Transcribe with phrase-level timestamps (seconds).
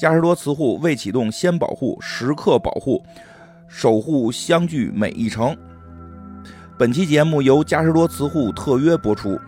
[0.00, 3.04] 嘉实多磁护未启动先保护，时刻保护，
[3.68, 5.54] 守护相聚每一程。
[6.78, 9.38] 本期节目由嘉实多磁护特约播出。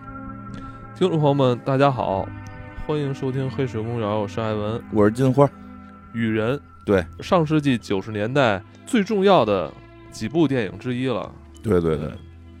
[0.95, 2.29] 听众朋友们，大家好，
[2.85, 4.79] 欢迎收听《黑水公园》，我是艾文。
[4.91, 5.49] 我是金花，
[6.13, 9.73] 雨人，对，上世纪九十年代最重要的
[10.11, 11.31] 几部电影之一了。
[11.63, 12.11] 对对对，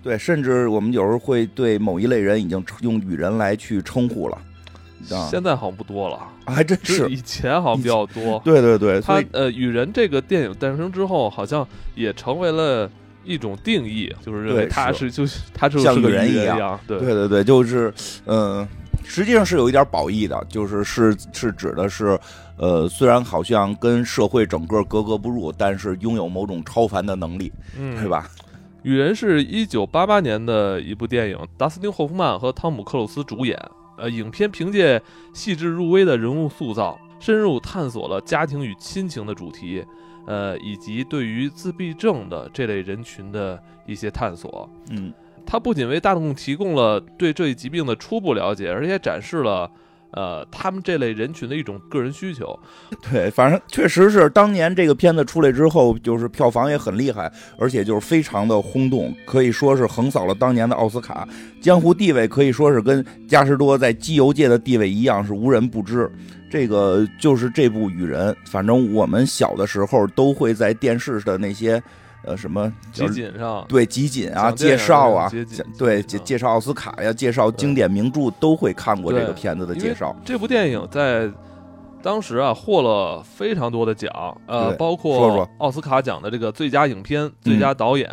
[0.01, 4.35] 对，甚至我们有时候会对某一类人已经用雨人来去称呼了。
[5.11, 6.15] 啊现在好像不多了，
[6.45, 8.41] 啊还真是，以前好像比较多。
[8.45, 12.89] 对对对，所以它呃，雨人这个电影诞生之后，好像也成为了
[13.23, 17.93] 一种定义，就是认为对他是就是他就是像个人雨人一样样，对对对对，就是
[18.25, 18.67] 嗯、
[19.03, 22.19] 实际上是有一点褒义的，就是是是指的是，
[22.57, 28.07] 呃，虽然好像跟社会整个格格不入，但是拥有某种超凡的能力，嗯，对？
[28.07, 28.29] 吧？
[28.83, 33.57] 雨人是一九八八年的一部电影，达斯汀·霍夫曼和汤姆·克鲁斯主演。
[34.03, 35.01] 呃，影片凭借
[35.33, 39.81] 细致入微的人物塑造，深入探索了家庭与亲情的主题，
[40.27, 44.69] 呃，以及对于自闭症的这类人群的一些探索。
[44.89, 45.13] 嗯，
[45.45, 49.71] 它不仅为大众提供了对这一疾病的初步了解，而且展示了
[50.13, 52.57] 呃他们这类人群的一种个人需求。
[53.11, 61.27] 对，反正确实是当年这个片子出来之后，就是票房也很厉害，而且就是非常的轰动，可以说是横扫了当年的奥斯卡，
[61.61, 66.09] 江湖地位可以说是跟嘉实多在机油界的地位一样，是无人不知。
[66.49, 71.81] 这个就是这部《雨人》，反正我们小的时候都会在电视的那些
[72.23, 75.31] 呃什么集锦上，对集锦啊、介绍啊，
[75.77, 80.15] 对介介绍奥斯卡呀、介绍经典名著，都会看过这个片子的介绍。
[80.23, 81.29] 这部电影在
[82.01, 84.11] 当时啊获了非常多的奖，
[84.45, 88.09] 呃，包括奥斯卡奖的这个最佳影片、最佳导演、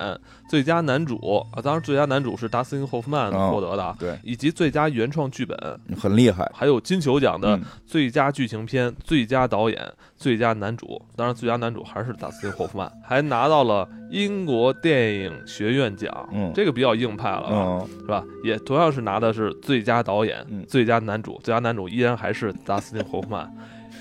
[0.50, 1.16] 最佳男主
[1.52, 5.56] 啊，当然最佳男主是达斯汀·霍夫曼哦获得的，对，以及最佳原创剧本，
[5.96, 6.50] 很厉害。
[6.52, 9.80] 还有金球奖的嗯最佳剧情片、最佳导演、
[10.16, 17.78] 最佳男主，当然最佳男主还是达斯汀·霍夫曼，还拿到了英国电影学院奖，嗯这个比较硬派了啊。
[17.80, 18.24] 嗯，是吧？
[18.42, 23.42] 也同样是拿的是最佳导演、嗯最佳男主，最佳男主依然还是达斯汀·霍夫曼，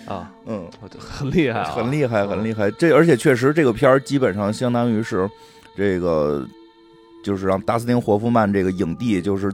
[0.07, 0.67] 啊，嗯，
[0.97, 2.71] 很厉害啊，很厉害，很厉害。
[2.71, 5.29] 这而且确实，这个片儿基本上相当于是
[5.79, 6.45] 这个，
[7.23, 9.50] 就是让达斯汀·霍夫曼这个影帝就是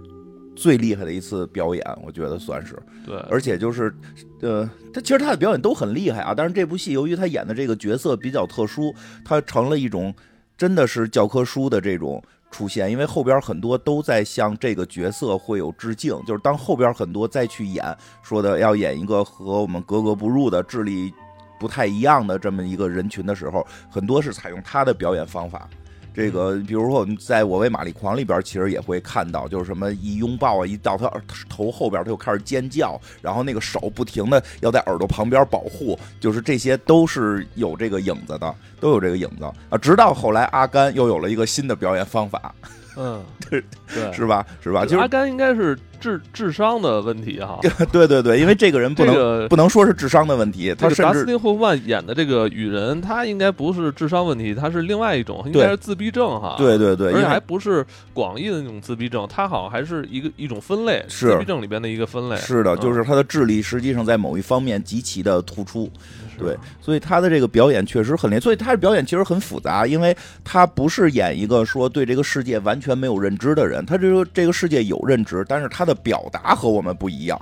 [0.56, 2.76] 最厉害的一次表演，我觉得算是。
[3.06, 3.94] 对，而且就是，
[4.42, 6.34] 呃，他其实他的表演都很厉害啊。
[6.36, 8.92] 但是这部戏由于他演的这个角色比较特殊，
[9.24, 10.12] 他成了一种
[10.58, 12.20] 真的是教科书的这种
[12.50, 12.90] 出现。
[12.90, 17.86] 因为后边很多都在向这个角色会有致敬，就是当后边很多再去演
[18.24, 21.14] 说的要演一个和我们格格不入的智力
[21.60, 25.70] 不太一样的这么一个人群的时候，很多是采用他的表演方法。
[26.16, 31.12] 这个，比如说我们在《我为玛丽狂》里边，其实也会看到，就是什么一拥抱啊，一到他
[31.50, 39.78] 头后边，他就开始尖叫，然后那个手不停的要在耳朵旁边保护，就是这些都是有这个影子的，都有这个影子啊。
[39.78, 42.56] 直到后来阿甘又有了一个新的表演方法，
[42.96, 43.62] 嗯， 对
[43.94, 44.46] 对，是吧？
[44.64, 44.84] 是吧？
[44.84, 47.60] 就是阿甘应该是智智商的问题哈。
[47.92, 56.56] 对对对，因为这个人不能、这个不能说是智商的问题，他甚至达斯汀·霍夫曼演的这个雨人，他应该不是智商问题，他是另外一种，应该是自闭症哈。
[56.58, 57.84] 对对对，而且因为还不是
[58.14, 62.36] 广义的那种自闭症，他好像还是一个一种分类，是自闭症里边的一个分类。
[62.38, 65.90] 是的，嗯就是他的智力实际上在某一方面极其的突出。
[66.38, 77.40] 是对，所以他的这个表演确实很厉害，所以他的表演其实很复杂，因为他不是演一个说对这个世界完全没有认知的人，他这个这个世界有认知，但是他的表达和我们不一样，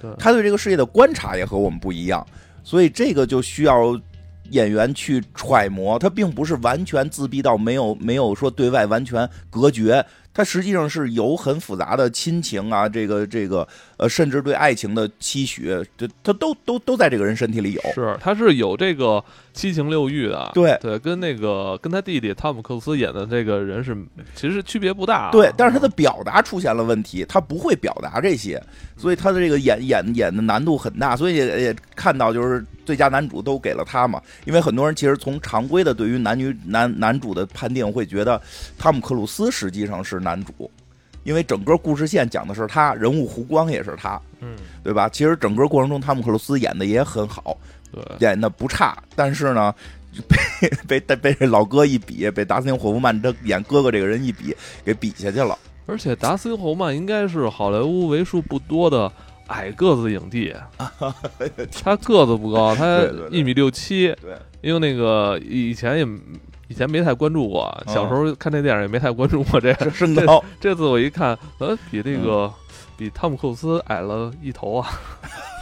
[0.00, 2.26] 对他对这个世界的观察也和我们不一样，
[2.62, 4.00] 所以这个就需要。
[4.50, 17.80] 演员去揣摩，他并不是完全自闭到没有没有说对外完全隔绝，他实际上是有很复杂的亲情啊，这个这个呃，甚至对爱情的期许，这他都都都在这个人身体里有。
[17.94, 19.22] 是，他是有这个
[19.54, 20.50] 七情六欲的。
[20.52, 23.96] 对对，跟那个跟他弟弟汤姆克鲁斯演的这个人是
[24.34, 25.30] 其实区别不大啊。
[25.30, 28.62] 对，但是他的表达出现了问题，他不会表达这些，
[28.96, 38.40] 所以他的这个演演演的难度很大，所以也也看到就是最佳男主都给了他嘛，因为很多人其实从常规的对于男女男男主的判定会觉得
[38.78, 40.70] 汤姆克鲁斯实际上是男主，
[41.26, 45.08] 因为整个故事线讲的是他，人物弧光也是他，嗯，对吧？
[45.08, 47.56] 其实整个过程中汤姆克鲁斯演的也很好，
[47.92, 49.74] 对，演的不差，但是呢。
[50.88, 55.58] 被被被这老哥一比，被达斯汀·霍夫曼这演哥哥这个人一比，给比下去了。
[55.84, 59.12] 而且达斯汀·霍夫曼应该是好莱坞为数不多的
[59.48, 60.54] 矮个子影帝，
[61.84, 64.06] 他个子不高，他一米六七。
[64.22, 66.06] 对，因为那个以前也
[66.68, 69.90] 以前没太关注过，嗯小时候看这电影也没太关注过这个。
[69.90, 72.54] 身高这次我一看，呃，比那嗯个、
[72.96, 74.88] 比汤姆克鲁斯矮了一头啊！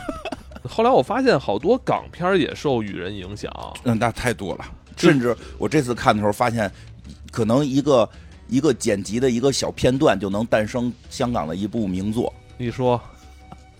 [0.69, 3.53] 后来我发现好多港片也受雨人影响，
[3.85, 4.65] 嗯，那太多了，
[4.97, 6.71] 甚至我这次看的时候发现，
[7.31, 8.09] 可能一个
[8.49, 12.33] 一个剪辑的一个小片段就能诞生香港的一部名作。
[12.57, 12.99] 你说，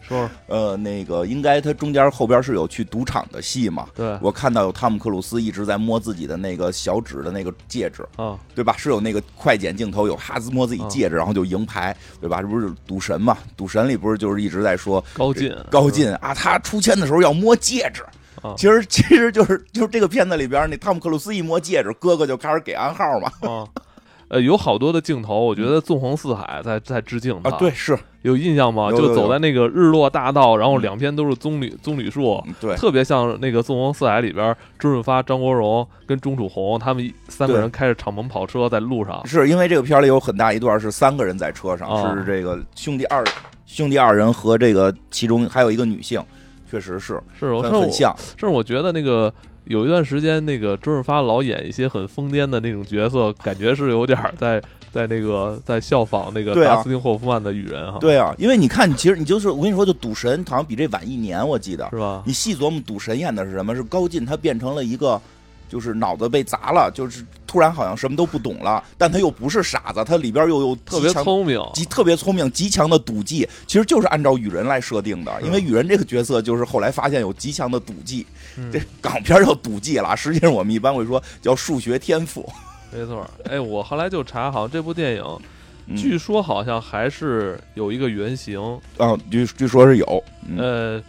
[0.07, 3.89] 说说，呃，那个应该他中间后边是有去赌场的戏嘛？
[3.95, 8.75] 对，我看到有汤姆克鲁斯一直在摸自己的那个小指的那个戒指，啊，对吧？
[8.77, 12.41] 是有那个快剪镜头，有哈兹摸自己戒指，然后就赢牌，对吧？
[12.43, 13.39] 这不是赌神嘛？
[13.57, 18.03] 赌神里不是就是一直在说高进，高进啊，他出签的时候要摸戒指。
[18.03, 23.31] 啊其实 其实就是就是这个片子里边，那汤姆克鲁斯一摸戒指，哥哥就开始给暗号嘛。
[23.49, 23.67] 啊，
[24.29, 28.91] 呃，有好多的镜头，我觉得纵横四海在在致敬他，啊，对，，是，有印象吗？
[28.91, 43.23] 就走在那个日落大道，然后两边都是棕榈棕榈树，嗯对，特别像那个《纵横四海》里边周润发、张国荣跟钟楚红他们三个人开着敞篷跑车在路上，是因为这个片里有很大一段是三个人在车上，哦是这个兄弟二
[43.67, 46.19] 兄弟二人和这个其中还有一个女性，
[46.71, 48.15] 确实是是我很很像。
[48.39, 49.31] 甚至我觉得那个
[49.65, 54.63] 有一段时间，那个周润发老演一些很疯癫的那种角色，感觉是有点在
[54.95, 61.89] 在那个在效仿那个对斯汀霍夫曼的雨人哈，对啊，因为你看，其实你就是我跟你说，就赌神好像比这晚一年，我记得。
[61.91, 62.23] 是吧？
[62.25, 63.75] 你细琢磨，赌神演的是什么？
[63.75, 65.21] 是高进，他变成了一个。
[65.67, 75.33] 就是脑子被砸了，就是突然好像什么都不懂了，但他又不是傻子，他里边又有特别聪明，极特别聪明、极强的赌技，其实就是按照雨人来设定的。
[75.43, 78.25] 因为雨人这个角色就是后来发现有极强的赌技，
[78.57, 82.49] 嗯这港片叫赌技了，实际上我们一般会说叫数学天赋。
[82.95, 83.29] 没错。
[83.45, 85.25] 哎，我后来就查，好像这部电影
[85.87, 88.59] 嗯据说好像还是有一个原型，
[88.97, 91.03] 啊，据据说是有，嗯呃，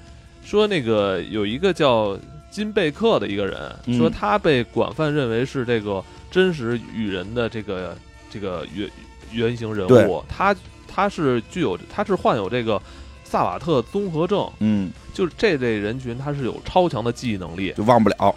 [0.44, 2.18] 说那个有一个叫
[2.52, 7.96] 金贝克的一个人，嗯说他被广泛认为是这个真实雨人的这个
[8.30, 8.90] 这个原
[9.32, 10.54] 原型人物，他
[10.88, 12.82] 他是具有他是患有这个
[13.24, 17.72] 萨瓦特综合症，嗯，就是这类人群他是有超强的记忆能力。
[17.78, 18.36] 就忘不了。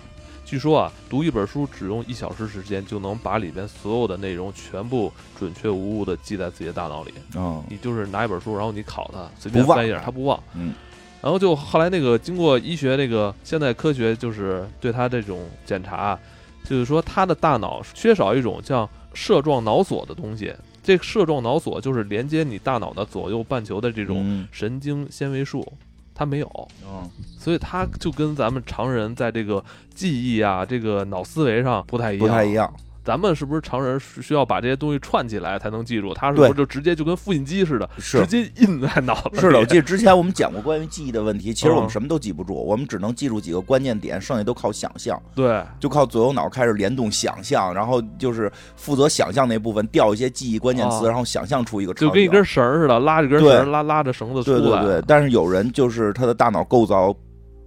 [0.49, 7.13] 据说啊，读一本书只用一小时时间就能把里边所有的内容全部准确无误的记在自己的大脑里。
[7.37, 10.43] 嗯你就是拿一本书，然后你考它，随便翻一页，它不忘。
[10.55, 10.73] 嗯。
[11.21, 16.19] 然后就后来那个经过医学那个现代科学，就是对他这种检查，
[16.65, 20.51] 就是说他的大脑缺少一种叫射状脑锁的东西。
[20.83, 25.71] 这个射状脑锁就是连接你大脑的左右半球的这种嗯神经纤维束，
[26.19, 32.27] 它没有，嗯所以他就跟咱们常人在这个记忆啊、这个脑思维上不太一样。
[32.27, 32.75] 不太一样。
[33.09, 36.13] 咱们是不是常人是需要把这些东西串起来才能记住？
[36.13, 39.41] 他是不是就直接就跟复印机似的，直接印在脑子里？
[39.41, 51.95] 是的，我记得之前我们讲过关于记忆的问题，其实我们嗯什么都记不住，我们只能记住几个关键点，剩下都靠想象，对，就靠左右脑开始联动想象，然后就是负责想象那部分调一些记忆关键词，啊然后想象出一个。
[51.95, 54.59] 就跟一根绳似的，拉着根绳，拉拉着绳子出来。
[54.59, 57.17] 对对对，但是有人就是他的大脑构造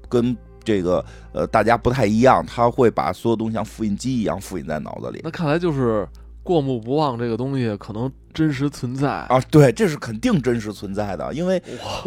[0.08, 1.04] 跟这个
[1.34, 6.08] 呃大家不太一样，他会把所有东西像复印机一样复印在脑子里那看来就是
[6.44, 9.10] 过目不忘这个东西可能真实存在。
[9.10, 9.40] 啊。
[9.52, 11.62] 对，这是肯定真实存在的，因为，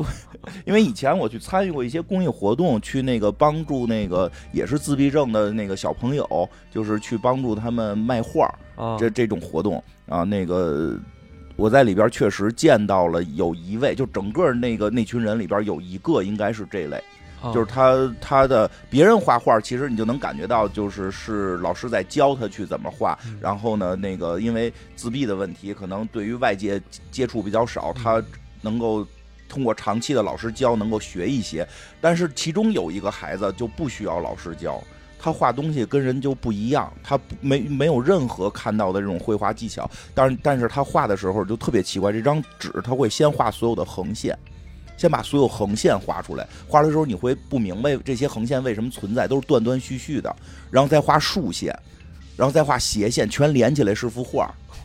[0.67, 10.99] 因为以前我去参与过一些公益活动，去那个帮助那个也是自闭症的那个小朋友，就是去帮助他们卖画儿啊，这这种活动啊，那个。
[11.57, 17.01] 我在里边确实见到了有一位，就整个那个那群人里边有一个应该是这类，
[17.45, 23.19] 啊就是他他的别人画画，其实你就能感觉到，就是是老师在教他去怎么画。
[23.27, 28.25] 嗯然后呢，那个因为自闭的问题，可能对于外界接触比较少，嗯他
[28.63, 29.07] 能够
[29.49, 31.67] 通过长期的老师教，能够学一些。
[32.01, 34.83] 但是其中有一个孩子就不需要老师教。
[35.19, 44.39] 他画东西跟人就不一样，他不没没有任何看到的这种绘画技巧，但是但是他画的时候就特别奇怪，这张纸他会先画所有的横线，
[44.97, 50.35] 先把所有横线画出来，画的时候你会不明白这些横线为什么存在，都是断断续续的，
[50.71, 51.77] 然后再画竖线，
[52.37, 54.55] 然后再画斜线，全连起来是幅画。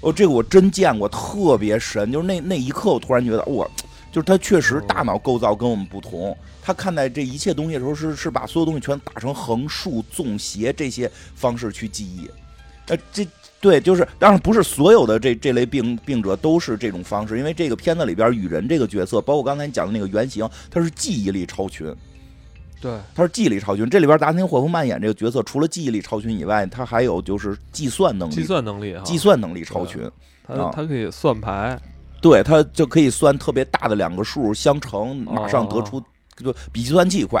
[0.00, 2.12] 哦，这个我真见过，特别神。
[2.12, 3.66] 就是那那一刻，我突然觉得，哇，
[4.12, 6.36] 就是他确实大脑构造跟我们不同。
[6.60, 12.30] 他看待这一切东西的时候是，是把所有东西全打成横、竖、纵、斜这些方式去记忆。
[12.88, 13.26] 呃，这
[13.62, 21.86] 对，就是当然不是所有的这这类病病者都是这种方式，因为这个片子里边雨人这个角色，包括刚才你讲的那个原型，他是记忆力超群。
[22.80, 23.88] 对，他是记忆力超群。
[23.88, 30.02] 这里边达斯汀霍夫曼演这个角色，除了记忆力超群以外，他还有就是计算能力，计算能力哈，计算能力超群。
[30.44, 31.80] 他啊他可以算牌，
[32.20, 36.02] 对他就可以算特别大的两个数相乘，马上得出，
[36.36, 37.40] 就比计算器快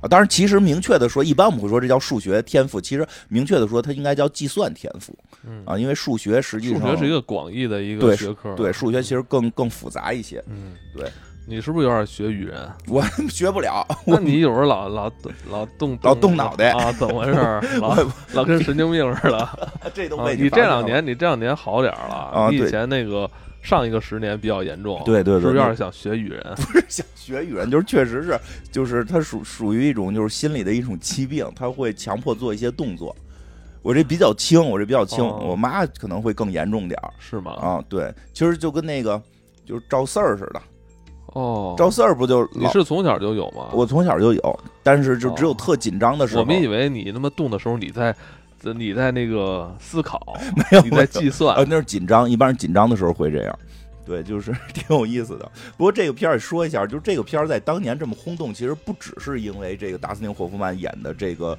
[0.00, 0.08] 啊。
[0.08, 5.16] 当然，其实明确的说，一般我们会说这叫数学天赋，其实明确的说，它应该叫计算天赋
[5.46, 10.42] 嗯，啊，因为数学实际上数学是一个广义的一个学科，对数学其实更更复杂一些。
[10.48, 11.10] 嗯，对。
[11.46, 12.70] 你是不是有点学语人？
[12.86, 15.10] 我 学不了， 那你有时候老老
[15.50, 16.92] 老动老动脑袋啊？
[16.92, 17.40] 怎么回事？
[17.80, 17.96] 老
[18.34, 19.70] 老跟神经病似的。
[19.92, 22.48] 这都被你这两年，你这两年好点了啊？
[22.50, 23.28] 你以前那个
[23.62, 25.00] 上一个十年比较严重。
[25.04, 26.42] 对对对，是不是有点想学语人？
[26.56, 28.38] 不是想学语人，就是确实是，
[28.72, 33.14] 就是他属属于一种就是心理的一种疾病，他会强迫做一些动作。
[33.82, 37.52] 我这比较轻，我这比较轻，我妈可能会更严重点儿，是吗？
[37.52, 39.20] 啊，对，其实就跟那个
[39.64, 40.60] 就是赵四儿似的，
[41.28, 43.70] 哦，赵四儿不就你是从小就有吗？
[43.72, 46.42] 我从小就有，但是就只有特紧张的时候。
[46.42, 48.14] 我们以为你那么动的时候，你在
[48.62, 53.58] 你在那个思考， 没有你在计算，呃，那是紧张，一般人紧张的时候会这样，
[54.06, 55.50] 对，就是 挺有意思的。
[55.76, 61.56] 不过这个片儿也说一下，就是这个片儿在当年这么轰动，其实不只是因为这个达斯汀霍夫曼演的这个。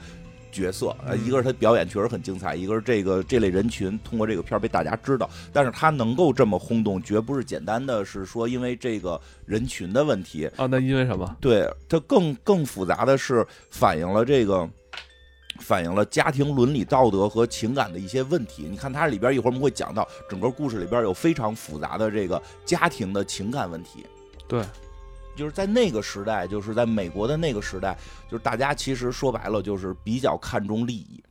[0.53, 5.29] 角色，呃，一个是他表演确实很精彩，一个是这个这类人群通过这个片儿被大家知道。
[5.53, 10.65] 但是他能够这么轰动，绝不是简单的是说因为这个人群的问题啊。
[10.65, 11.37] 那因为什么？
[11.39, 14.69] 对他更更复杂的是反映了这个，
[15.61, 18.67] 反映了家庭伦理道德和情感的一些问题。
[18.69, 24.05] 你看它里边一会儿我们会讲到，整个故事里边有非常复杂的这个家庭的情感问题。
[24.47, 24.63] 对。
[25.33, 27.97] 就是在那个时代，就是在美国的那个时代，
[28.29, 31.23] 就是大家其实说白了就是比较看重利益，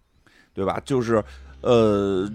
[0.54, 0.80] 对吧？
[0.86, 1.22] 就是
[1.60, 2.26] 呃，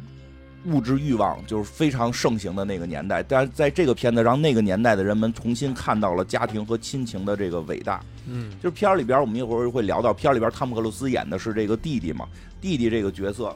[0.66, 3.24] 物质欲望就是非常盛行的那个年代。
[3.24, 8.04] 但是在这个片子让那个年代的人们重新看到了家庭和亲情的这个伟大。
[8.28, 12.28] 嗯，就是片儿里边我们一会儿会聊到，片儿里边汤姆克鲁斯演的是这个弟弟嘛？
[12.60, 13.56] 弟弟这个角色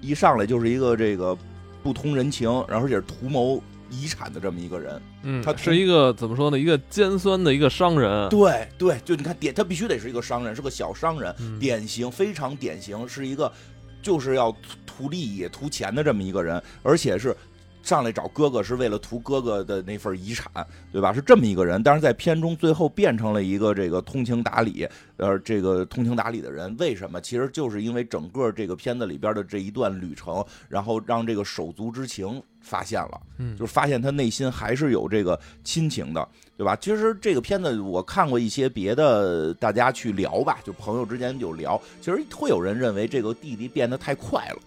[0.00, 1.36] 一上来就是一个这个
[1.82, 3.62] 不通人情，然后而且是图谋。
[3.90, 6.58] 遗产的这么一个人，嗯，他是一个怎么说呢？
[6.58, 8.28] 一个尖酸的一个商人。
[8.28, 13.50] 对对，就你看典，他必须得是一个商人，是个小商人，典型非常典型，是一个
[14.02, 14.54] 就是要
[14.98, 17.36] 图利益、图钱的这么一个人，而且是。
[17.80, 20.50] 上来找哥哥是为了图哥哥的那份遗产，
[20.92, 21.10] 对吧？
[21.10, 24.86] 是这么一个人，但是在片中最后变成了一个这个通情达理，
[25.16, 27.18] 呃，这个通情达理的人，为什么？
[27.18, 36.28] 其实就是因为整个这个片子里边的这一段旅程，然后让这个手足之情发现了，嗯，就是发现他内心还是有这个亲情的，
[36.58, 36.76] 对吧？
[36.76, 44.58] 其实这个片子我看过一些别的，大家去聊吧，就朋友之间就聊，其实会有人认为这个弟弟变得太快了。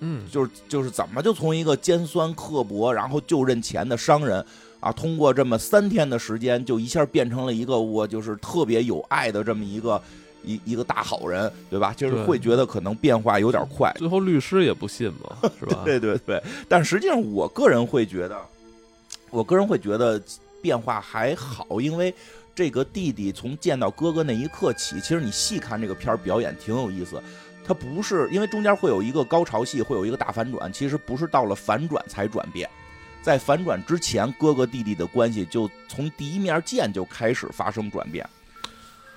[0.00, 4.44] 嗯，就是就是怎么就从一个尖酸刻薄，然后就认钱的商人，
[4.80, 10.00] 啊，通过这么三天的时间，就一下变成了一个我就是特别有爱的这么一个
[10.44, 11.92] 一一个大好人，对吧？
[11.96, 13.92] 就是会觉得可能变化有点快。
[13.96, 15.82] 最后律师也不信嘛，是吧？
[15.84, 16.40] 对对对。
[16.68, 18.40] 但实际上，我个人会觉得，
[19.30, 20.20] 我个人会觉得
[20.62, 22.14] 变化还好，因为
[22.54, 27.20] 这个弟弟从见到哥哥那一刻起，其实你细看这个片儿表演挺有意思。
[27.68, 32.66] 他不是因为中间会有一个高潮戏，会有一个大反转，其实不是到了反转才转变，
[33.20, 38.26] 在反转之前，哥哥弟弟的关系就从第一面见就开始发生转变。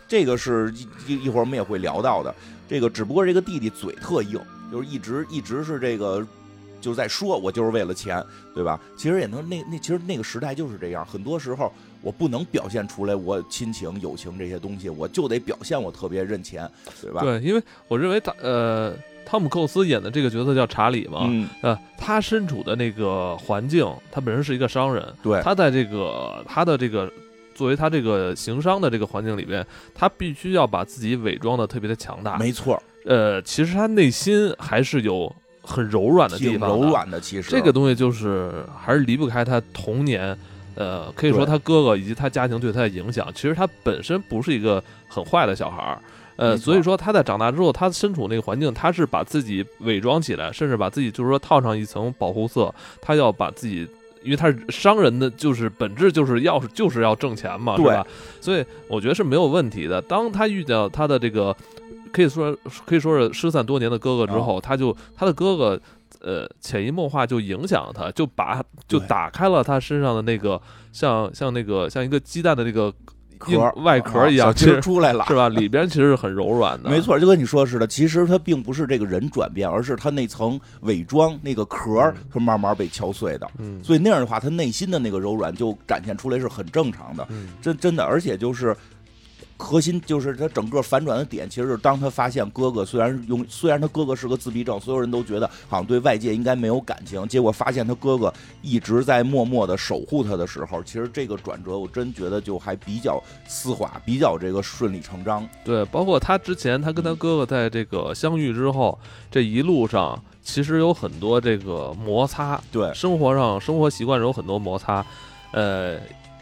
[0.06, 0.74] 这个是
[1.08, 2.36] 一一会儿我们也会聊到的。
[2.68, 4.38] 这个只不过这个弟弟嘴特硬，
[4.70, 6.28] 就是一直一直是这个
[6.82, 8.22] 就是在说，我就是为了钱，
[8.54, 8.78] 对吧？
[8.98, 11.72] 其实也能那那其实那个时代就是这样，很多时候。
[12.02, 16.70] 我不能表现出来我亲情、友情这些东西，我就得表现我特别认钱，
[17.02, 17.22] 对吧？
[17.22, 18.94] 对，因为我认为他呃，
[19.24, 21.30] 汤姆·克鲁斯演的这个角色叫查理嘛，
[21.62, 27.12] 呃，他身处的那个环境，他本身是一个商人，对，他在这个他的这个
[27.54, 32.82] 作为他这个行商的这个环境里边，他必须要把自己伪装的特别的强大，没错。
[33.06, 35.32] 呃，其实他内心还是有
[35.62, 37.22] 很柔软的地方，柔软的。
[37.22, 40.36] 其实这个东西就是还是离不开他童年。
[40.76, 46.02] 呃，可以说他哥哥以及他家庭对他的影响，其实他本身不是一个很坏的小孩儿，
[46.38, 53.88] 呃，所以说他在长大之后，他身处那个环境，他是把自己伪装起来，甚至把自己就是说套上一层保护色，他要把自己，
[54.24, 58.08] 因为他是商人的，就是本质就是要是就是要挣钱嘛，是吧？
[58.40, 60.02] 所以我觉得是没有问题的。
[60.02, 61.56] 当他遇到他的这个
[62.14, 65.80] 可以说可以说是失散多年的哥哥之后，他就他的哥哥。
[66.22, 70.62] 呃，潜移默化就影响了他，就把就打开了他身上的那个
[70.92, 72.94] 像像那个像一个鸡蛋的那个
[73.40, 75.50] 壳外壳一样，其实出来了，是吧？
[75.50, 76.90] 里边其实是很柔软的。
[76.90, 83.50] 没错，就跟你说似的，其实他并不是这个人转变，而是他那层伪装那个壳是慢慢被敲碎的。
[83.58, 87.26] 嗯，所以那样的话，他内心的那个柔软就展现出来是很正常的。
[87.30, 88.76] 嗯，真真的，而且就是。
[89.62, 105.48] 核心就是他整个反转的点，其实是当他发现哥哥虽然用，虽然他哥哥是个自闭症，所有人都觉得好像对外界应该没有感情，结果发现他哥哥一直在默默的守护他的时候，其实这个转折我真觉得就还比较丝滑，比较这个顺理成章。
[105.64, 108.98] 对，包括他之前他跟他哥哥在这个相遇之后，
[109.30, 115.06] 这一路上其实有很多这个摩擦，对，生活上生活习惯有很多摩擦，
[115.52, 116.00] 呃。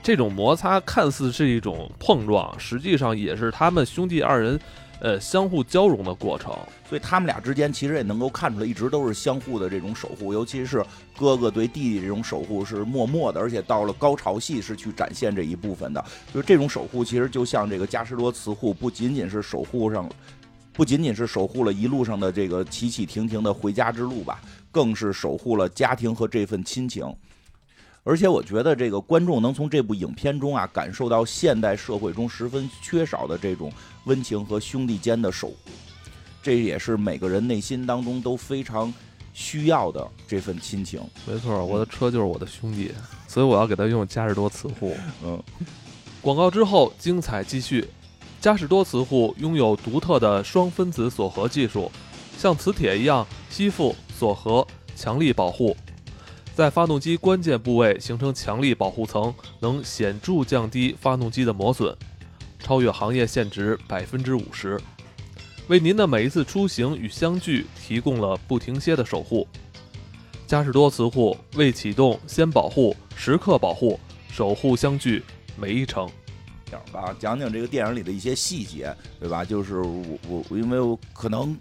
[0.09, 4.59] 这种摩擦看似是一种碰撞，实际上也是他们兄弟二人，
[5.01, 6.51] 呃，相互交融的过程。
[6.89, 10.83] 所以他们俩之间其实也能够看出来，一直都是相互的这种守护，尤其是
[11.15, 16.03] 哥哥对弟弟这种守护是默默的，而且到了高潮戏是去展现这一部分的。
[16.33, 20.09] 就是这种守护，其实就像这个加什多慈护，不仅仅是守护上，
[20.73, 27.05] 不仅仅是守护了一路上的这个起起停停的回家之路吧，更是守护了家庭和这份亲情。
[28.09, 33.71] 而且我觉得这个观众能从这部影片中啊，感受到现代社会中十分缺少的这种
[34.05, 35.55] 温情和兄弟间的守护。
[36.41, 38.91] 这也是每个人内心当中都非常
[39.31, 40.99] 需要的这份亲情。
[41.27, 42.91] 没错，我的车就是我的兄弟，
[43.27, 44.97] 所以我要给他用嘉实多磁护。
[45.23, 45.39] 嗯，
[46.19, 47.87] 广告之后精彩继续。
[48.41, 51.91] 嘉实多磁护拥有独特的双分子锁合技术，
[52.39, 55.77] 像磁铁一样吸附、锁合、强力保护，
[56.59, 61.95] 在发动机关键部位形成强力保护层，能显著降低发动机的磨损，
[62.59, 64.77] 超越行业限值百分之五十。
[65.69, 69.47] 为您的每一次出行与相聚提供了不停歇的守护。
[70.45, 73.97] 嘉实多磁护未启动先保护，时刻保护，
[74.29, 75.23] 守护相聚
[75.57, 76.09] 每一程。
[76.91, 79.45] 吧，讲讲这个电影里的一些细节，对吧？
[79.45, 81.57] 就是我我因为我可能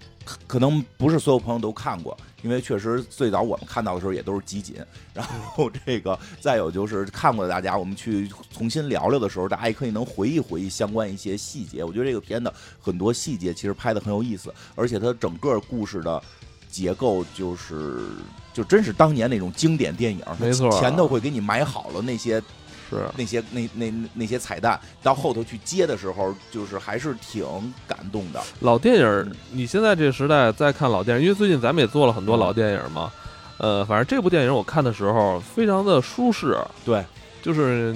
[0.47, 4.77] 可能不是所有朋友都看过，因为确实最早我们看到的时候也都是集锦。
[5.15, 11.83] 然后这个再有就是看过的大家，我们去重新聊聊的时候，大家也可以能回忆回忆相关一些细节。
[11.85, 16.23] 我觉得这个片的很多细节其实拍的很有意思，而且它整个故事的
[16.71, 18.11] 结构就是
[18.53, 22.43] 就真是当年那种经典电影，没错，前头会给你埋好了那些。
[22.89, 27.45] 是那些那那那些彩蛋，到后头去接的时候，就是还是挺
[27.87, 28.43] 感动的。
[28.61, 33.13] 老电影，你现在这个时代再看老电影，因为最近咱们也做了很多老电影嘛。
[33.59, 36.57] 呃，反正这部电影我看的时候非常的舒适。
[36.85, 37.05] 对，
[37.43, 37.95] 就是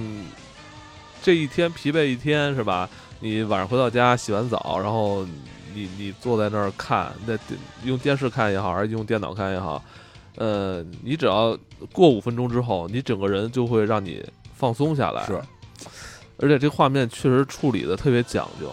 [1.22, 2.88] 这一天疲惫一天是吧？
[3.20, 5.25] 你晚上回到家洗完澡，然后
[5.72, 7.38] 你你坐在那儿看，那
[7.84, 9.82] 用电视看也好，还是用电脑看也好，
[10.36, 11.56] 呃，你只要
[11.93, 14.23] 过五分钟之后，你整个人就会让你。
[14.62, 15.26] 放松下来。
[15.26, 15.42] 是，
[16.36, 18.72] 而且这画面确实处理的特别讲究，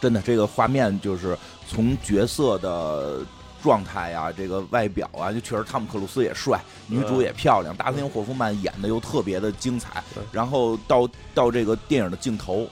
[0.00, 3.26] 真的，这个画面就是从角色的
[3.60, 12.68] 状态啊，这个外表啊，就确实汤姆克鲁斯也帅，女主也漂亮，达斯汀霍夫曼演的又特别的精彩，然后到到这个电影的镜头，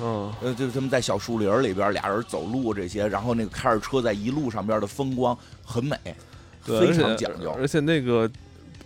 [0.00, 5.96] 嗯，呃，就他们在小树林里边俩人走路这些，然后那个开着车在一路上边的风光很美，
[6.62, 8.30] 非常讲究，而且那个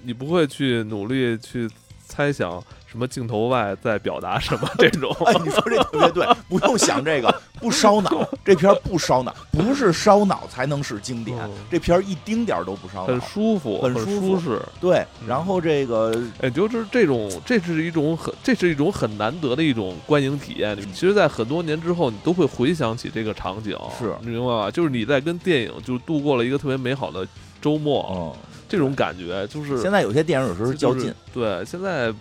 [0.02, 1.70] 你不会去努力去
[2.08, 2.64] 猜想。
[2.94, 4.70] 什么镜头外在表达什么？
[4.78, 8.24] 这种哎，你说这特别对，不用想这个，不烧脑。
[8.44, 11.37] 这片儿不烧脑，不是烧脑才能是经典。
[11.68, 14.62] 这片儿一丁点儿都不烧脑，很舒服，很舒适。
[14.80, 20.78] 对，然后这个，哎，就是这种，这是一种很，这是一种很难得的一种观影体验。
[20.92, 24.70] 其实，在很多年之后，你都会回想起这个场景，是你明白吧？
[24.70, 27.26] 就是你在跟电影就度过了一个特别美好的
[27.61, 28.33] 周末，嗯，
[28.68, 29.83] 这种感觉就是。
[29.83, 32.14] 现在有些电影有时候是较劲，对，现在。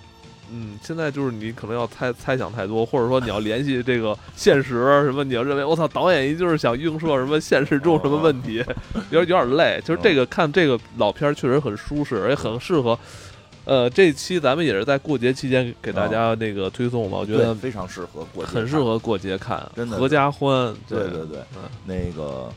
[0.52, 8.64] 嗯，现在就是你可能要猜猜想太多，或者说你要联系这个现实什么，你要认为我操，导演一就是想映射什么现实中什么问题，
[9.10, 9.82] 有点有点累。
[9.84, 12.98] 就是这个看这个老片儿确实很舒适，而且很适合。
[13.66, 20.76] 呃，这期咱们也是在过节期间给大家那个推送嘛，我觉得非常适合过，很适合过节看，真的合家欢。
[20.88, 21.40] 对对对，
[21.86, 22.52] 那个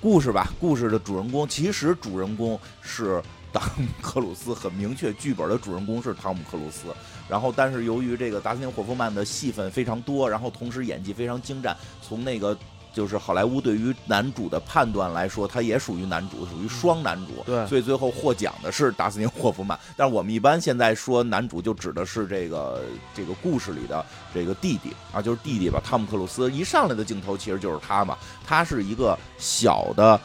[0.00, 3.20] 故事吧，故事的主人公其实主人公是。
[3.58, 6.94] 汤姆克鲁斯很明确，剧本的主人公是汤姆克鲁斯。
[7.28, 12.56] 然后，但是由于这个达斯汀霍夫曼的戏份非常多，然后同时演技非常精湛，从那个
[12.94, 17.42] 就是好莱坞对于男主的判断来说，他也属于男主，属于双男主。
[17.44, 19.78] 对，所以最后获奖的是达斯汀霍夫曼。
[19.96, 22.80] 但是我们一般现在说男主，就指的是这个
[23.12, 25.80] 这个故事里的这个弟弟啊，就是弟弟吧。
[25.84, 28.16] 汤姆克鲁斯一上来的镜头其实就是他嘛，
[28.46, 30.20] 他是一个小的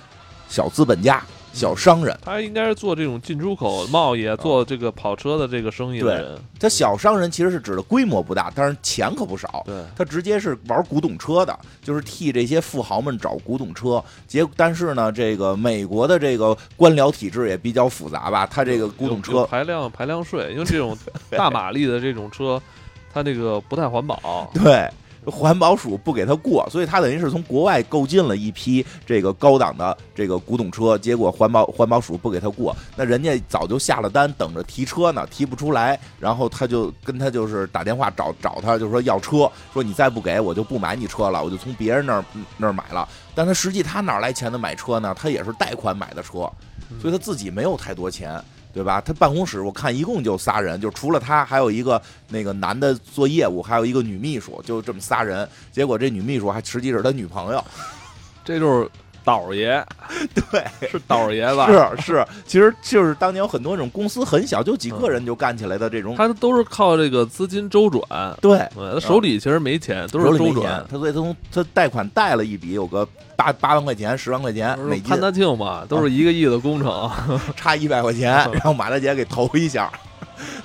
[0.47, 1.23] 小资本家。
[1.53, 6.39] 小商人，他应该是做这种进出口贸易，做这个跑车的这个生意的人。
[6.59, 9.63] 他小商人其实是指的规模不大，但是钱可不少。
[9.65, 14.03] 对，他直接是玩古董车的，就是替这些富豪们找古董车。
[14.27, 18.45] 结但是呢，这个美国的这个官僚体制也比较复杂吧？
[18.45, 20.97] 他这个古董车排量排量税，因为这种
[21.31, 22.61] 大马力的这种车，
[23.13, 24.49] 它这个不太环保。
[24.53, 24.89] 对。
[25.25, 42.25] 环保署不给他过，所以他等于是从国外购进了一批这个高档的这个古董车，结果环保环保署不给他过，那人家早就下了单，等着提车呢，提不出来，然后他就跟他就是打电话找找他，就说要车，说你再不给我就不买你车了，我就从别人那儿
[42.57, 43.07] 那儿买了。
[43.35, 45.15] 但他实际他哪来钱的买车呢？
[45.17, 46.51] 他也是贷款买的车，
[46.99, 48.43] 所以他自己没有太多钱。
[48.73, 49.01] 对吧？
[49.01, 55.47] 他办公室我看一共就仨人，就除了他，还有一个那个男的做业务，还有一个女秘书，就这么仨人。
[55.71, 57.63] 结果这女秘书还实际是他女朋友，
[58.45, 58.89] 这就是
[59.23, 59.83] 倒爷，
[60.51, 61.67] 对，是倒爷吧？
[61.97, 66.15] 是是，其实就是当年有很多这种公司很小，就几个人就干起来的这种。
[66.15, 68.03] 他都是靠这个资金周转，
[68.41, 70.85] 对，他手里其实没钱，都是周转。
[70.89, 75.09] 他所以他从他贷款贷了一笔，有个八八万块钱、十万块钱美金。
[75.09, 77.09] 潘大庆嘛，都是一个亿的工程，
[77.55, 79.91] 差一百块钱， 然后马大姐给投一下，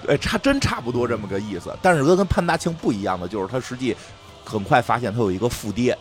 [0.07, 1.71] 对，差真差不多这么个意思。
[1.83, 3.95] 但是他跟潘大庆不一样的就是，他实际
[4.45, 5.97] 很快发现他有一个富爹，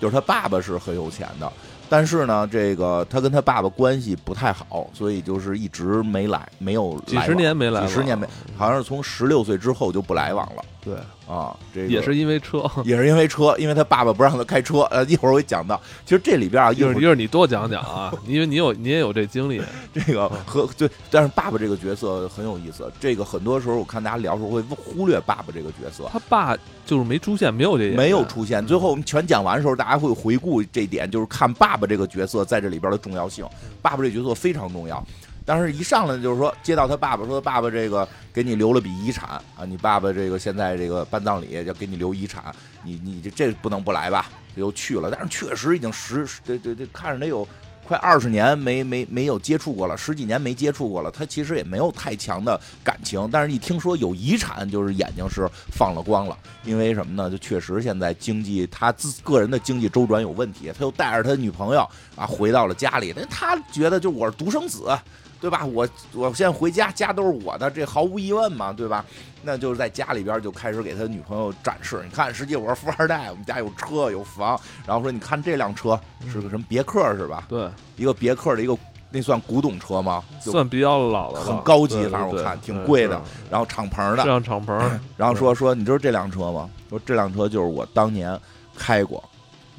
[0.00, 1.52] 就是他爸爸是很有钱的。
[1.90, 8.24] 但是呢，这个他跟他爸爸关系不太好，所以就是一直没来，没有几十年没来，几十年没，
[8.56, 10.62] 好像是从十六岁之后就不来往了。
[10.84, 10.94] 对。
[11.28, 14.80] 啊，这也是因为车，也是因为车，因为他爸爸不让他开车。
[14.90, 19.62] 呃， 一会儿我会讲到，其实这里边啊，一会儿一会儿你多讲讲啊， 因为你有你也有这经历。
[19.94, 22.90] 这个和对，但是爸爸这个角色很有意思。
[22.98, 26.08] 这个很多时候我看大家聊的时候会忽略爸爸这个角色。
[26.12, 28.66] 他爸就是没出现，没有这没有出现。
[28.66, 33.46] 最后我们全讲完的时候，大家会回顾这点，就是看爸爸这个角色在这里边的重要性。
[33.80, 35.04] 爸爸这角色非常重要。
[35.52, 44.26] 但是，一上来就是说，接到他爸爸说，爸爸这个给你留了笔遗产啊，你爸爸这个现在这个办葬礼要给你留遗产，你你这这不能不来吧？
[44.54, 47.44] 又去了，但是确实已经十这这这看着得有
[47.84, 53.28] 快二十年没没没有接触过了，十几年没接触过了，他其实也没有太强的感情。
[53.32, 57.28] 但是一听说有遗产，就是眼睛是放了光了，因为什么呢？
[57.28, 61.80] 就确实现在经济他自个人的经济周转有问题，他又带着他女朋友
[62.14, 64.96] 啊回到了家里，但他觉得就我是独生子。
[65.40, 65.64] 对吧？
[65.64, 69.04] 我我现在回家，家都是我的，这毫无疑问嘛，对吧？
[69.42, 75.98] 那就是在家里边就开始给他女朋友展示，你看，实际我是富二代，我们家有车有房，然后说你看这辆车
[76.30, 77.44] 是个什么别克是吧？
[77.48, 78.76] 对，一个别克的一个
[79.10, 80.22] 那算古董车吗？
[80.42, 83.18] 算比较老的，很高级，反正我看挺贵的，
[83.50, 84.78] 然后敞篷的，这辆敞篷，
[85.16, 86.68] 然后说说你知道这辆车吗？
[86.90, 88.38] 说这辆车就是我当年
[88.76, 89.24] 开过，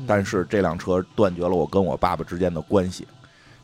[0.08, 3.08] 但是这辆车断绝了我跟我爸爸之间的关系，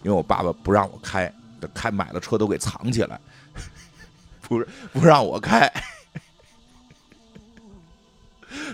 [0.03, 1.33] 因为我爸爸不让我开。
[1.73, 3.19] 开买的车都给藏起来，
[4.41, 5.71] 不是不让我开。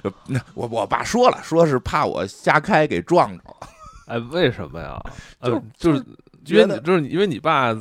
[0.27, 3.43] 那我我爸说了，说是怕我瞎开给撞着。
[4.07, 5.01] 哎，为什么呀？
[5.41, 6.03] 就 就是
[6.45, 7.73] 因为就是因为你爸。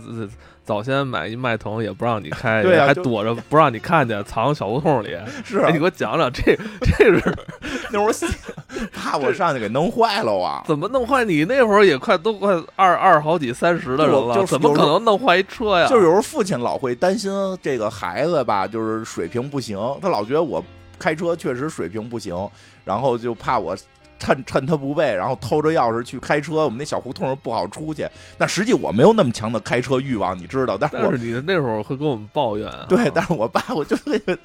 [0.65, 5.17] 早先买一迈腾也不让你开，对还躲着不让你看见，藏小胡同里。
[5.45, 7.37] 是，你给我讲讲这这是
[7.91, 8.15] 那会儿
[8.93, 10.63] 怕我上去给弄坏了啊？
[10.67, 11.25] 怎么弄坏？
[11.25, 15.87] 你那会儿也快都快二二好几三十的人了，就怎么可能弄坏一车呀？
[15.89, 20.65] 就是有时候父亲老会担心这个孩子吧，就是水平不行，他老觉得我
[20.99, 22.37] 开车确实水平不行，
[22.85, 23.77] 然后就怕我。
[24.23, 26.65] 趁趁他不备，然后偷着钥匙去开车。
[26.65, 28.09] 我们那小胡同不好出去。
[28.39, 30.79] 但实际我没有那么强的开车欲望，你知道。
[30.79, 32.73] 但是你那会儿会跟我们抱怨。
[32.89, 34.39] 对，但是我爸我就那个，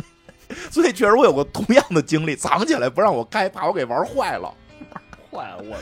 [0.71, 4.51] 所以确实我有过同样的经历，藏起来不让我开，怕我给玩坏了。
[5.29, 5.77] 坏了，我。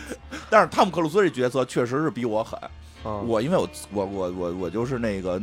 [0.49, 2.60] 但是汤姆克鲁斯这角色确实是比我狠。
[3.25, 5.41] 我因为我我我我我就是那个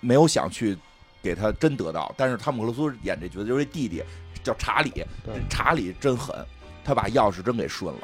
[0.00, 0.76] 没有想去
[1.22, 2.12] 给他真得到。
[2.18, 4.02] 但是汤姆克鲁斯演这角色就是弟弟
[4.42, 4.92] 叫查理，
[5.48, 6.36] 查理真狠。
[6.86, 8.00] 他把钥匙真给顺了，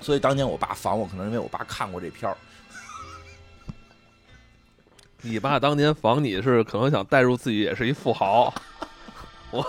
[0.00, 2.36] 所以当年我爸防我，可能因为我爸看过这片儿。
[5.22, 8.52] 你爸当年防你是可能想代入自己也是一富豪，
[9.52, 9.64] 我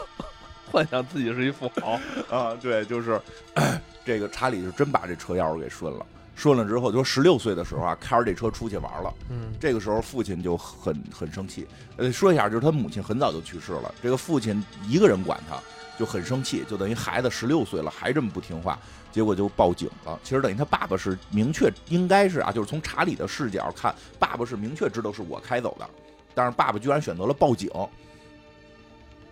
[0.71, 1.99] 幻想自己是一富豪。
[2.35, 3.21] 啊，对，就是
[4.03, 15.57] 这个查理是真把这车钥匙给顺了，顺了之后就十六岁的时候啊，开着这车出去玩了，嗯，这个时候父亲就很很生气，呃，说一下就是他母亲很早就去世了，这个父亲一个人管他。
[15.97, 18.77] 就很生气，就等于孩子十六岁了还这么不听话，
[19.11, 20.19] 结果就报警了。
[20.23, 25.89] 其实等于他爸爸是明确应该是啊，就是从查理的视角看，爸爸是明确知道是我开走的，
[26.33, 27.69] 但是爸爸居然选择了报警，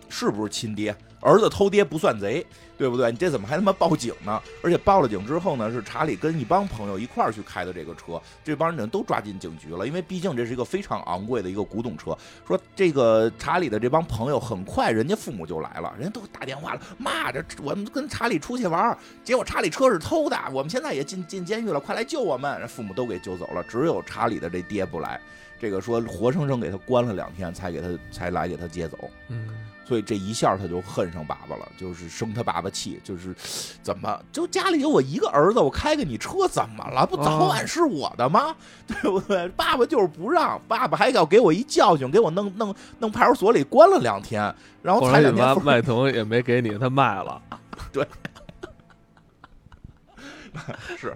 [0.08, 0.94] 是不是亲爹？
[1.20, 3.10] 儿子偷爹不算贼，对不对？
[3.10, 4.42] 你这怎么还他妈报警呢？
[4.62, 9.86] 而且报了警之后呢，是查理跟一帮朋友一块儿去开的这个车，这帮人都抓进警局了。
[9.86, 12.14] 因为毕竟这是一个非常昂贵的一个古董车。
[12.46, 22.60] 说这个查理的这帮朋友很快，人家父母就来了，人家都打电话了，骂着我们跟查理出去玩，结果查理车是偷的，我们现在也进进监狱了，快来救我们！
[22.60, 25.18] 人父母都给救走了，只有查理的这爹不来，
[25.58, 28.98] 这个说活生生给他关了两天，才给他才来给他接走。
[29.28, 29.48] 嗯。
[29.84, 33.34] 所以这一下他就恨上爸爸了，就是生他爸爸气，就是
[33.82, 37.06] 怎么就家里有我一个儿子，我开个你车怎么了？
[37.06, 38.56] 不早晚是我的吗？
[38.86, 39.48] 对不对？
[39.50, 45.64] 爸爸就是不让，爸爸还要给我一教训，给我弄弄弄派出所里关了两天，然后才两天。
[45.64, 47.40] 迈腾也没给你，他卖了。
[47.92, 48.06] 对，
[50.96, 51.14] 是，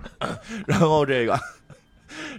[0.66, 1.38] 然后这个。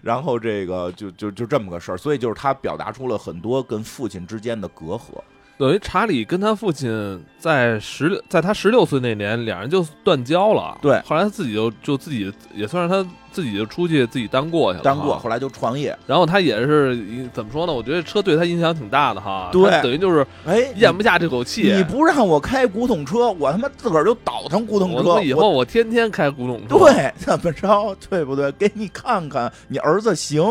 [0.01, 5.21] 然后这个就就就这么个事儿，所以就是他表达出了很多跟父亲之间的隔阂。
[5.59, 10.77] 等于查理跟他父亲在十六，在他十六岁那年，两人就断交了。
[10.81, 15.17] 对后来他自己就就自己也算是他自己就出去自己单过去了，单过，。
[15.19, 15.97] 后来就创业。
[16.05, 16.97] 然后他也是
[17.33, 17.73] 怎么说呢？
[17.73, 19.49] 我觉得车对他影响挺大的哈。
[19.51, 21.73] 对等于就是哎，咽不下这口气。
[21.75, 25.13] 你不让我开古董车，我他妈自个儿就倒腾古董车。
[25.13, 26.77] 我以后我天天开古董车。
[26.77, 28.51] 对，怎么着，对不对？
[28.53, 30.43] 给你看看，你儿子行，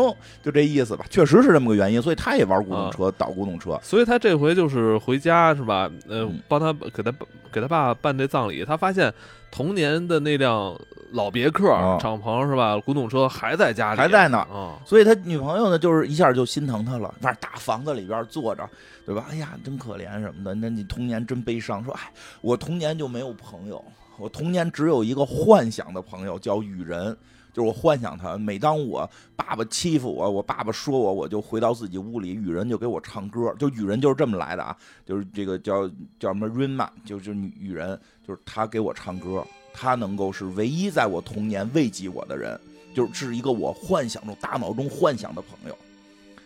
[0.43, 1.05] 就这意思吧。
[1.09, 3.79] 确实是这么个原因，所以他也玩古董车，倒古董车。
[3.83, 5.89] 所以他这回就是回家是吧？
[6.07, 7.11] 呃嗯，帮他给他
[7.51, 9.13] 给他爸办这葬礼，他发现
[9.51, 10.77] 童年的那辆
[11.11, 12.79] 老别克、哦敞篷是吧？
[12.79, 14.79] 古董车还在家里，还在呢啊。
[14.85, 17.13] 所以他女朋友呢，就是一下就心疼他了。
[17.21, 18.69] 反正大房子里边坐着，
[19.05, 19.25] 对吧？
[19.29, 20.53] 哎呀，真可怜什么的。
[20.53, 21.83] 那你童年真悲伤。
[21.83, 23.83] 说，哎，我童年就没有朋友，
[24.17, 27.15] 我童年只有一个幻想的朋友，叫雨人。
[27.51, 33.51] 就是我幻想他，每当我爸爸欺负我，我爸爸说我，我就回到自己屋里，雨人就给我唱歌。
[33.57, 35.87] 就雨人就是这么来的啊，就是这个叫
[36.19, 39.43] 叫什么 Rain Man，就是女雨人，就是他给我唱歌，
[39.79, 42.59] 他能够是唯一在我童年慰藉我的人。
[42.91, 45.77] 就是一个我幻想中、大脑中幻想的朋友。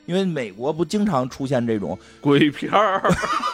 [0.06, 3.02] 因为美国不经常出现这种鬼片儿，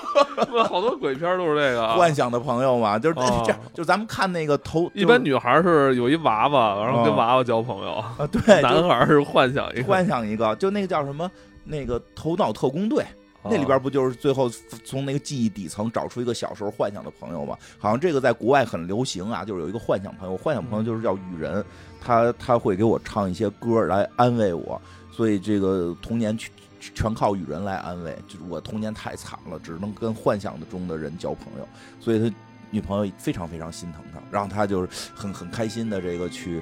[0.68, 1.88] 好多鬼片儿都是这个。
[1.94, 9.84] 幻想的朋友嘛，就是哦这样，就咱们看那个头，一般女孩是有一娃娃，然后跟哦娃娃交朋友；啊，对，就男孩儿是幻想一个。
[9.84, 11.30] 幻想一个，就那个叫什么，
[11.64, 13.08] 那个头脑特工队，哦
[13.44, 14.50] 那里边不就是最后
[14.84, 17.58] 从那个记忆底层找出一个小时候幻想的朋友吗？
[17.78, 21.64] 好像这个在国外很流行啊，就是有一个幻想朋友，幻想朋友就是叫雨人，
[22.02, 31.68] 他他会给我唱一些歌来安慰我，所以这个童年全全靠雨人来安慰，就是我童年太惨了，只能跟幻想的中的人交朋友，
[32.00, 32.36] 所以他。
[32.72, 36.62] 女朋友非常非常心疼他，然后他就是很很开心的这个去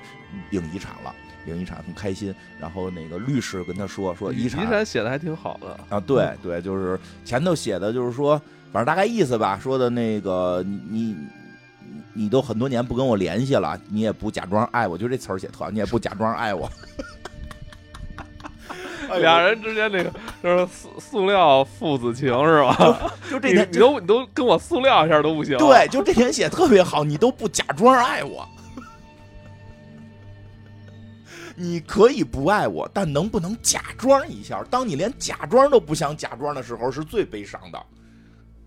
[0.52, 1.14] 领遗产了，
[1.48, 2.36] 领遗产很开心。
[2.60, 5.80] 然后那个律师跟他说说遗遗产产写的还挺好的。
[5.90, 8.40] 啊，对对，就是前头写的就是说，
[8.72, 11.02] 反正大概意思吧，说的那个你你
[11.84, 16.70] 你你都很多年不跟我联系了，你也不假装爱我，就这词儿写特好，你也不假装爱我。
[19.22, 20.12] 俩人之间那个
[20.44, 23.10] 就是塑塑料父子情是吧？
[23.32, 25.58] 就这天你都你都跟我塑料一下都不行。
[25.58, 28.46] 对，就这天写特别好，你都不假装爱我。
[31.60, 34.64] 你可以不爱我，但能不能假装一下？
[34.70, 37.84] 当你连假装都不想假装的时候，是最悲伤的。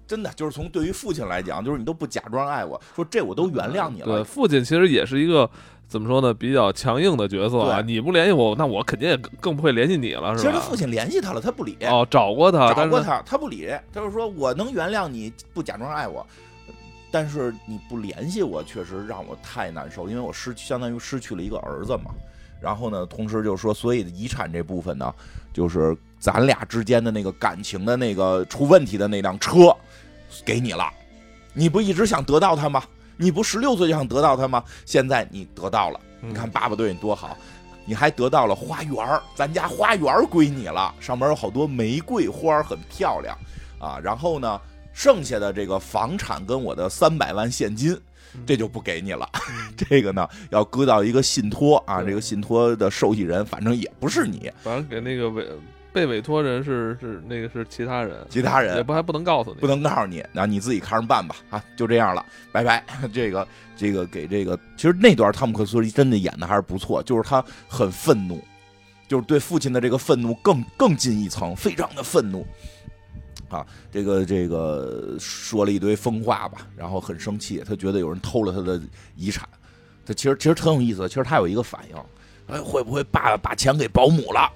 [0.09, 5.49] 真的，就是从对于父亲来讲，就是你都不假装爱我，说这我都原谅你了对，父亲其实也是一个
[5.87, 7.81] 怎么说呢，比较强硬的角色啊。
[7.81, 10.43] 你不联系我，那我肯定也更更不会联系你了，是吧？
[10.43, 16.27] 其实他父亲联系他了，他不理，哦，找过他，找过他，他不理，他就说我能原谅你不假装爱我，
[17.13, 22.11] 但是你不联系我，确实让我太难受，因为我失去相当于失去了一个儿子嘛。
[22.61, 25.15] 然后呢，同时就说，所以遗产这部分呢，
[25.53, 29.75] 就是咱俩之间的那个感情的那个出问题的那辆车，
[30.45, 30.89] 给你了。
[31.53, 32.83] 你不一直想得到它吗？
[33.17, 34.63] 你不十六岁就想得到它吗？
[34.85, 36.01] 现在你得到了。
[36.23, 37.35] 嗯你看爸爸对你多好，
[37.87, 43.35] 你还得到了花园儿，咱家花园儿归你了，上面有好多玫瑰花，很漂亮
[43.79, 43.99] 啊。
[44.03, 44.61] 然后呢，
[44.93, 47.99] 剩下的这个房产跟我的三百万现金，
[48.47, 49.29] 这就不给你了。
[49.77, 55.47] 这个呢，要搁到一个信托啊，这个信托的受益人反正也不是你，反正给那个委
[55.93, 58.77] 被委托人是是那个是其他人，其他人。
[58.77, 61.35] 也不还不能告诉你，不能告诉你，那你自己看着办吧。
[61.51, 62.85] 啊，就这样了，拜拜。
[63.13, 68.41] 这个这个给这个，其实那段汤姆克斯真的演的还是不错，就是他很愤怒，
[69.09, 72.47] 就是对父亲的这个愤怒更更进一层，非常的愤怒。
[73.51, 78.81] 啊，这个这个说了一堆疯话吧，然后很生气，他觉得有人偷了他的
[79.17, 79.47] 遗产。
[80.07, 81.97] 他其实其实挺有意思的，其实他有一个反应，
[82.55, 84.51] 哎，会不会爸爸把钱给保姆了？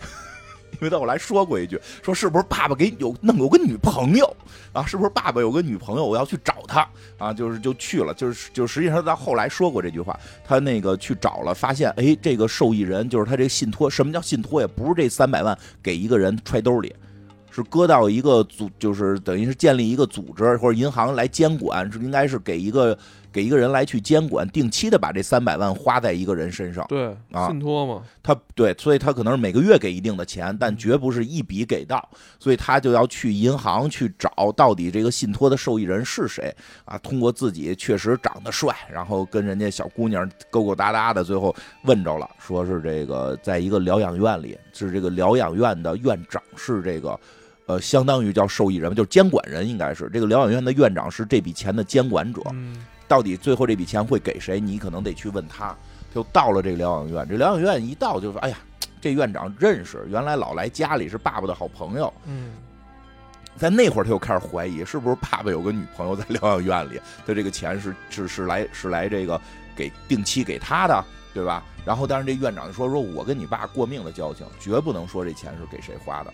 [0.74, 4.36] 因为他后来说过一句，说是不是爸爸给有弄有个女朋友
[4.72, 4.86] 啊？
[4.86, 6.04] 是不是爸爸有个女朋友？
[6.04, 7.32] 我要去找他啊！
[7.32, 13.90] 就是就去了，就是就实际上他后来说过这句话，他那个去找了，发现哎，这个受益人就是他这个信托。
[13.90, 14.68] 什么叫信托呀？
[14.76, 16.94] 不是这三百万给一个人揣兜里，
[17.58, 22.96] 是搁到一个组，就是等于是建立一个组织或者银行来监管，是应该是给一个
[23.32, 26.86] 给一个人来去监管，定期的把这三百万花在一个人身上。
[26.88, 36.96] 对啊信托嘛，他对，所以他可能是每个月给一定的钱，但绝不是一笔给到，所以他就要去银行去找到底这个信托的受益人是谁啊？
[36.98, 47.18] 通过自己确实长得帅，然后跟人家小姑娘勾勾搭搭的，最后问着了，说是这个在一个疗养院里，是这个疗养院的院长是这个。
[47.68, 52.40] 呃，相当于叫受益人，就是监管人，应该是这个疗养院的院长是这笔钱的监管者。
[52.52, 54.58] 嗯，到底最后这笔钱会给谁？
[54.58, 55.76] 你可能得去问他。
[56.14, 58.56] 就到了这个疗养院，这疗养院一到就说：“哎呀，
[59.02, 62.10] 这院长认识，原来老来家里是爸爸的好朋友。
[62.24, 62.52] 嗯，
[63.58, 69.38] 在那会儿他又开始怀疑，是不是爸爸有个女朋友在疗养院里，他这个钱是是是来是来这个
[69.76, 71.04] 给定期给他的，
[71.34, 71.62] 对吧？
[71.84, 76.32] 然后当然这院长就说说我跟你爸过命的交情，绝不能说这钱是给谁花的。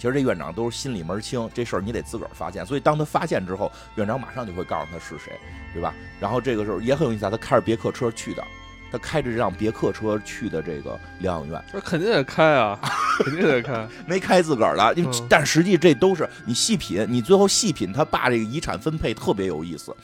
[0.00, 2.64] 其实这院长都是心里门清，这事儿你得自个儿发现。
[2.64, 5.38] 所以当他发现之后，院长马上就会告诉他是谁，
[5.74, 5.92] 对吧？
[6.18, 8.42] 然后这个时候也很有意思啊，他开着别克车去的，
[8.90, 12.80] 他开着这辆别克车去的这个疗养院，这肯定得开啊，
[13.22, 13.86] 肯定得开。
[14.08, 19.94] 没开自个儿的，嗯但实际这都是你细品，你最后细品他爸这个遗产分配特别有意思。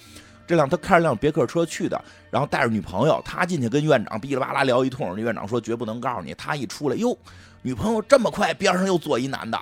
[0.47, 1.99] 这辆他开着辆别克车去的，
[2.31, 6.35] 然后带着女朋友，他进去跟院长哔哩吧啦聊一通，那院长说绝不能告诉你。
[6.35, 7.17] 他一出来，哟，
[7.63, 9.61] 女朋友这么快，边上又坐一男的，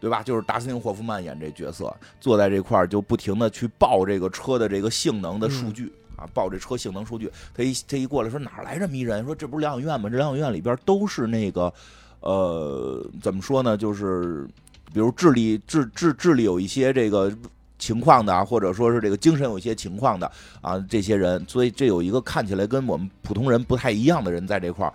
[0.00, 0.22] 对吧？
[0.22, 5.92] 就是达斯汀霍夫曼演这角色，坐在这块儿就不停的去报这个车的这个性能的数据。
[6.16, 9.24] 啊，报这车性能数据，他一他一过来说哪儿来这么一人？
[9.24, 10.10] 说这不是疗养院吗？
[10.10, 11.72] 这疗养院里边都是那个，
[12.18, 13.76] 呃，怎么说呢？
[13.76, 14.44] 就是
[14.92, 17.32] 比如智力智智智力有一些这个
[17.78, 20.28] 情况的啊，或者说是这个精神有一些情况的
[20.60, 24.92] 啊，这些人，所以这有一个看起来跟我们普通人不太一样的人在这块儿，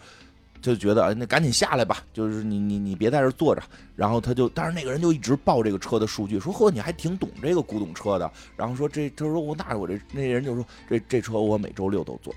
[0.63, 3.61] 就觉得哎那赶紧下来吧，就是你你你别在这坐着。
[3.95, 8.31] 然后他就，但是那个人就一直报这个车的数据，说呵你还挺懂这个古董车的。
[8.57, 12.33] 然后说这他说我那我这那人就说这这车我每周六都坐。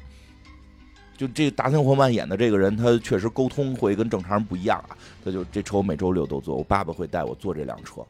[1.16, 4.98] 就这达森霍曼演的这个人，他确实沟通会跟正常人不一样啊。
[5.24, 8.02] 他就这车我每周六都坐，我爸爸会带我坐这辆车，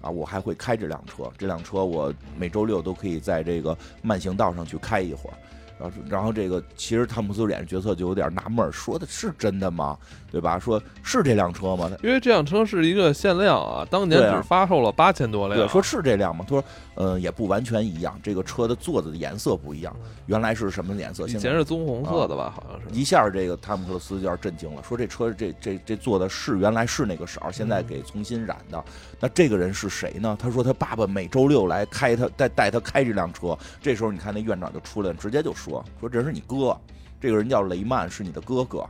[0.00, 5.36] 啊，我还会开这辆车，这辆车我每周六都可以在这个慢行道上去开一会儿。
[5.78, 9.96] 然后，然后这个其实汤姆斯演角色就有点纳闷，说的是真的吗？
[10.30, 10.58] 对吧？
[10.58, 11.90] 说是这辆车吗？
[12.02, 15.58] 因为这辆车是一个限量啊，当年只发售了八千多辆。
[15.58, 16.44] 对，说是这辆吗？
[16.46, 16.64] 他说，
[16.96, 19.94] 嗯，也不完全一样，这个车的座子的颜色不一样，
[20.26, 21.24] 原来是什么颜色？
[21.24, 22.86] 以现在前是棕红色的吧，好像是。
[22.98, 28.84] 一下这个汤姆克鲁斯有点震惊了，说这车这这这做的是原来是那个色儿，现在给重新染的。
[29.20, 30.36] 那这个人是谁呢？
[30.38, 33.56] 他说他爸爸每周六来开他带带他开这辆车。
[33.80, 36.76] 这时候你看那院长就出来了，直接就说说这是你哥，
[37.20, 38.84] 这个人叫雷曼，是你的哥哥，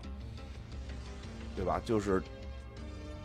[1.58, 1.82] 对吧？
[1.84, 2.22] 就是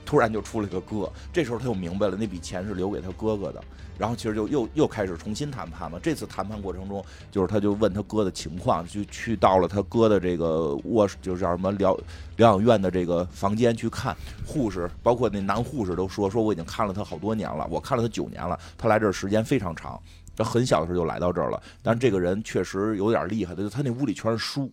[0.04, 3.64] 突然就出了个哥，这时候他就明白了那笔钱是留给他哥哥的。
[3.96, 6.00] 然后其实就又又开始重新谈判嘛。
[6.02, 11.96] 这次谈判过程中，就是他就问他哥的情况，就去到了他哥的这个卧室，就是叫什么疗
[12.38, 14.18] 疗养院的这个房间去看。
[14.44, 20.02] 护士包括那男护士都说说我已经看了他好多年了，我看了他九年了，他来这儿时间非常长。
[20.36, 24.72] 他很小的时候就来到这儿了，但这个人确实有点厉害的，就他那屋里全是书，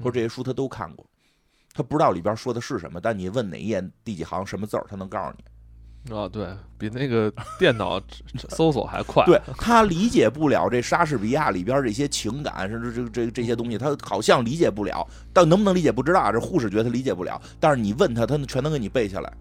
[0.00, 1.04] 说这些书他都看过，
[1.74, 5.44] 他不知道里边说的是什么，但你问哪一页第几行什么字儿，他能告诉你。
[6.12, 8.02] 啊，对比那个电脑
[8.50, 9.24] 搜 索还快。
[9.24, 16.32] 对他理解不了这莎士比亚里边这些情感，甚至这这这些东西，他好像理解不了，但能不能理解不知道啊。
[16.32, 19.32] 这护士觉得他理解不了，但是你问他，他全能给你背下来。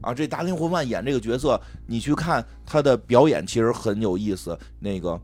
[0.00, 4.56] 啊，这达林霍曼演这个角色，你去看他的表演，其实很有意思。
[4.78, 5.20] 那个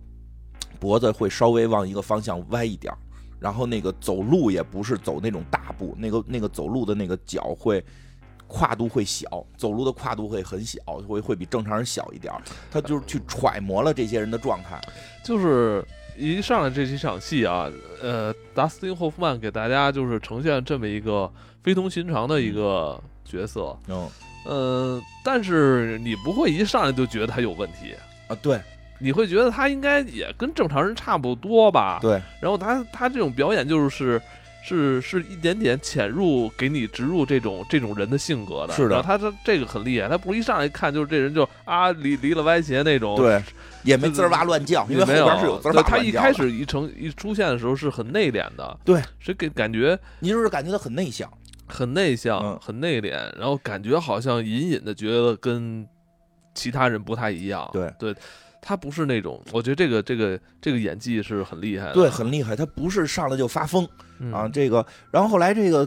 [0.80, 2.98] 脖子会稍微往一个方向歪一点儿，
[3.44, 7.84] 然后那个走路也不是走那种大步，那个那个走路的那个脚会
[8.46, 12.40] 跨度会小，走路的跨度会很小，会会比正常人小一点儿。
[12.70, 14.80] 他就是去揣摩了这些人的状态。
[15.22, 15.84] 就是
[16.16, 21.30] 一上来这几场戏啊，呃，达斯汀霍夫曼给大家就是呈现这么一个
[21.62, 24.08] 非同寻常的一个角色，嗯。
[24.46, 27.94] 呃、但是你不会一上来就觉得他有问题，
[28.28, 28.58] 啊，对
[28.98, 31.98] 你会觉得他应该也跟正常人差不多吧？
[32.00, 34.20] 对，然后他他这种表演就是
[34.62, 38.72] 是是一点点潜入，给你植入这种这种人的性格的。
[38.72, 43.16] 是的然后他他这个很厉害，他不是一上来看就是这人就啊离离了歪斜那种。
[43.16, 43.42] 对，
[43.82, 45.90] 也没滋儿哇乱叫，因为后没有边是有滋儿哇乱叫。
[45.90, 51.30] 他一开始一成一出现的时候是很内敛的，对，是给感觉你就是感觉他很内向。
[51.66, 55.86] 很内向、嗯很内敛，然后感觉好像隐隐的觉得跟
[56.52, 57.68] 其他人不太一样。
[57.72, 58.14] 对对，
[58.66, 61.92] 他不是那种，我觉得这个这个这个演技是很厉害的。
[61.92, 63.86] 对，很厉害，他不是上来就发疯
[64.20, 64.48] 嗯啊。
[64.48, 65.86] 这个，然后后来这个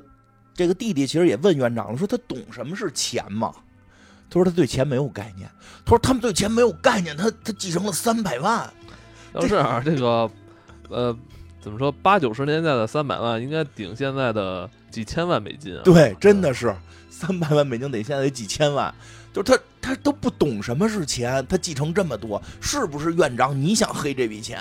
[0.54, 3.52] 这个弟弟其实也问院长了，说他懂什么是钱吗？
[4.30, 5.50] 他说他对钱没有概念。
[5.86, 8.72] 他说他们对钱没有概念，他他继承了三百万。
[9.34, 10.30] 要是啊，这个
[10.90, 11.18] 呃，
[11.60, 15.82] 怎么说，八九十年代的三百万应该顶现在的几千万美金啊。
[15.84, 16.76] 对，真的是
[17.10, 18.94] 三百万美金得现在得几千万。
[19.38, 24.60] 就他他都不懂什么是钱，他继承这么多，是不是院长你想黑这笔钱，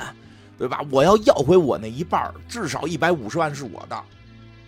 [0.58, 0.84] 对吧？
[0.90, 3.98] 我要要回我那一半，至少一百五十万是我的。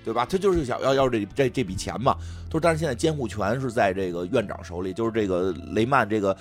[0.05, 0.25] 对吧？
[0.25, 2.17] 他就是想要要这这这笔钱嘛。
[2.47, 6.35] 他说，但是现在监护权是在这个院长手里，就是这个雷曼这个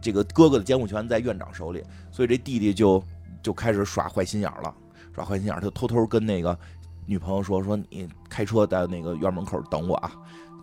[0.00, 3.00] 这个哥哥的监护权在院长手里，所以这弟弟就
[3.40, 4.74] 就开始耍坏心眼了，
[5.14, 6.58] 耍坏心眼，他偷偷跟那个
[7.06, 10.10] 女朋友说说你开车在那个院门口等我啊，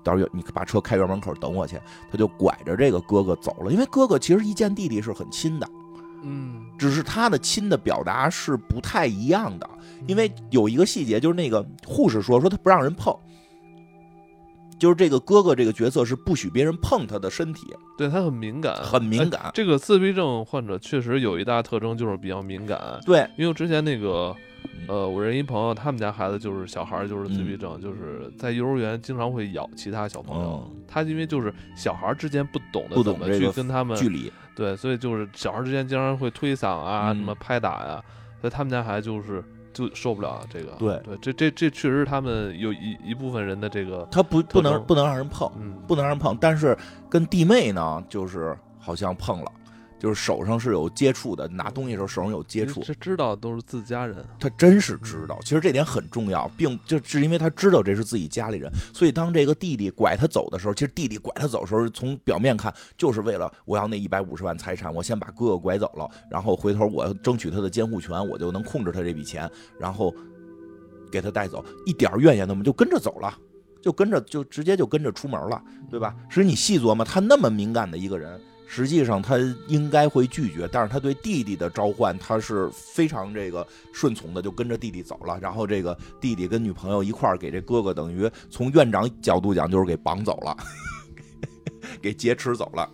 [0.03, 1.79] 到时候你把车开院门口等我去。
[2.11, 5.67] 他就拐着这个哥哥走了，因为哥哥其实一见弟弟是很亲的，
[6.23, 9.69] 嗯，只是他的亲的表达是不太一样的。
[10.07, 13.15] 因为有一个细节，就是那个护士说说他不让人碰，
[14.79, 22.99] 就是这个哥哥这个角色是不许别人碰他的身体，对他很敏感，很敏感哎这个自闭症患者确实有一大特征，就是比较敏感。
[23.05, 24.35] 对，因为之前那个，
[24.87, 30.63] 呃，我认一朋友，他们家孩子就是小孩儿就是自闭症，就是在幼儿园经常会咬其他小朋友。
[30.69, 38.03] 嗯他因为就是小孩儿之间不懂得不怎么去跟他们距离，对，所以就是小孩儿之间经常会推搡啊，嗯什么拍打呀，
[38.41, 39.41] 所以他们家孩子就是
[39.71, 40.73] 就受不了这个。
[40.77, 46.37] 对对，这这这确实是他们有一一部分人的这个，他不不能不能让人碰，嗯，不能让人碰。
[46.41, 46.77] 但是
[47.09, 49.49] 跟弟妹呢，就是好像碰了，
[50.01, 52.81] 就是手上是有接触的，拿东西的时候手上有接触。
[52.81, 54.17] 这知道都是自家人。
[54.39, 69.47] 他真是知道，其实这点很重要，并就是因为他知道这是自己家里人，所以当这个弟弟拐他走的时候，其实弟弟拐他走的时候，从表面看就是为了我要那一百五十万财产，我先把哥哥拐走了，然后回头我争取他的监护权，我就能控制他这笔钱，
[69.79, 70.11] 然后
[71.11, 73.37] 给他带走，一点怨言都没有，就跟着走了。
[73.81, 76.15] 就跟着就直接就跟着出门了，对吧？
[76.29, 78.39] 其实你细琢磨，他那么敏感的一个人，
[78.73, 85.37] 实际上他应该会拒绝，但是他对弟弟的召唤，他是非常这个顺从的，就跟着弟弟走了。
[85.41, 90.55] 然后这个弟弟跟女朋友一块儿给这哥哥，等于从院长角度讲，就是给绑走了，
[92.01, 92.89] 给劫持走了。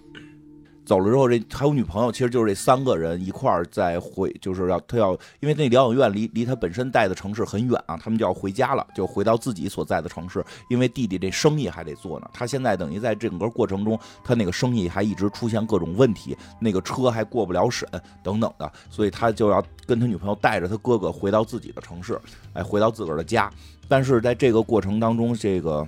[0.88, 5.12] 走了之后，这还有女朋友，其实就是这三个人一块儿在回，就是要他要，
[5.42, 12.30] 因为那疗养院离离他本身在的城市很远啊，他们就要回家了，就回到自己所在的城市，因为弟弟这生意还得做呢。
[12.32, 17.86] 他现在等于在整个过程中，他那个生意还一直出现各种问题，那个车还过不了审
[18.24, 22.18] 等等的，所以他就要跟他女朋友带着他哥哥回到自己的城市，
[22.54, 23.52] 哎，回到自个儿的家。
[23.90, 25.86] 但是在这个过程当中，这个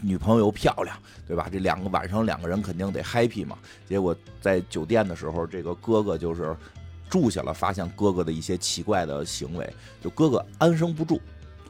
[0.00, 1.48] 女朋友又漂亮，对吧？
[1.50, 3.56] 这两个晚上两个人肯定得 happy 嘛。
[3.88, 6.56] 结果在酒店的时候，这个哥哥就是
[7.08, 9.72] 住下了，发现哥哥的一些奇怪的行为，
[10.02, 11.20] 就哥哥安生不住，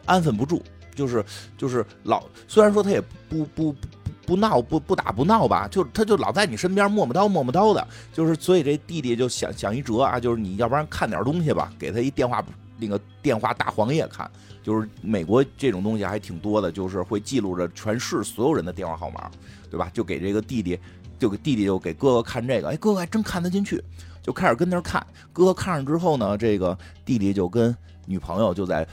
[0.06, 0.62] 安分不住，
[0.94, 1.24] 就是
[1.56, 3.88] 就是老虽然说他也不不不
[4.26, 12.40] 不闹不不打不闹吧，就他就老在你身边磨磨叨磨磨叨的，就是所以这弟弟就想想一辙啊，就是你要不然看点东西吧，给他一电话
[12.84, 14.30] 那个电话大黄页看。
[14.62, 19.30] 就是美国这种东西还挺多的，就是会记录着全市所有人的电话号码，
[19.70, 19.90] 对吧？
[19.92, 20.80] 就给这个弟弟，
[21.18, 23.82] 就给弟弟就给哥哥看这个，哎，哥哥还真看得进去，
[24.22, 25.06] 就开始跟那儿看。
[25.34, 27.76] 哥哥看上之后呢，这个弟弟就跟
[28.06, 28.88] 女朋友就在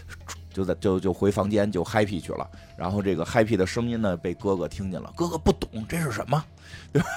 [0.54, 2.46] 就在就就回房间就 happy 去了。
[2.78, 6.44] 然后这个 happy 的声音呢被哥哥听见了，哥哥不懂这是什么，
[6.92, 7.08] 对吧？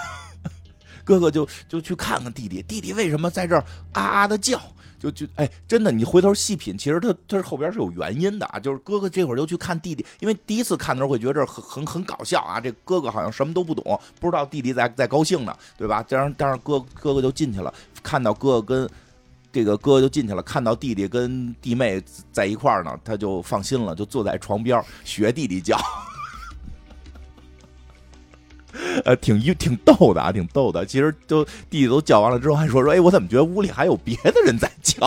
[1.02, 3.64] 哥哥就就去看看弟弟，弟弟为什么在这儿
[3.94, 4.60] 啊啊的叫？
[5.10, 8.58] 就就哎，真的，你回头细品，其实他他后边是有原因的啊。
[8.58, 12.58] 就是哥哥这会儿就去看弟弟，因为第一次看的时候会觉得这很很很搞笑啊。
[12.58, 16.02] 这哥哥好像什么都不懂，不知道弟弟在在高兴呢，对吧？
[16.02, 18.90] 这样，但是哥哥哥就进去了，看到哥哥跟
[19.52, 22.02] 这个哥哥就进去了，看到弟弟跟弟妹
[22.32, 25.78] 在一块儿呢，他就放心了，就坐在床边学弟弟叫。
[29.04, 30.84] 呃，挺一挺逗的啊，挺逗的。
[30.84, 35.06] 其实都弟弟都叫完了之后，还说说，哎，我怎么觉得屋里还有别的人在叫？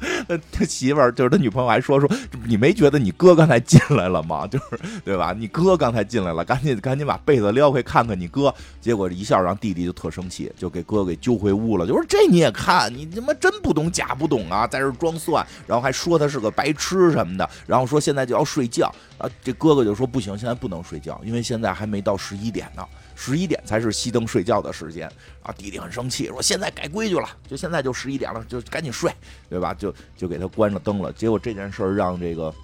[0.28, 2.10] 那他媳妇儿就是他女朋友还说说，
[2.44, 4.46] 你没觉得你哥刚才进来了吗？
[4.46, 5.34] 就是对吧？
[5.36, 8.54] 你哥刚才进来了，赶紧赶紧把被子撩开看看你哥。
[8.80, 11.86] 结果一下让弟弟就特生气，就给哥给揪回屋了。
[11.86, 18.92] 就说这你也看，你他妈真不懂假不懂啊，在这装蒜，然后还说他是个白痴什么的，然后说现在就要睡觉。
[19.18, 22.86] 啊，这哥哥就说不行，现在不能睡觉，因为现在还没到十一点呢，
[23.16, 25.10] 十一点才是熄灯睡觉的时间。
[25.42, 29.10] 啊，弟弟很生气，说现在改规矩了，就现在就十一点了，就赶紧睡，
[29.48, 29.74] 对吧？
[29.74, 31.12] 就就给他关了灯了。
[31.12, 32.54] 结果这件事儿让这个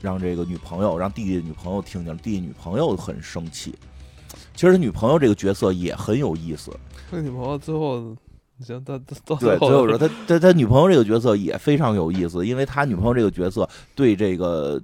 [0.00, 3.74] 让这个女朋友，让弟弟的女朋友听见了，弟弟女朋友很生气。
[4.54, 6.70] 其实他女朋友这个角色也很有意思，
[7.10, 8.16] 他女朋友最后，
[8.60, 14.80] 行，他他到对，后最后说他他他女朋友这个角色也非常有意思，因为他女朋友这个角色对这个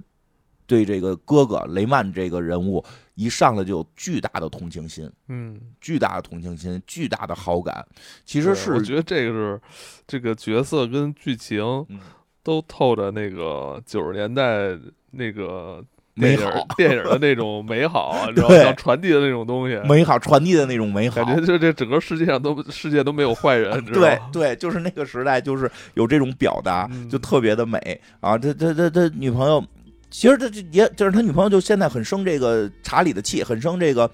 [0.69, 7.83] 对这个哥哥雷曼这个人物一上来就有巨大的同情心，嗯，巨大的同情心，巨大的好感。
[8.23, 9.61] 其实是我觉得这个是
[10.07, 11.59] 这个角色跟剧情
[11.89, 11.99] 嗯
[12.43, 14.77] 都透着那个九十年代
[15.11, 21.35] 那个美好电影的那种美好啊， 你知道对吗传递的那种东西，美好传递的那种美好感。
[21.35, 23.83] 觉就这整个世界上都世界都没有坏人？
[23.91, 27.77] 对对，就是那个时代，就是有这种表达，嗯就特别的美
[28.21, 28.37] 啊。
[28.37, 29.63] 他他他他女朋友，
[30.09, 34.09] 其实他这也就是他女朋友，就现在很生这个查理的气，很生这个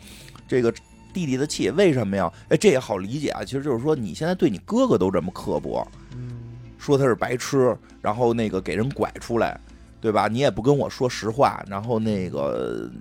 [0.47, 0.71] 这个
[1.13, 1.69] 弟弟的气。
[1.71, 2.31] 为什么呀？
[2.49, 3.43] 哎，这也好理解啊。
[3.43, 6.37] 其实就是说，你现在对你哥哥都这么刻薄，嗯，
[6.77, 9.59] 说他是白痴，然后那个给人拐出来，
[10.01, 10.27] 对吧？
[10.27, 12.91] 你也不跟我说实话，然后那个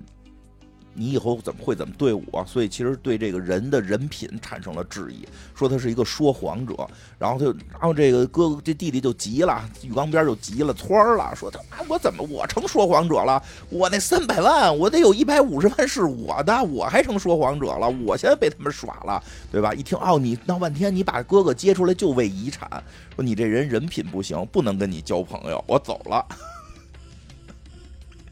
[0.95, 2.45] 你以后怎么会怎么对我？
[2.47, 6.74] 所以其实对这个人的人品产生了质疑，说他是一个说谎者。
[7.18, 13.42] 然后他就，然后这个哥哥这弟弟就急了，浴缸边就急了，蹿儿了，说他妈我怎么我成说谎者了？
[13.70, 17.88] 我那三百万，我得有一百五十万是我的，我还成说谎者了？
[18.05, 19.72] 我现在被他们耍了，对吧？
[19.72, 22.68] 一听哦，你闹半天，你把哥哥接出来就为遗产，
[23.16, 26.24] 说你这人人品不行，不能跟你交朋友，我走了。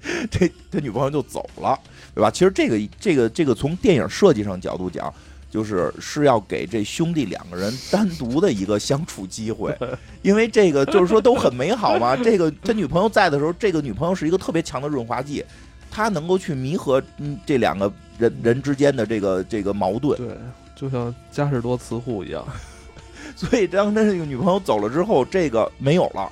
[0.31, 1.79] 这他女朋友就走了，
[2.15, 2.31] 对吧？
[2.31, 5.13] 其实这个这个这个从电影设计上角度讲，
[5.51, 9.77] 就是是要给这兄弟两个人单独的一个相处机会，
[10.23, 12.17] 因为这个就是说都很美好嘛。
[12.17, 15.45] 这个他女朋友在的时候，这个女朋友是一个特别强的润滑剂，
[15.91, 20.19] 她能够去弥合嗯这两个人人之间的这个这个矛盾。
[20.19, 20.37] 对，
[20.75, 22.45] 就像嘉士多磁护一样。
[23.37, 26.31] 所以当他这个女朋友走了之后，这个没有了。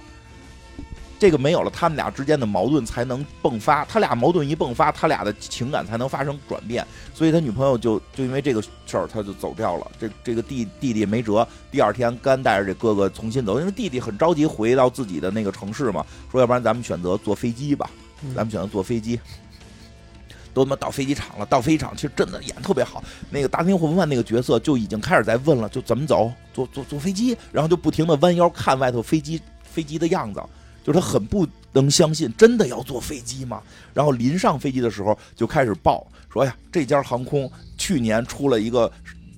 [1.20, 3.84] 这个没有了，他们俩之间的矛盾才能迸发。
[3.84, 6.84] 他俩矛盾一迸发，他俩的情感才能发生转变。
[7.14, 9.86] 所以他女朋友就就因为这个事儿，他就走掉了。
[10.00, 16.06] 这这个弟弟弟没辙，第二天干带着这哥哥重新走，因为弟弟很着急回到自己的那个城市嘛。
[16.32, 17.90] 说要不然咱们选择坐飞机吧，
[18.34, 19.20] 咱们选择坐飞机。
[20.54, 23.04] 都他妈到飞机场了，到飞机场其实真的演特别好。
[23.28, 30.42] 那个达尼霍夫曼那个角色就已经开始在问了，就怎么走，坐坐坐飞机，然后就不停的弯腰看外头飞机飞机的样子。
[30.82, 33.62] 就是他很不能相信，真的要坐飞机吗？
[33.92, 38.90] 然后临上飞机的时候就开始报说呀，这家航空去年出了一个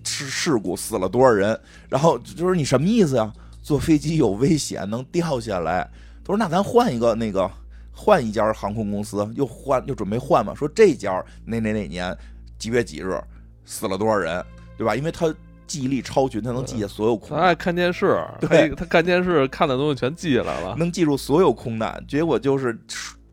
[0.05, 1.59] 事事故，死了多少人？
[1.88, 3.32] 然后就是你什么意思呀？
[3.62, 5.88] 坐飞机有危险，能掉下来。
[6.24, 7.51] 他说那咱换一个那个
[7.93, 10.55] 换一家航空公司，又换又准备换嘛？
[10.55, 12.16] 说这家哪哪哪年
[12.59, 13.20] 几月几日
[13.64, 14.45] 死了多少人，
[14.76, 14.95] 对吧？
[14.97, 15.34] 因为他。
[15.73, 17.31] 记忆力超群，他能记下所有空。
[17.31, 22.05] 他爱看电视，对他看电视看的东西全记下来了，能记住所有空难。
[22.07, 22.79] 结果就是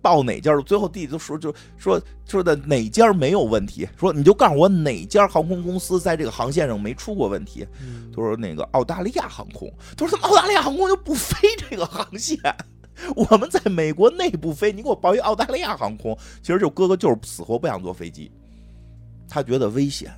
[0.01, 7.67] 报哪家，最后弟弟都说就说说的哪家没有问题，说你就告诉我哪家航空公司在这个航线上没出过问题。
[8.15, 12.39] 他说那个澳大利亚航空，他说他们澳大利亚航空就不飞这个航线，
[13.17, 16.17] 我们在美国内部飞，你给我报一澳大利亚航空。
[16.41, 18.31] 其实就哥哥就是死活不想坐飞机，
[19.27, 20.09] 他觉得危险。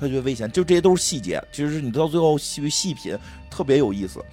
[0.00, 1.42] 他觉得危险，就这些都是细节。
[1.52, 3.14] 其实你到最后细细品，
[3.50, 4.24] 特别有意思。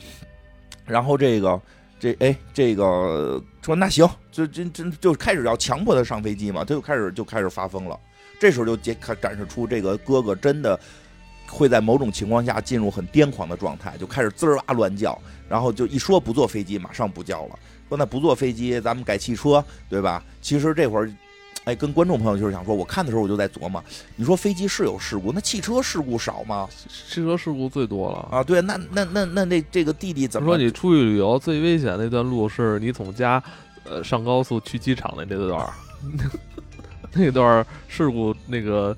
[0.86, 1.62] 然后这个
[2.00, 8.00] 这哎，这个说那行，就真真就开始要强迫他上飞机嘛，他就开始就开始发疯了。
[8.40, 10.80] 这时候就展展示出这个哥哥真的
[11.48, 17.60] 会在某种情况下进入很癫狂的状态，就开始滋哇乱叫，然后就一说不坐飞机，马上不叫了。
[17.90, 20.24] 说那不坐飞机，咱们改汽车，对吧？
[20.42, 21.12] 其实这会儿。
[21.68, 23.84] 哎，跟观众朋友就是想说，我看的时候我就在琢磨，
[24.16, 26.66] 你说飞机是有事故，那汽车事故少吗？
[26.88, 28.42] 汽车事故最多了啊！
[28.42, 30.58] 对，那那那那那这个弟弟怎么说？
[30.58, 33.44] 你出去旅游最危险那段路是你从家
[33.84, 35.70] 呃上高速去机场的 那段，
[37.12, 38.96] 那段事故那个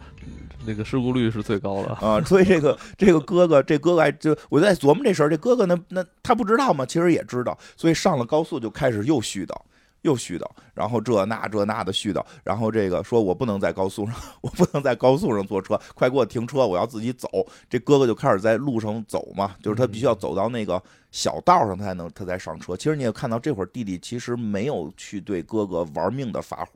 [0.64, 2.22] 那个事故率是最高的啊！
[2.22, 6.86] 所以这个这个哥哥这哥哥就我在琢磨这事儿，这哥哥呢那他不知道吗？
[6.86, 9.56] 其实也知道，所以上了高速就开始又絮叨。
[10.02, 17.28] 又絮叨，然后这那这那的絮叨，然后这个说我不能在高速上， 我不能在高速上坐车，快给我停车，我要自己走。
[17.70, 20.82] 这哥哥就开始在路上走嘛，就是他必须要走到那个
[21.12, 22.78] 小道上，他才能他才上车。
[22.78, 26.72] 其实你也看到，这会儿弟弟其实没有去对哥哥玩命的发火，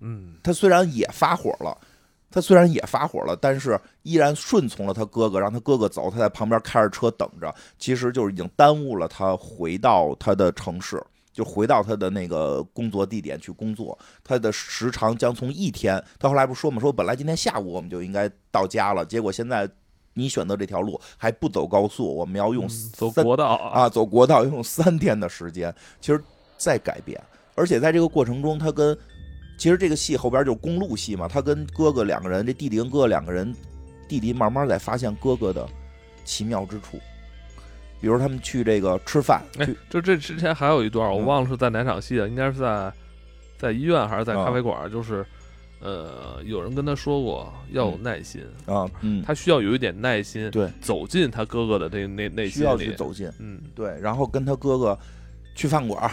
[0.00, 1.74] 嗯，他虽然也发火了，
[2.30, 11.02] 他虽然也发火了，但是依然顺从了他哥哥，让他哥哥走，他在旁边开着车等着，其实就是已经耽误了他回到他的城市。
[11.34, 16.02] 就回到他的那个工作地点去工作，他的时长将从一天。
[16.18, 19.68] 他后来不说嘛，说本来今天下午我们就应该到家了，结果现在
[20.14, 25.74] 你选择这条路还不走高速，我们要用走国道啊，走国道用三天的时间。
[26.00, 26.22] 其实
[26.56, 27.20] 在改变，
[27.56, 28.96] 而且在这个过程中，他跟
[29.58, 33.52] 其实这个戏后边就是公路戏嘛，他跟哥哥两个人，这弟弟跟哥哥两个人，
[34.08, 35.68] 弟弟慢慢在发现哥哥的
[36.24, 36.98] 奇妙之处。
[38.04, 42.92] 比如他们去这个吃饭，哎，就这之前还有一段，我忘了是在哪场戏了，应该是在
[43.56, 45.24] 在医院还是在咖啡馆，就是
[45.80, 54.98] 呃，有人跟他说过要有耐心啊，嗯，他需要有一点耐心，对，走进他哥哥的那那那需要去走进，嗯，对，然后跟他哥哥
[55.54, 56.10] 去饭馆，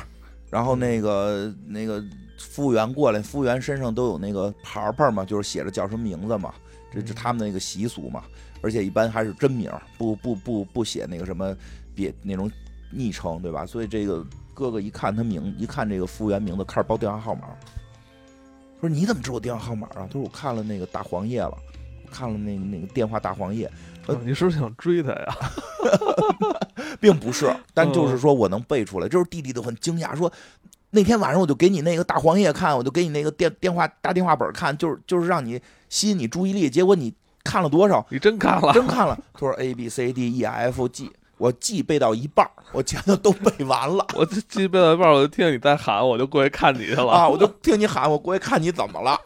[0.50, 2.02] 然后那个那个
[2.38, 6.54] 服务员过来，服务员身上都有那个牌牌嘛，就是写着叫什么名字嘛，
[6.90, 8.24] 这是他们那个习俗嘛，
[8.62, 11.54] 而且一般还是真名，不不不不写那个什么。
[12.02, 12.50] 别那种
[12.92, 13.66] 昵称对吧？
[13.66, 17.44] 所以这个哥哥一看他名，一看这个服务员名字，开始报电话号码。
[18.80, 20.08] 说你怎么知道我电话号码啊？
[20.08, 21.56] 他说我看了那个大黄页了，
[22.12, 23.70] 看了那个那个电话大黄页。
[24.26, 25.38] 你是不是想追他呀？
[27.00, 29.08] 并不是，但就是说我能背出来。
[29.08, 30.32] 就是弟弟都很惊讶，说
[30.90, 36.70] 那天晚上我就给你那个大黄页看，我就给你那个电电话大电话本看，就是就是让你吸引你注意力。
[36.70, 38.06] 结果你看了多少？
[38.10, 38.74] 你真看了？
[38.74, 39.18] 真看了。
[39.34, 44.06] 他说 A B C D E F G，我记背到一半儿， 我前头都背完了。
[44.14, 47.12] 我记背到一半儿，我就听见你在喊，我就过去看你去了。
[47.12, 49.20] 啊，我就听你喊，我过去看你怎么了。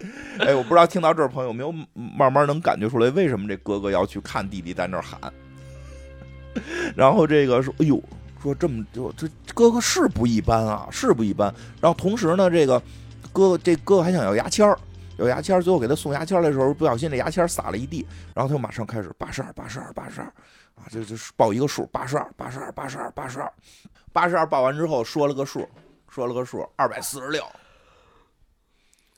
[0.40, 5.20] 哎，我不知道听到这儿朋友有没有慢慢能感觉出来，为什么这哥哥要去看弟弟在那儿喊？
[6.96, 8.02] 然后这个说，哎呦，
[8.42, 11.54] 说这么就这哥哥是不一般啊，是不一般。
[11.78, 12.82] 然后同时呢，这个
[13.34, 14.78] 哥哥这哥哥还想要牙签儿，
[15.18, 20.26] 有牙签，最后给他送牙签的时候，不小心这牙签儿撒了一地，然后他就马上开始八十二，八十二，八十二
[20.76, 23.52] 啊，就就是报一个数，八十二，八十二，八十二，八十二，
[24.12, 25.68] 八十二报完之后说了个数，
[26.08, 27.44] 说了个数，二百四十六。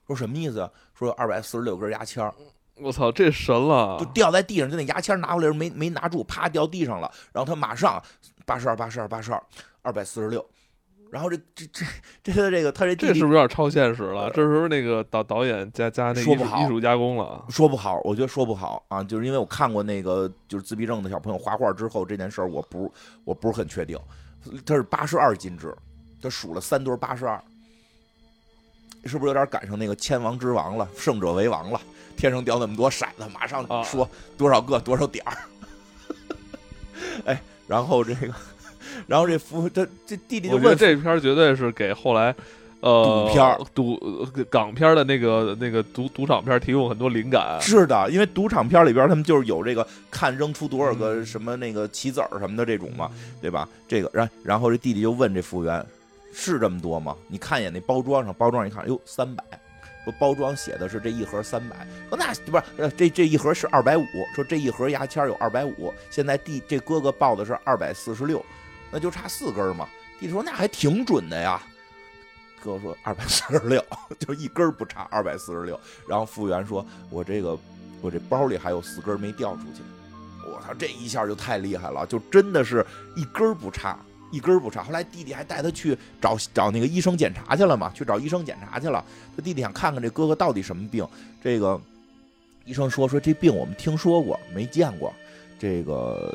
[0.06, 0.68] 说什么意思？
[0.94, 2.32] 说二百四十六根牙签，
[2.76, 3.98] 我操，这神了！
[4.00, 7.12] 就掉在地上，就那牙签拿回来没没拿住，啪掉地上了。
[7.32, 8.02] 然后他马上
[8.46, 9.42] 八十二，八十二，八十二，
[9.82, 10.44] 二百四十六。
[11.10, 11.84] 然后这这这
[12.22, 14.30] 这他这个他这这是不是有点超现实了？
[14.30, 17.44] 这时候那个导导演加加那艺术加工了？
[17.48, 22.92] 说不好，我觉得说不好啊，就是因为我看过那个就是自闭症的小朋友画画之后这件事儿，我不
[23.24, 23.98] 我不是很确定。
[24.64, 25.76] 他是八十二进制，
[26.22, 27.42] 他数了三堆八十二。
[29.06, 30.86] 是不是有点赶上那个千王之王了？
[30.94, 31.80] 胜者为王了？
[32.16, 34.06] 天上掉那么多骰子，马上说
[34.36, 35.38] 多少个多少点儿？
[37.24, 38.34] 哎，然后这个，
[39.06, 42.34] 然后这服这这弟弟就问这片绝对是给后来
[42.80, 47.60] 呃赌片赌港片的那个那个赌赌场片提供很多灵感。
[47.60, 53.68] 是的，因为赌场片里边他们就是有这个看扔出多少个什么那个棋子儿什么的这种嘛，对吧？
[53.88, 55.84] 这个然然后这弟弟就问这服务员。
[56.32, 57.16] 是这么多吗？
[57.26, 59.42] 你看一眼那包装上，包装一看，哟，三百。
[60.04, 61.84] 说包装写的是这一盒三百。
[62.08, 64.04] 说那不是，这这一盒是二百五。
[64.32, 65.92] 说这一盒牙签有二百五。
[66.08, 68.40] 现在弟这哥哥报的是二百四十六，
[68.90, 69.88] 那就差四根嘛。
[70.18, 71.62] 弟弟说那还挺准的呀。
[72.62, 73.82] 哥哥说二百四十六，
[74.20, 75.78] 就一根不差，二百四十六。
[76.06, 77.58] 然后服务员说，我这个
[78.02, 79.82] 我这包里还有四根没掉出去。
[80.44, 82.84] 我操，这一下就太厉害了，就真的是
[83.16, 83.98] 一根不差。
[84.30, 87.90] 一根不差，后来弟弟还带他去找找那个医生检查去了嘛？
[87.92, 89.04] 去找医生检查去了。
[89.36, 91.04] 他弟弟想看看这哥哥到底什么病。
[91.42, 91.80] 这个
[92.64, 95.12] 医生说说这病我们听说过，没见过。
[95.58, 96.32] 这个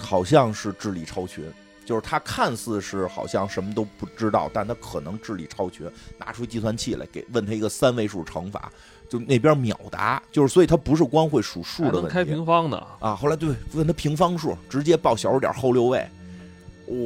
[0.00, 1.44] 好像是智力超群，
[1.84, 5.90] 就是他看似是好像什么都不知道，但他可能智力超群。
[6.18, 8.70] 拿出计算器来给问他一个三位数乘法，
[9.08, 10.22] 就那边秒答。
[10.30, 13.14] 就是所以他不是光会数数的问题，开平方的啊。
[13.14, 16.08] 后来对问他平方数，直接报小数点后六位。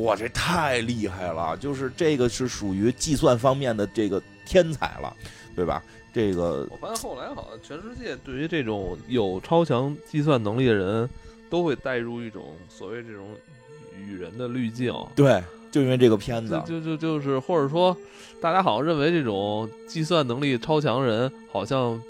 [0.02, 1.56] 哇，这太厉害了！
[1.56, 5.16] 就是这个是属于计算方面的这个天才了，
[5.56, 5.82] 对吧？
[6.14, 11.08] 这个我发现后来好像全世界对于这种有超强计算能力的人，
[11.52, 13.26] 都会带入一种所谓这种
[13.94, 14.90] 与人的滤镜。
[15.14, 17.94] 对，就因为这个片子，就就就是或者说，
[18.40, 22.02] 大家好像认为这种计算能力超强人好像。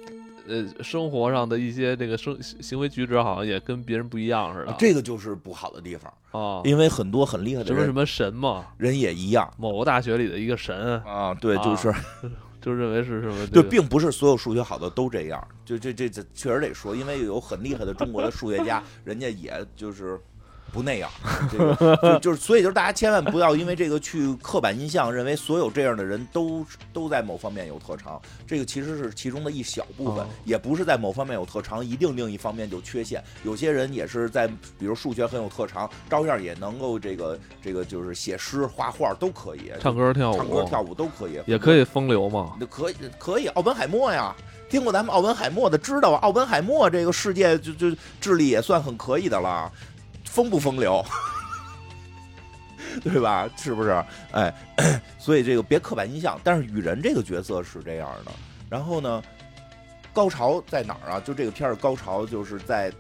[0.45, 4.75] 呃，生活上的一些这个生行为举止，好像也跟别人不一样似的。
[4.77, 9.49] 这个就是不好的地方啊，因为很多很厉害的什么什么神嘛，人也一样。
[9.57, 11.95] 某个大学里的一个神啊，对，就是
[12.63, 13.47] 就认为是什么？
[13.49, 15.49] 对，并不是所有数学好的都这样。
[15.65, 20.19] 就这这这确实得说，因为有很厉害的中国的数学家，人家也就是。
[20.73, 21.11] 不那样，
[21.51, 28.21] 这个就 就是，所以就是大家千万不要因为这个去刻板印象，认为所有这样的人都都在某方面有特长。
[28.47, 33.23] 这个其实是其中的一小部分，也不是在某方面有特长，一定另一方面就缺陷。
[33.45, 34.49] 有些人也是在，
[34.79, 42.57] 比如数学很有特长，照样也能够这个这个就是写诗、画画都可以，唱歌跳舞、唱歌跳舞都可以，也可以风流嘛？
[42.71, 44.35] 可以可以，奥本海默呀，
[44.71, 49.71] 听过咱们奥本海默的知道，奥本海默这个世界就就智力也算很可以的了。
[50.33, 51.05] 风不风流，
[53.05, 53.47] 对吧？
[53.55, 54.05] 是不是？
[54.31, 54.53] 哎，
[55.19, 56.41] 所以这个别刻板印象。
[56.43, 58.33] 但是雨人这个角色是这样的。
[58.71, 59.23] 然后呢，
[60.11, 61.21] 高潮在哪儿啊？
[61.21, 62.91] 就这个片儿高潮就是在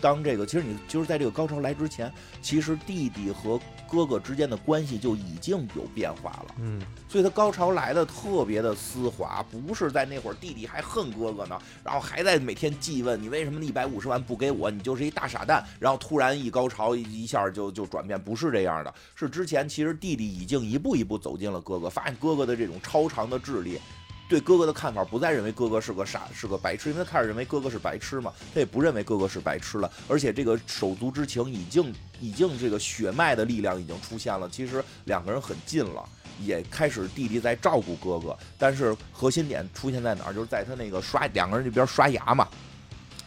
[0.00, 3.60] 当这个，其实你就是在这个高潮来之前，其实弟弟和。
[3.90, 23.80] 哥哥之间的关系就已经有变化了，嗯，所以他高潮来的特别的丝滑，不是在那会儿弟弟还恨哥哥呢，然后还在每天记问你为什么一百五十万不给我，你就是一大傻蛋，然后突然一高潮一下就就转变，不是这样的，是之前其实弟弟已经一步一步走进了哥哥，发现哥哥的这种超长的智力。
[24.28, 36.04] 对哥哥的看法不再认为哥哥是个傻是个白痴，因为他开始认为哥哥是白痴嘛，他也不认为哥哥是白痴了，而且这个手足之情已经已经这个血脉的力量已经出现了，其实两个人很近了，
[36.40, 40.32] 也开始弟弟在照顾哥哥，但是核心点出现在哪儿？
[40.34, 42.48] 就是在他那个刷两个人这边刷牙嘛，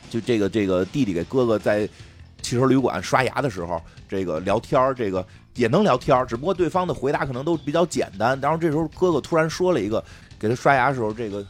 [0.09, 1.87] 就这个这个弟弟给哥哥在。
[2.41, 5.23] 汽车旅馆刷牙的时候，这个聊天儿，这个
[5.55, 8.39] 也能聊天儿，只不过对方的回答可能都比较简单。
[8.39, 10.01] 然后这时候哥哥突然说了一个，
[10.39, 11.45] 给他刷牙的时候，这个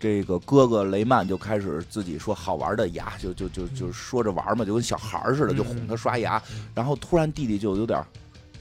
[0.00, 6.42] 这个哥哥雷曼就开始自己说好玩的牙，就就就就说着玩嘛，就跟小孩儿似的，就哄他刷牙。
[6.74, 8.02] 然后突然弟弟就有点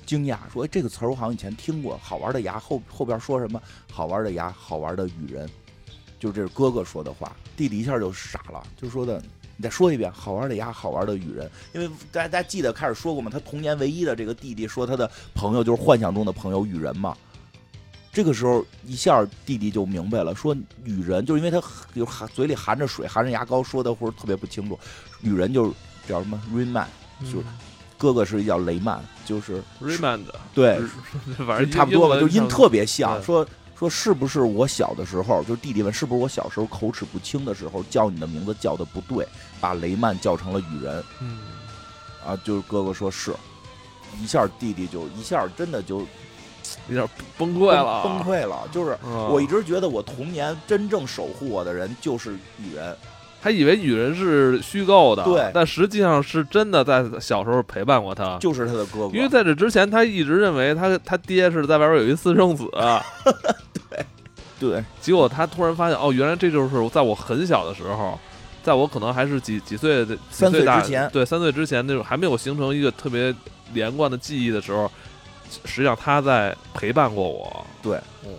[0.06, 3.62] 惊讶，说：“哎，这个词儿我好像以前听过，好玩的牙后后边说什么？
[3.92, 5.50] 好玩的牙，好玩的雨人。”
[6.20, 9.20] 就这是哥哥说的话，弟弟一下就傻了，就说的。
[9.58, 11.50] 你再说一遍，好玩的牙，好玩的雨人。
[11.74, 13.30] 因为大家大家记得开始说过嘛？
[13.32, 17.16] 他童年唯一的这个弟弟说他的朋友就是幻想中的朋友雨人嘛。
[18.12, 24.78] 这个时候一下弟弟就明白了，说雨人就是因为他有含嘴里含着水，含着牙膏，说的或者特别不清楚。
[25.22, 25.72] 雨人就是
[26.08, 26.88] 叫什么 Rain Man，
[27.22, 27.46] 就是
[27.98, 30.82] 哥哥是叫雷曼，就是 Raymond，对，
[31.48, 33.22] 反正差不多吧，就音特别像。
[33.24, 33.48] 说
[33.78, 39.28] 说是不是我小的时候，就是弟弟问是不是我小时候口齿不清的时候叫你的名字叫的不对，
[39.60, 41.38] 把雷曼叫成了雨人嗯，
[42.26, 42.36] 啊？
[42.44, 43.34] 就是哥哥说是，
[44.20, 46.06] 一下弟弟就一下真的就
[46.90, 48.68] 有点崩溃了，崩溃了。
[48.72, 49.28] 就是嗯。
[49.30, 52.96] 我一直觉得我童年真正守护我的人就是雨人，
[53.42, 55.52] 还以为雨人是虚构的，对。
[55.54, 58.38] 但实际上是真的在小时候陪伴过他。
[58.40, 59.16] 就是他的哥哥。
[59.16, 62.70] 因为在这之前，他一直认为他他爹是在外边有一私生子，
[63.90, 64.06] 对。
[64.60, 64.84] 对。
[65.00, 68.20] 结果他突然发现，哦，原来这就是在我很小的时候，
[68.64, 71.10] 在我可能还是几几岁的三岁之前。
[71.12, 73.34] 对三岁之前那种还没有形成一个特别
[73.74, 74.92] 连贯的记忆的时候，
[75.66, 77.66] 实际上他在陪伴过我。
[77.82, 78.34] 对，嗯，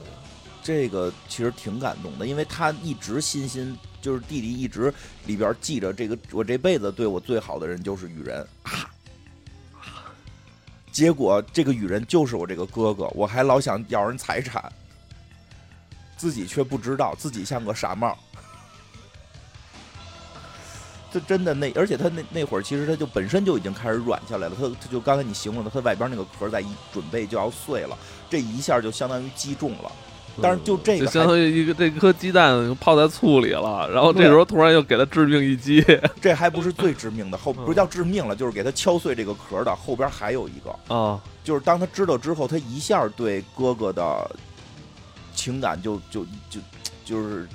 [0.63, 4.93] 这个其实挺感动的，因为他一直心心就是弟弟一直
[5.27, 8.91] 里边记着这个我这辈子对我最好的人就是雨人啊。
[10.93, 14.71] 结果这个雨人就是我这个哥哥，我还老想要人财产，
[16.19, 18.19] 自己却不知道自己像个傻帽。
[21.13, 27.97] 这真的那，而且他那那会儿其实他就本身就已经开始软下来了，他他就刚才你形容的，他外边那个壳在一准备就要碎了，
[28.31, 29.93] 这一下就相当于击中了。
[30.41, 35.85] 但是就这个相当于一个这颗鸡蛋泡在醋里了，然后这时候突然又给他致命一击。
[36.23, 44.31] 这还不是最致命的，后嗯不是叫致命了，就是给他敲碎这个壳的后边还有一个，啊，就是当他知道之后，他一下对哥哥的
[45.35, 46.61] 情感就就就
[47.05, 47.47] 就是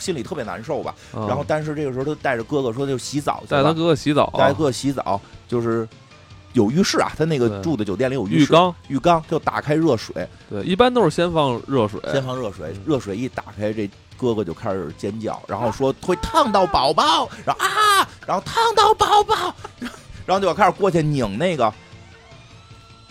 [0.00, 0.94] 心里特别难受吧。
[1.12, 5.88] 然后，但是这个时候他带着哥哥说就洗澡去了，带他哥哥洗澡，带哥哥洗澡就是
[6.52, 19.54] 有浴室啊，他那个住的酒店里有室，浴缸，浴缸就打开热水，对，一般都是先放热水，先放热水嗯，热水一打开，这哥哥就开始尖叫，然后说会烫到宝宝，然后啊，然后烫到宝宝，
[20.26, 21.72] 然后就开始过去拧那个。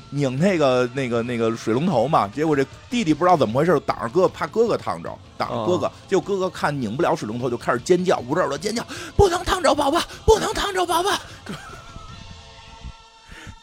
[0.09, 5.91] 拧那个那个那个水龙头嘛，结果这弟弟不知道怎么回事，挡着哥哥，怕哥哥烫着，挡着哥哥。
[6.07, 8.85] 结果哥哥看拧不了水龙头，就开始尖叫，捂着耳朵尖叫，
[9.15, 11.11] 不能烫着宝宝，不能烫着宝宝。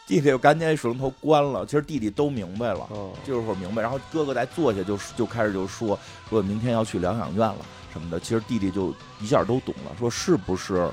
[0.07, 1.65] 弟弟就赶紧把水龙头关了。
[1.65, 5.97] 其实弟弟都明白了，嗯，这会儿明白，然后哥哥再坐下就就开始就说
[6.29, 7.57] 说明天要去疗养院了
[7.91, 8.19] 什么的。
[8.19, 10.87] 其实弟弟就一下都懂了，说是不是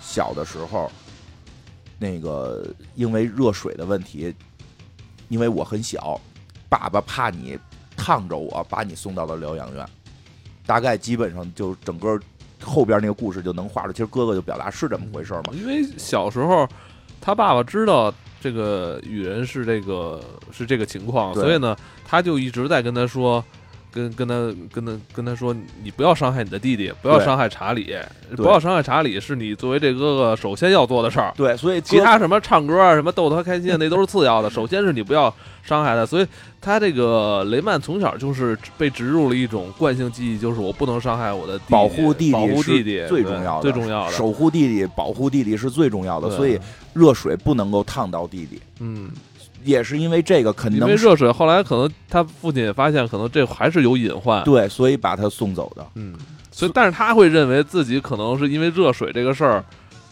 [0.00, 0.88] 小的时候
[1.98, 2.64] 那个
[2.94, 4.32] 因为热水的问题，
[5.28, 6.20] 因为我很小，
[6.68, 7.58] 爸爸怕你
[7.96, 9.84] 烫着我，把你送到了疗养院。
[10.66, 12.18] 大概基本上就整个
[12.62, 15.44] 后边那个故事就能画出，其实哥哥就表达是这么回事嘛。
[15.52, 16.68] 因为小时候
[17.20, 23.44] 他爸爸知道这个雨人是这个是这个情况，所以呢，他就一直在跟他说。
[23.92, 24.34] 跟跟他
[24.72, 27.94] 跟他跟他说，你不要伤害你的弟弟，不要伤害查理，
[28.34, 31.32] 不要伤害查理，是你作为这哥哥首先要做的事儿。
[31.36, 34.48] 对，所以其他什么唱歌啊，什么逗他开心，那都是次要的。
[34.48, 35.32] 首先是你不要
[35.62, 36.26] 伤害他，所以
[36.60, 44.12] 他这个雷曼从小就是被植入了一种惯性记忆，就是我不能伤害我的弟弟，保护弟弟保护是弟弟最重要的，最重要的。
[44.12, 46.58] 守护弟弟、保护弟弟是最重要的，所以
[46.94, 49.10] 热水不能够烫到弟弟，嗯，
[49.64, 54.42] 也是因为这个，可因能是为热水后来可能他父亲也发现，可能这还是有隐患。
[54.44, 55.86] 对，所以把他送走的。
[55.94, 56.14] 嗯，
[56.50, 59.64] 所以但是他会认为自己可能是因为热水这个事儿，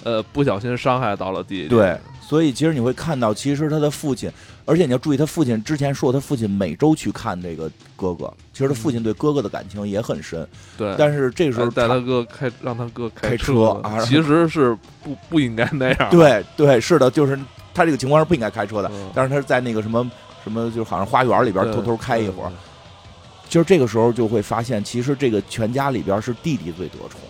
[0.05, 1.68] 呃，不小心伤害到了弟弟。
[1.68, 4.30] 对，所以其实你会看到，其实他的父亲，
[4.64, 10.46] 而且你要注意，他父亲之前说他父亲每周去看这个哥哥，其实他父亲对哥哥的感情也很深，
[10.78, 16.11] 对，但是这个时候带他他哥开，让他哥开车车啊其实是不不应该那样。
[16.11, 17.38] 对对是的，就是
[17.72, 20.10] 他这个情况是不应该开车的，嗯，但是他是在那个什么
[20.42, 22.48] 什么，就好像花园里边偷偷开一会儿。
[22.48, 22.56] 对，
[23.48, 27.20] 其实这个时候就会发现，其实这个全家里边是弟弟最得宠，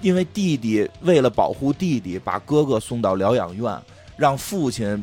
[0.00, 3.78] 因为弟弟为了保护弟弟，把哥哥送到疗养院，
[4.16, 5.02] 让父亲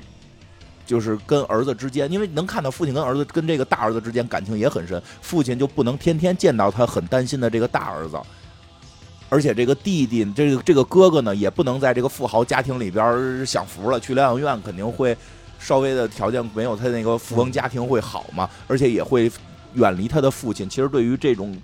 [0.86, 8.18] 就是跟儿子之间，因为能看到父亲跟儿子跟这个大儿子之间感情也很深，父亲就不能天天见到他很担心的这个大儿子。
[9.34, 15.18] 而且这个弟弟，这个这个哥哥呢，也不能在这个富豪家庭里边享福了，去疗养院肯定会
[15.58, 19.32] 稍微的条件没有他那个富翁家庭会好嘛，而且也会
[19.74, 20.70] 远离他的父亲。
[20.70, 21.58] 其实对于这种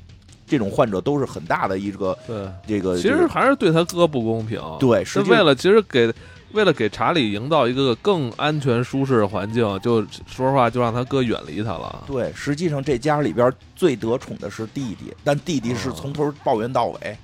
[0.47, 4.59] 这种患者都是很大的一个对，这个，其实还是对他哥不公平。
[4.79, 6.11] 对，是为了其实给
[6.53, 12.03] 为了给查理营造一个更安全舒适的环境，就说实话，就让他哥远离他了。
[12.07, 17.15] 对，实际上这家里边最得宠的是弟弟，但弟弟是从头抱怨到尾。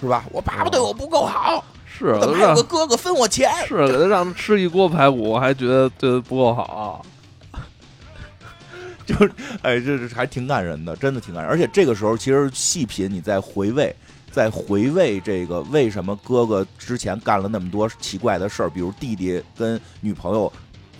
[0.00, 0.24] 是吧？
[0.30, 3.50] 我爸爸对我不够好，是怎么还有个哥哥分我钱？
[3.66, 7.04] 是给他让他吃一锅排骨，还觉得对他不够好，
[9.06, 9.32] 就是
[9.62, 11.50] 哎，这是还挺感人的，真的挺感人。
[11.50, 13.94] 而且这个时候，其实细品你在回味，
[14.30, 20.52] 在回味这个为什么哥哥之前干了那么多奇怪的事儿，比如弟弟跟女朋友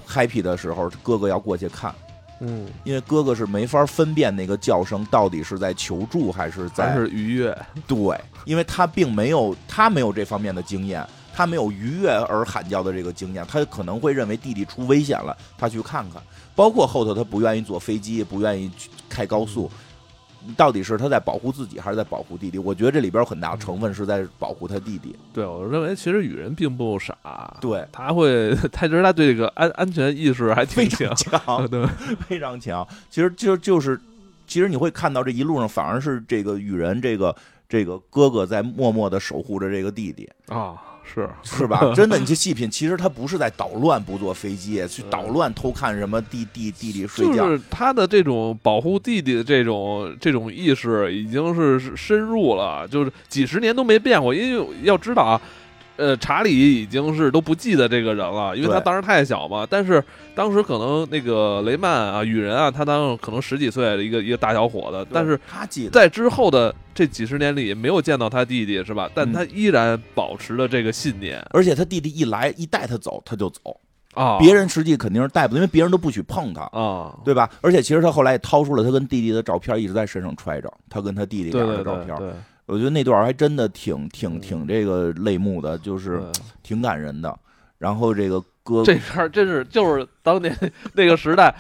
[0.09, 1.95] happy 的时候，哥哥要过去看。
[2.41, 7.57] 嗯，因为哥哥是没法分辨那个叫声到底是在求助还是在是愉悦。
[7.87, 16.23] 对，因为他并没有他没有这方面的经验，他没有愉悦而喊叫的这个经验，他可能会认为弟弟出危险了，他去看看。
[16.55, 18.71] 包括后头他不愿意坐飞机，不愿意
[19.11, 19.71] 开高速。
[20.57, 22.57] 到底是他在保护自己，还是在保护弟弟？
[22.57, 25.13] 我觉得这里边有很大的成分是在保护他弟弟。
[25.33, 27.17] 对，我认为其实雨人并不傻，
[27.61, 31.85] 对，他会，他觉得他对这个安安全意识还挺强，对，
[32.29, 32.87] 非常强。
[33.11, 34.01] 其实就就是，
[34.47, 37.35] 其实你会看到这一路上反而是这个雨人，这个
[37.69, 40.75] 这个哥哥在默默的守护着这个弟弟啊。
[41.09, 41.93] 是是吧？
[41.95, 47.47] 真的，你去 细品，其实他不是在捣乱，不坐飞机去捣乱偷看什么弟弟弟弟睡觉。
[47.47, 54.35] 就是他的这种保护弟弟的这种这种意识，已经是深入了，就是几十年都没变过。
[54.35, 55.41] 因为要知道啊。
[55.97, 59.67] 呃，查理已经是都不记得这个人了，因为他当时太小嘛。
[59.69, 60.03] 但是
[60.35, 69.11] 当时可能那个雷曼啊、雨人啊，他当时可能十几岁的一个一个大小伙子，但是他记得在之后的这几十年里没有见到他弟弟，是吧？
[69.15, 71.43] 但他依然保持了这个信念。
[71.51, 73.81] 而且他弟弟一来一带他走，他就走
[74.15, 74.39] 啊。
[74.39, 77.49] 别人实际肯定是带不，因为别人都不许碰他啊，对吧？
[77.63, 82.15] 而且其实他后来也掏出了他跟弟弟的照片，一直在身上揣着，他跟他弟弟俩的照片。
[82.67, 86.23] 我觉得那段还真的挺挺挺这个泪目的，就是
[86.63, 87.37] 挺感人的。
[87.79, 90.57] 然后这个歌这片真是就是当年
[90.95, 91.55] 那个时代，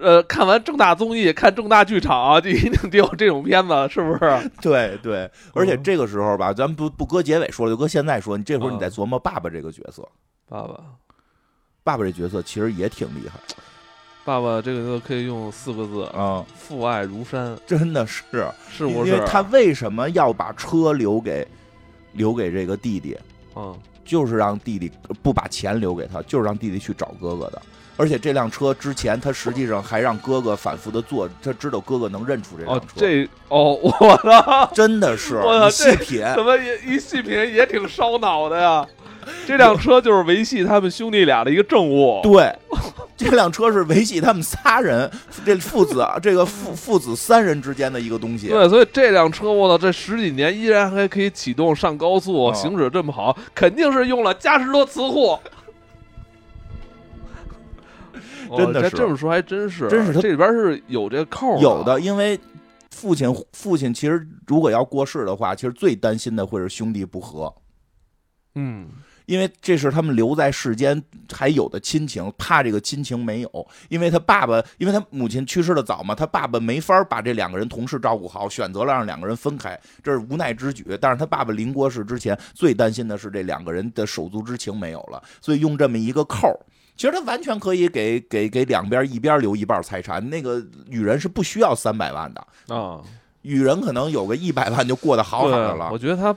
[0.00, 4.50] 呃，看完正大综艺、看正大剧场就一定得有这种片子，是不是？
[4.60, 10.06] 对对，而且这个时候吧，咱不不搁结尾说了，就搁现在说，你这会儿你在琢磨爸爸这个角色，
[10.48, 10.80] 爸爸，
[11.82, 13.40] 爸爸这角色其实也挺厉害。
[14.24, 18.22] 爸爸，这个可以用四个字啊，父爱如山，真的是，
[18.70, 19.10] 是不是？
[19.10, 21.46] 因为他为什么要把车留给
[22.12, 23.16] 留给这个弟弟？
[23.54, 24.90] 嗯，就是让弟弟
[25.22, 27.60] 不把钱留给他，就是让弟弟去找哥哥的。
[27.96, 32.86] 而且这辆车之前他实际上还让哥哥反复的坐，他知道哥哥能认出这辆车。
[32.96, 38.84] 这哦，我操，真的是，我细品怎么也一细品也挺烧脑的呀？
[39.46, 42.20] 这辆车就是维系他们兄弟俩的一个证物。
[42.24, 42.54] 对。
[43.16, 45.08] 这辆车是维系他们仨人，
[45.46, 48.48] 这父子啊，这个父父子三人之间的一个东西。
[48.48, 55.38] 对，所以这辆车，我操，这十几年依然还可以启动上高速，行驶这么好，肯定是用了嘉实多磁护。
[58.56, 61.56] 真的是这么说，还真是，真是这里边是有这扣。
[61.60, 62.38] 有的，因为
[62.90, 67.54] 父亲父亲其实如果要过世的话，其实最担心的会是兄弟不和。
[68.56, 68.88] 嗯。
[69.26, 71.02] 因为这是他们留在世间
[71.32, 73.66] 还有的亲情，怕这个亲情没有。
[73.88, 80.84] 因为他爸爸，因为他母亲去世的早嘛，他爸爸没法把这两个人同时照顾好，选择了让两个人分开，这是无奈之举。
[81.00, 86.54] 但是他爸爸临过世之前，最担心的是这两个人的手足之情没有了，所以用这么一个扣
[86.94, 90.28] 其实他完全可以给给给两边一边留一半财产。
[90.28, 93.00] 那个女人是不需要三百万的啊，
[93.40, 95.88] 女人可能有个一百万就过得好好的了。
[95.90, 96.36] 我觉得他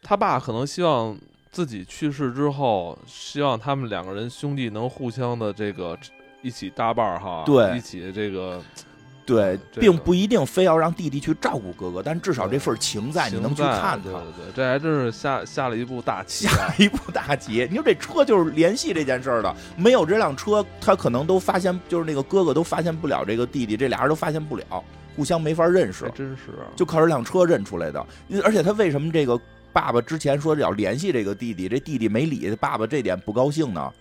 [0.00, 1.18] 他爸可能希望。
[1.50, 5.98] 自己去世之后，希望他们两个人兄弟能互相的这个
[6.42, 8.62] 一起搭伴儿哈，对，一起这个，
[9.26, 17.66] 对，并不一定非要让弟弟去照顾哥哥，但至少这份情在，你能去看他，对对对，这还真是下下了一步大棋，下一步大棋。
[17.68, 24.64] 你说这车就是联系这件事儿的，没有这辆车，他可能都发现，就是那个哥哥都发现不了这个弟弟，这俩人都发现不了，
[25.16, 28.06] 互相没法认识，真是，就靠这辆车认出来的。
[28.44, 29.38] 而且他为什么这个？
[29.72, 33.92] 爸爸之前说要联系这个弟弟，这弟弟没理，爸爸这点不高兴呢，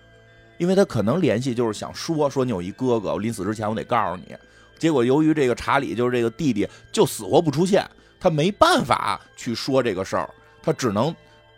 [0.58, 4.36] 因为他可能联系就是想说说你有一哥哥，我临死之前我得告诉你。
[4.78, 7.86] 结果由于这个查理就是这个弟弟就死活不出现，
[8.20, 10.30] 他没办法去说这个事儿，
[10.62, 11.14] 他只能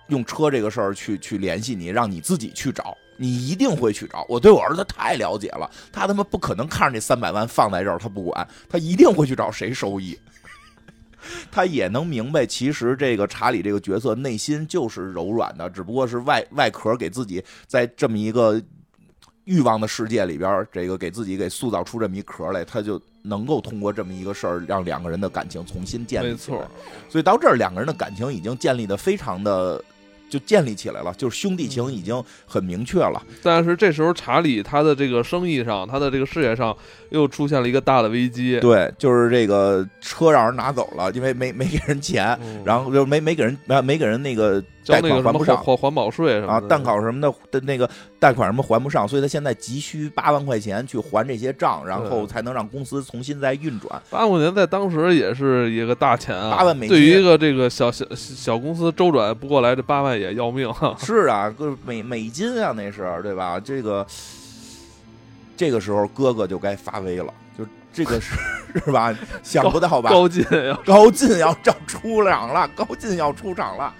[0.07, 4.25] 用车这个事儿去去联系你，让你自己去找，你一定会去找。
[4.27, 10.19] 我对我儿子太了解了，他他妈不可能看着这三百万放在这儿他不管，他一定会去找谁收益。
[11.51, 18.61] 他也能明白，其实这个查理这个角色内心就是柔软的，只不过是外外壳给自己在这么一个
[19.43, 26.65] 欲望的世界里边，这个给自己给塑造出这么一壳来，他就能够通过这么一个事儿，让两个人的感情重新建立没错。，
[27.09, 29.83] 所以到这儿，两个人的感情已经建立的非常的。
[30.31, 33.21] 就建立起来了，就是兄弟情已经很明确了。
[33.43, 36.73] 但是这时候查理他的这个生意上，他的这个事业上
[37.11, 38.59] 又出现了一个大的危机。
[38.59, 47.87] 对，就是这个车让人拿走了，因为没没给人钱，嗯然后就没没给人没没给人那个贷交那个什么款还不上环保税什么啊，的蛋考什么的的那个
[48.19, 54.01] 贷款什么还不上，所以他现在急需八万块钱去还这些账，然后才能让公司重新再运转。
[54.09, 60.95] 八万块钱在当时也是一个大钱啊，八万美金对于一个这个小小小公司周转不过来，这八万也要命啊。
[60.97, 63.59] 是啊，个美美金啊，那是对吧？
[63.59, 64.05] 这个
[65.61, 68.33] 这个时候哥哥就该发威了，就这个是
[68.83, 69.15] 是吧？
[69.43, 70.09] 想不到吧？
[70.09, 73.93] 高进呀，高进要 要出场了，高进要出场了。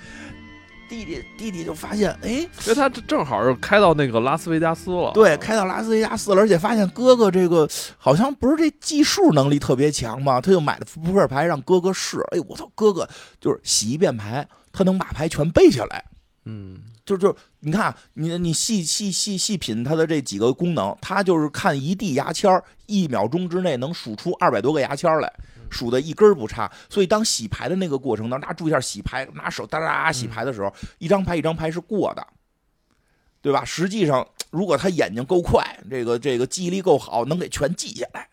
[0.89, 5.11] 弟弟弟弟就发现，哎，因为他正正好是开到那个拉斯维加斯了。
[5.13, 12.19] 对，开到拉斯维加斯了，而且发现哥哥这个好像不是这计数能力特别强嘛，他就买了扑克牌让哥哥试。
[12.31, 13.07] 哎，我操，哥哥
[13.39, 16.03] 就是洗一遍牌，他能把牌全背下来。
[16.45, 25.33] 嗯，就就你看，你你细细细细品它的这几个功能，它就是看一地牙签儿，一秒钟之内能数出二百多个牙签儿来，
[25.69, 26.71] 数的一根儿不差。
[26.89, 32.25] 所以当洗牌的那个过程当中，大家注意一下洗牌，拿手哒哒哒洗牌的时候，一张牌一张牌是过的，
[33.41, 33.65] 对吧？
[33.65, 38.29] 实际上，如果他眼睛够快，这个这个记忆力够好，能给全记下来，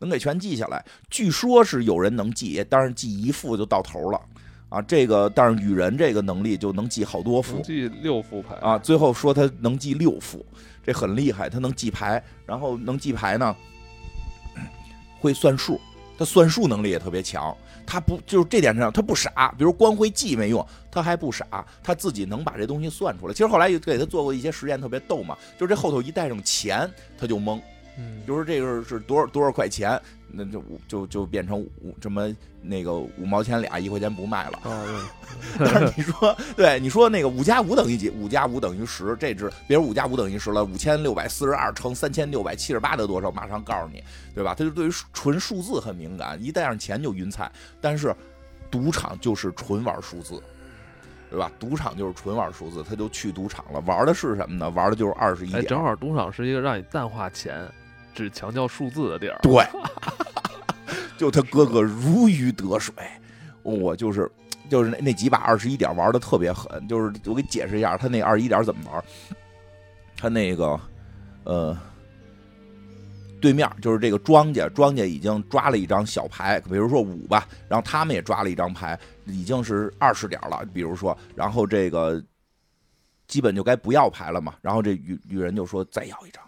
[0.00, 0.84] 能给全记下来。
[1.08, 4.20] 据说是有人能记，但是记一副就到头了。
[4.68, 10.44] 啊，这个但是雨人这个能力就能记好多副，记六副牌啊，最后说他能记六副，
[10.84, 13.54] 这很厉害，他能记牌，然后能记牌呢，
[15.20, 15.80] 会算数，
[16.18, 17.56] 他算数能力也特别强。
[17.88, 23.32] 他不就是这点上他不傻，比如光会记没用，他还不傻，他自己能把这东西算出来。
[23.32, 27.60] 其实后来也给他做过一些实验，特别逗嘛，就是这后头一带上钱，他就懵，
[27.98, 34.58] 嗯比如说这个是多少多少块钱，那就五就就变成五这么那个五毛钱俩，一块钱不卖了。
[34.64, 34.84] 啊，
[35.58, 38.10] 但是你说，对你说那个五加五等于几？
[38.10, 43.30] 五加五等于十，这只别说五加五等于十了，五千六百四十二乘三千六百七十八得多少？
[43.30, 44.02] 马上告诉你，
[44.34, 44.54] 对吧？
[44.54, 47.50] 他就对于纯数字很敏感，一带上钱就晕菜。
[47.80, 48.14] 但是
[48.70, 50.42] 赌场就是纯玩数字，
[51.30, 51.50] 对吧？
[51.58, 54.68] 赌场就是纯玩数字，他就去赌场了，玩的是什么呢？
[54.70, 55.66] 玩的就是二十一哎，点。
[55.66, 57.66] 正好赌场是一个让你淡化钱，
[58.16, 59.38] 只强调数字的地儿。
[59.42, 59.64] 对，
[61.16, 62.94] 就他哥哥如鱼得水，
[63.62, 64.28] 我就是
[64.68, 69.04] 就是那那几把二十一点玩的特别狠，就是我给解释一下，他那二十一点怎么玩，
[70.16, 70.80] 他那个
[71.44, 71.76] 呃。
[73.38, 82.20] 对面就是这个庄家，庄家已经抓了一张小牌，比如说五吧，然后他们也抓了一张牌，已经是二十点了，比如说，然后这个
[83.28, 86.42] 基本就该不要牌了嘛，然后这女女人就说再要一张，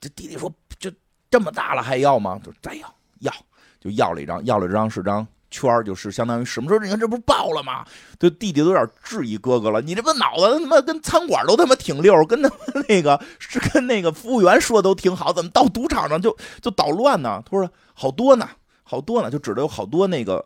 [0.00, 0.90] 这弟弟说就
[1.30, 2.40] 这么大了还要吗？
[2.42, 3.32] 就再要要，
[3.78, 6.80] 就要了一张，要了这张是张圈儿，就是相当于什么时候？
[6.82, 7.84] 你看这不是爆了吗？
[8.18, 12.56] 就弟弟都有点质疑哥哥了，你这不脑子他妈跟餐馆都他妈挺溜，跟他妈
[12.88, 17.42] 那个是跟那个服务员说都挺好，怎么到赌场上就就捣乱呢？
[17.44, 18.48] 他说好多呢，
[18.82, 20.44] 好多呢，就指的有好多那个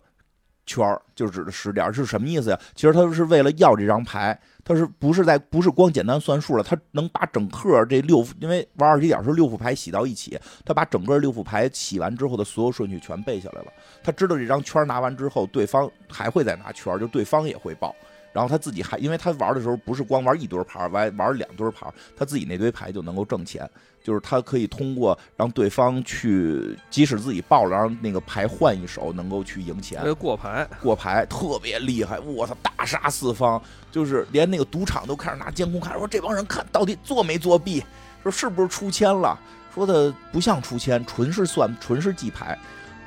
[0.67, 2.59] 圈儿，就指的十点是什么意思呀？
[2.75, 6.63] 其实他是为了要这张牌，他是不是在不是光简单算数了？
[6.63, 13.73] 他能把整个这六，因为玩二十一点是六副牌洗到一起，他把整个六副牌洗完之后的所有顺序全背下来了。
[14.03, 17.95] 他知道这张圈拿完之后，对方还会再拿圈，就对方也会报。
[18.35, 23.67] 然后他自己还，因为他玩的时候不是光玩一堆牌，玩玩两堆牌，他自己那堆牌就能够挣钱。
[24.03, 30.15] 就是他可以通过让对方去，即使自己爆了，让那个牌换一手，能够去赢钱。
[30.17, 33.59] 过牌，过牌特别厉害，我操，大杀四方，
[33.91, 37.83] 就是连那个赌场都开始拿监控看，说这帮人看到底作没作弊，
[38.23, 39.41] 说是不是出千了，
[39.75, 42.59] 说的不像出千，纯是算，纯是记牌，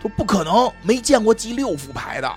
[0.01, 2.35] 说不可能，没见过记六副牌的，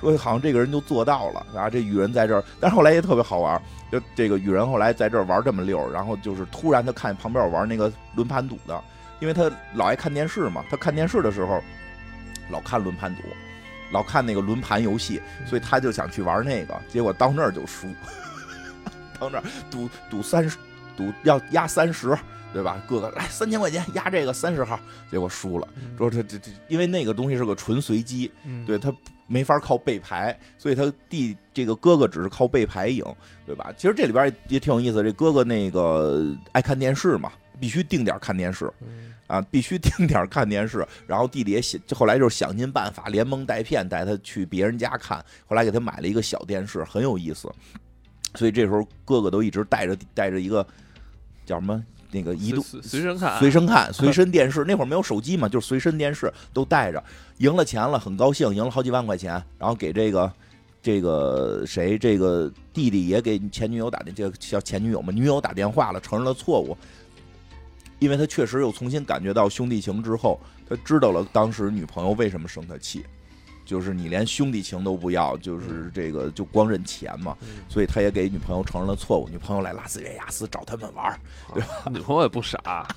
[0.00, 8.80] 说好像这个人就做到了啊，这雨人在这儿，但是后来也特别好玩，就这个雨人后来在这儿玩这么溜，然后就是突然他看旁边玩那个轮盘赌的，
[9.20, 11.60] 因为他老爱看电视嘛，他看电视的时候
[12.50, 13.22] 老看轮盘赌。
[13.90, 17.86] 老看那个轮盘游戏，所以他就想去玩那个，结果到那儿就输，
[19.18, 20.58] 到那儿赌赌三十，
[20.98, 22.08] 赌要压三十，
[22.52, 22.82] 对吧？
[22.88, 24.78] 哥哥来三千块钱压这个三十号，
[25.08, 25.68] 结果输了。
[25.96, 28.92] 说这这这，因为那个东西是个纯随机，嗯，对他
[29.28, 33.04] 没法靠背牌，所以他弟这个哥哥只是靠背牌赢，
[33.46, 33.72] 对吧？
[33.76, 37.30] 其实这里边也挺有意思，这哥哥那个爱看电视嘛，
[37.60, 38.68] 必须定点看电视
[39.28, 40.84] 啊，必须定点看电视。
[41.06, 47.48] 然后弟弟也想，后来就是想尽办法连蒙带骗带他去别人家看，后来给他买了一个小电视，很有意思。
[48.34, 50.66] 所以这时候哥哥都一直带着带着一个
[51.48, 51.82] 叫什么？
[52.10, 54.64] 那个移动随身看，随身看， 随身电视。
[54.64, 57.02] 那会儿没有手机嘛，就是随身电视都带着。
[57.38, 60.32] 赢了钱了，很高兴，赢了好几万块钱，然后给这个
[60.80, 66.76] 这个谁，这个弟弟也给前女友打电，这个叫前女友嘛，女友打电话了，承认了错误。
[67.98, 73.04] 因为他确实又重新感觉到兄弟情之后，他知道了当时女朋友为什么生他气。
[73.68, 77.36] 就是你连兄弟情都不要，就是这个就光认钱嘛，
[77.68, 79.28] 所以他也给女朋友承认了错误。
[79.28, 81.20] 女朋友来拉斯维加斯找他们玩儿，
[81.52, 81.68] 对吧？
[81.92, 82.88] 女朋友也不傻，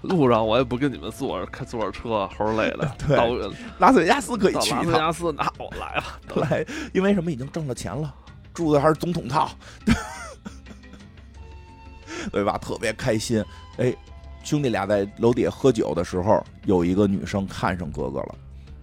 [0.00, 2.96] 路上我也不跟你们坐着开坐着车，齁累了。
[3.06, 3.18] 对，
[3.78, 4.72] 拉斯维加斯可以去。
[4.72, 6.04] 拉斯维加斯，那我来了，
[6.36, 6.64] 来，
[6.94, 7.30] 因为什么？
[7.30, 8.14] 已经挣了钱了，
[8.54, 9.50] 住的还是总统套，
[12.32, 12.56] 对吧？
[12.56, 13.44] 特别开心。
[13.76, 13.94] 哎，
[14.42, 18.34] 兄弟俩在楼底下喝酒的时候，有一个女生看上哥哥了。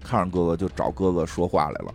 [0.04, 1.94] 看上哥哥就找哥哥说话来了，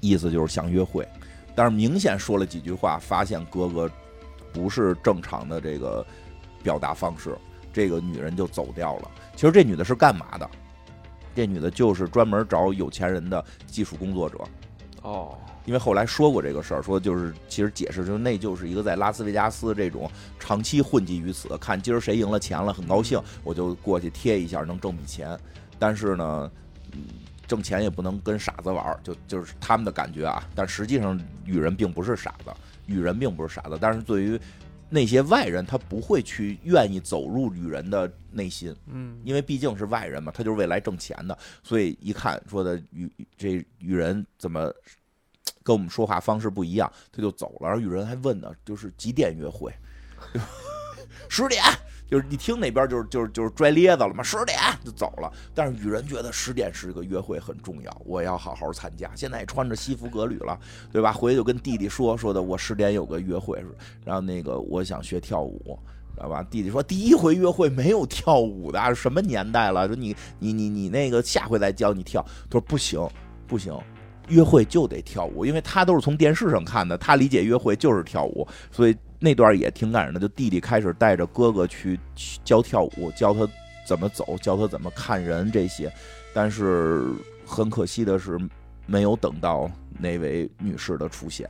[0.00, 1.06] 意思就是想约会，
[1.54, 3.90] 但是明显说了几句话，发现哥哥
[4.52, 6.04] 不是正常的这个
[6.62, 7.36] 表达方式，
[7.72, 9.10] 这个女人就走掉了。
[9.36, 10.48] 其实这女的是干嘛的？
[11.34, 14.38] 这女的就是专门找有钱人的技术工作者。
[15.02, 15.36] 哦，
[15.66, 25.38] 因为后来说过这个事儿，说就是其实解释就是那就是一个在拉斯维加斯这种长期混迹于此，看今儿谁赢了钱了，很高兴，我就过去贴一下，能挣笔钱。
[25.78, 26.50] 但是呢。
[26.92, 27.04] 嗯，
[27.46, 30.42] 挣钱也不能跟傻子玩就就是他们的感觉啊。
[30.54, 32.50] 但实际上，女人并不是傻子，
[32.86, 33.78] 女人并不是傻子。
[33.80, 34.40] 但是对于
[34.90, 41.36] 那些外人，他不会去愿意走入女人的内心，嗯，因为毕竟是外人嘛，他就是未来挣钱的。
[41.62, 44.72] 所以一看说的女这女人怎么
[45.62, 47.68] 跟我们说话方式不一样，他就走了。
[47.68, 49.72] 而女人还问呢，就是几点约会？
[51.28, 51.62] 十点。
[52.10, 55.30] 就是一听那边就是就是就是拽咧子了嘛，十点就走了。
[55.54, 59.10] 但是雨人觉得十点是个约会很重要，我要好好参加。
[59.14, 60.58] 现在穿着西服革履了，
[60.90, 61.12] 对吧？
[61.12, 63.62] 回去就跟弟弟说说的，我十点有个约会，
[64.06, 65.78] 然后那个我想学跳舞，
[66.14, 66.42] 知道吧？
[66.50, 69.86] 弟弟说第一回约会没有跳舞的，什么年代了？
[69.86, 72.24] 说你你你你那个下回再教你跳。
[72.48, 73.06] 他说不行
[73.46, 73.78] 不行，
[74.28, 78.96] 约会就得跳舞，因为他都是从电视上看的，他理解约会就是跳舞，所以。
[79.20, 81.98] 那段也挺感人的，就弟弟开始带着哥哥去
[82.44, 83.48] 教跳舞，教他
[83.86, 85.92] 怎么走，教他怎么看人这些。
[86.32, 87.12] 但是
[87.44, 88.38] 很可惜的是，
[88.86, 91.48] 没有等到那位女士的出现。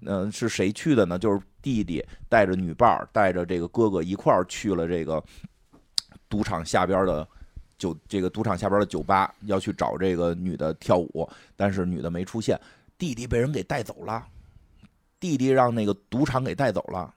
[0.00, 1.18] 嗯，是谁去的呢？
[1.18, 5.22] 就是弟弟带着女伴儿，带着这个哥哥一块儿去了这个
[6.28, 7.26] 赌场下边的
[7.78, 11.28] 酒，这个赌场下边的酒吧，要去找这个女的跳舞。
[11.54, 12.58] 但是女的没出现，
[12.96, 14.26] 弟弟被人给带走了。
[15.20, 17.12] 弟弟让那个赌场给带走了，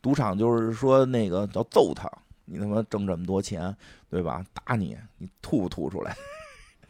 [0.00, 2.10] 赌场就是说那个要揍他，
[2.44, 3.74] 你他妈挣这么多钱，
[4.08, 4.44] 对吧？
[4.52, 6.16] 打你，你吐不吐出来？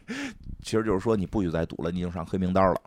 [0.61, 2.81] 其实就是说你不许再赌了，你已经上黑名单了。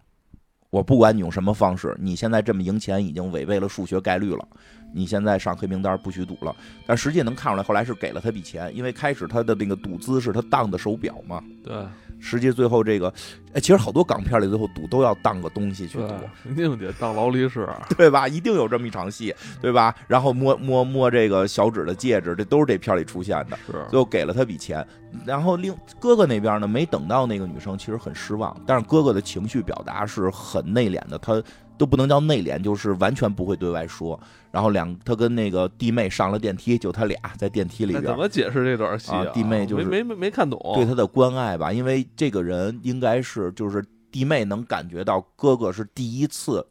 [0.70, 4.46] 我不管你用什么方式，你现在这么赢钱已经违背了数学概率了，
[4.92, 6.54] 你现在上黑名单不许赌了。
[6.86, 11.42] 但实际能看出来，后来是给了他笔钱，因为开始他的那个赌资是他当的手表嘛。
[11.64, 11.74] 对。
[12.18, 13.12] 实际最后这个，
[13.52, 16.14] 哎，其实好多港片里最后赌都要当个东西去赌，
[16.50, 18.26] 一定得当劳力士， 对吧？
[18.26, 19.94] 一定有这么一场戏，对吧？
[20.06, 23.56] 然后摸摸摸这个小指的戒指，这都是这片里出现的。
[23.66, 24.86] 是，最后给了他笔钱，
[25.24, 28.56] 然后另哥哥那边呢，没等到那个女生，其实很失望。
[28.66, 31.42] 但是哥哥的情绪表达是很内敛的，他。
[31.78, 34.18] 都不能叫内敛，就是完全不会对外说。
[34.50, 38.04] 然后两他跟那个弟妹上了电梯，就他俩在电梯里边。
[38.04, 39.26] 怎么解释这段戏啊？
[39.34, 41.72] 弟妹就是没没没看懂对他的关爱吧？
[41.72, 46.66] 因为这个人应该是就是弟妹能感觉到哥哥是第一次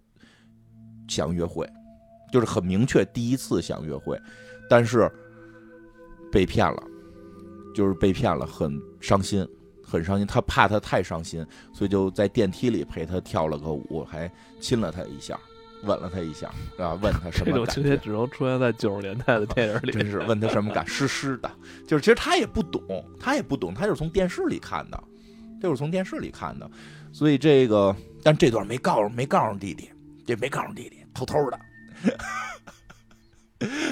[1.08, 1.70] 想约会，
[2.32, 4.20] 就是很明确第一次想约会，
[4.68, 5.12] 但是
[6.32, 6.84] 被骗了，
[7.76, 9.48] 就是被骗了，很伤心。
[9.96, 15.40] 很伤心，他怕他太伤心，所以就在电梯里陪他跳了个舞，还亲了他一下，
[15.84, 16.48] 吻了他一下，
[16.78, 17.52] 啊，问他什么感觉？
[17.52, 19.92] 这种情节只能出现在九十年代的电影里。
[19.92, 20.86] 真是问他什么感？
[20.88, 21.50] 湿湿的，
[21.88, 22.82] 就是其实他也不懂，
[23.20, 25.04] 他也不懂，他就是从电视里看的，
[25.62, 26.70] 就是从电视里看的，
[27.12, 29.90] 所以这个，但这段没告诉，没告诉弟弟，
[30.26, 31.60] 这没告诉弟弟，偷偷的。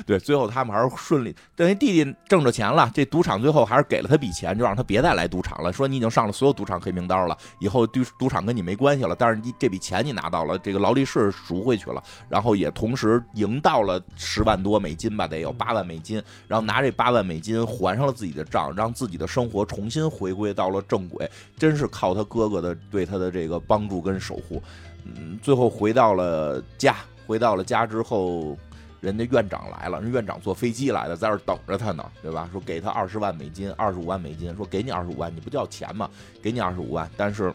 [0.08, 24.62] 对，最后他们还是顺利，等于弟弟挣着钱了，这赌场最后还是给了他笔钱，就让他别再来赌场了，说你已经上了所有赌场黑名单了，以后赌赌场跟你没关系了，但是你这笔钱你拿到了，这个劳力士赎回去了，然后也同时赢到了十万多美金吧，得有八万美金，然后拿这八万美金还上了自己的账，让自己的生活重新回归到了正轨，真是靠他哥哥的对他的这个帮助跟守护，
[25.06, 28.58] 嗯，最后回到了家，回到了家之后。
[29.04, 32.48] 人家院长来了，人院长坐飞机来的，在这等着他呢，对吧？
[32.54, 36.10] 说给他二十万美金，二十五万美金，说给你二十五万，你不叫钱吗？
[36.42, 37.54] 给你二十五万，但是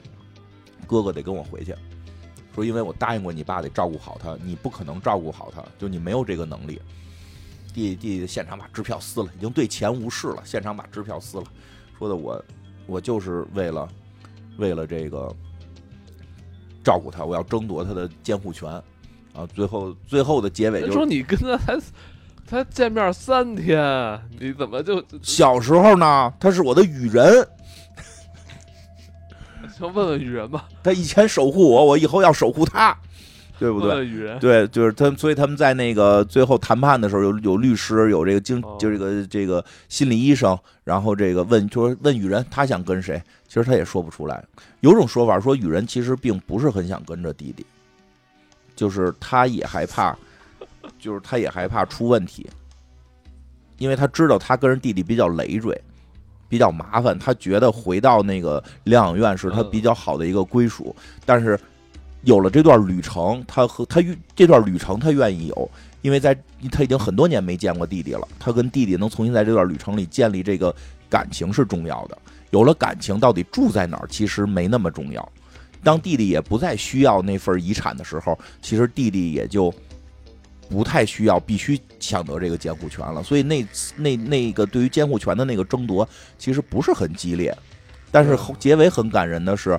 [0.87, 1.75] 哥哥得跟我回去，
[2.55, 6.79] 说因为我答应过你爸得照顾好他，你不可能照顾好他，就你没有这个能力。
[7.73, 11.45] 弟弟现场把支票撕了，已经对钱无视了，现场把支票撕了，
[11.99, 12.45] 说的我
[12.87, 13.89] 我就是为了
[14.59, 15.35] 为了这个
[16.85, 18.71] 照顾他，我要争夺他的监护权。
[19.39, 21.79] 啊，最后最后的结尾就是说你跟他才
[22.45, 26.33] 才见面三天，你怎么就小时候呢？
[26.41, 27.47] 他是我的雨人，
[29.79, 30.67] 就问问雨人吧。
[30.83, 32.97] 他以前守护我，我以后要守护他，
[33.61, 34.05] 对不对？
[34.05, 43.23] 雨人对，就是他，所以他们在那个最后谈判的时候，有有律师，有这个经，就这个这个心理医生，然后这个问，就说问雨人他想跟谁？
[43.47, 44.45] 其实他也说不出来。
[44.81, 47.65] 有种说法说雨人其实并不是很想跟着弟弟。
[48.79, 50.17] 就是他也害怕，
[51.01, 52.49] 就是他也害怕出问题，
[53.77, 55.77] 因为他知道他跟人弟弟比较累赘，
[56.49, 57.19] 比较麻烦。
[57.19, 60.95] 他觉得回到那个疗养院是他比较好的一个归属。
[61.27, 61.59] 但是
[62.23, 64.01] 有了这段旅程，他和他
[64.37, 65.71] 这段旅程他愿意有，
[66.03, 66.33] 因为在
[66.71, 68.29] 他已经很多年没见过弟弟了。
[68.39, 70.73] 他跟弟弟能重新在这段旅程里建立这个
[71.11, 72.17] 感情是重要的。
[72.51, 75.29] 有了感情，到底住在哪儿其实没那么重要。
[75.83, 79.73] 当弟弟也不再需要那份遗产的时候，其实弟弟也就
[80.69, 83.23] 不太需要必须抢得这个监护权了。
[83.23, 86.07] 所以那那那个对于监护权的那个争夺，
[86.37, 87.57] 其实不是很激烈。
[88.11, 89.79] 但是结尾很感人的是，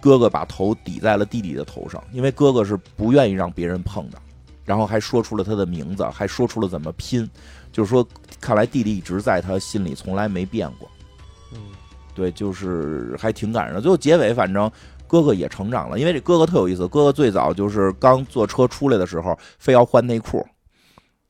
[0.00, 4.18] 哥哥把头抵在了弟弟的头上，因为哥哥是不愿意让别人碰的，
[4.64, 7.28] 然后还说出了他的名字，还说出了怎么拼，
[7.70, 8.06] 就是说，
[8.40, 10.88] 看来弟弟一直在他心里，从来没变过。
[11.52, 11.58] 嗯，
[12.14, 13.80] 对，就是还挺感人的。
[13.80, 14.70] 最后结尾，反正。
[15.12, 16.88] 哥哥也成长了，因为这哥哥特有意思。
[16.88, 20.42] 哥哥最早就是刚坐车出来的时候，非要换内裤。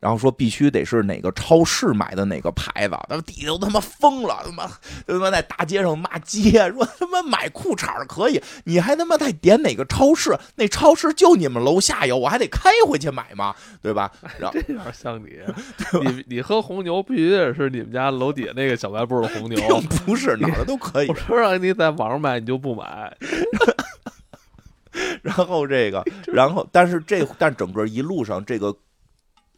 [0.03, 4.69] 然后说必须得是哪个超市买的哪个牌子，他们底下都他妈疯了，他妈
[5.07, 10.37] 他妈在大街上骂街，说他妈买裤衩可以，你还他妈在点哪个超市？
[10.57, 13.55] 那超市就你们楼下有，我还得开回去买吗？
[13.81, 14.11] 对吧？
[14.51, 15.39] 这有点像你，
[16.03, 21.07] 你你喝红牛必须得是你们家楼底下那个小卖部的红牛， 不是哪的都可以。
[21.07, 23.17] 我说让你在网上买，你就不买。
[25.23, 28.77] 然后这个，然后但是这但整个一路上这个。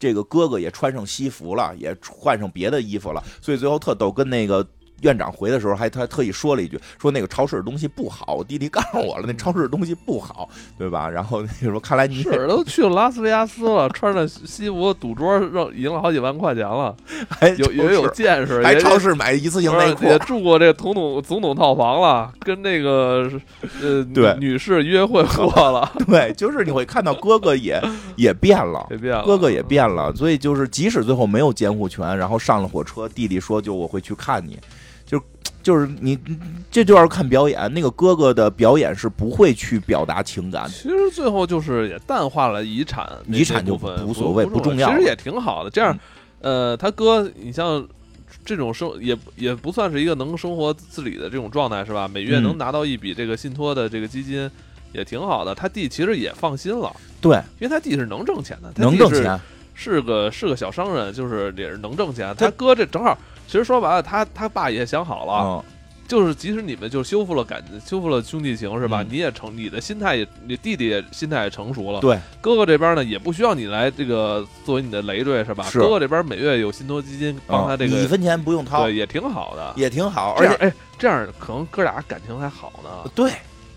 [0.05, 4.69] 这个哥哥也穿上西服了，也换上别的衣服了，所以最后特逗，跟那个。
[5.05, 8.35] 院长回的时候还他特意说了一句，说那个超市的东西不好。
[8.35, 10.49] 我弟弟告诉我了，那超市的东西不好，
[10.79, 11.09] 对吧？
[11.09, 16.97] 然后那说看来你是都去了拉斯维加斯了，穿着西服赌桌让赢了好几万块钱了，
[17.29, 23.31] 还有也有见识，还超市买一次性内裤，也住过这总统总统套房了，跟那个
[23.83, 25.93] 呃对女士约会过了。
[26.09, 27.79] 对，就是你会看到哥哥也
[28.17, 30.15] 也变了，也变了，哥哥也变了。
[30.15, 34.59] 所以就是即使最后没有监护权，然后上了火车，弟弟说就我会去看你。
[35.65, 36.17] 就是你，
[36.71, 37.73] 这就要看表演。
[37.73, 40.69] 那个哥哥的表演是不会去表达情感。
[40.69, 43.75] 其实最后就是也淡化了遗产，遗产就
[44.07, 44.91] 无所谓，不重要。
[44.91, 45.71] 其实也挺好的。
[45.71, 45.99] 这样，
[46.43, 47.85] 呃，他哥，你像
[48.45, 52.07] 这种生也也不算是一个能生活自理的这种状态，是吧？
[52.07, 54.51] 每月能拿到一笔这个信托的这个基金，
[54.93, 55.55] 也挺好的。
[55.55, 59.41] 他弟其实也放心了，对，因为他弟是能挣钱的，能挣钱，
[59.75, 62.35] 是个是个小商人，就是也是能挣钱。
[62.37, 63.19] 他哥这正好。
[63.47, 65.63] 其实说白了，他他爸也想好了，
[66.09, 69.05] 就是即使你们就修复了感，修复了兄弟情，是吧？
[69.07, 72.01] 你也成，你的心态也，你弟弟也心态也成熟了。
[72.01, 75.65] 对，哥哥这边呢，也不需要你来这个作为你的累赘，是吧？
[75.65, 75.79] 是。
[75.79, 80.35] 哥哥这边每月有信托基金帮他这个，一分钱不用掏，对，也挺好的，也挺好。
[80.39, 83.11] 而且，哎，这样可能哥俩感情还好呢。
[83.15, 83.31] 对，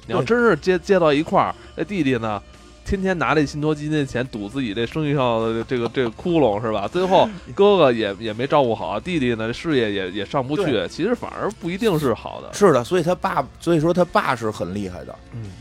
[0.06, 2.42] 你要真是接接到一块儿，那弟弟呢？
[2.88, 6.88] 天天拿这信托基金的钱赌自己这生意上的这个这个窟窿是吧？
[6.88, 12.54] 最后 哥哥也也没照顾好，弟弟呢事业也也上不去，其实反而不一定是好的。
[12.54, 15.14] 是的，所以他爸，所以说他爸是很厉害的。
[15.34, 15.52] 嗯，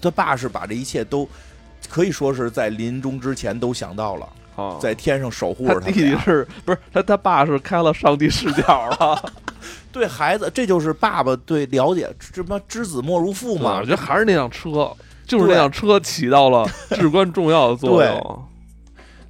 [0.00, 1.28] 他爸是把这一切都
[1.90, 4.26] 可以说是在临终之前都想到了，
[4.80, 5.90] 在天上守护着他。
[5.90, 9.32] 弟弟是不是他他爸是开了上帝视角了？
[9.92, 13.80] 对孩子，这就是爸爸对了解什么知子莫如父嘛？
[13.80, 14.90] 我觉得还是那辆车。
[15.30, 18.44] 就是那辆车起到了 至关重要的作用，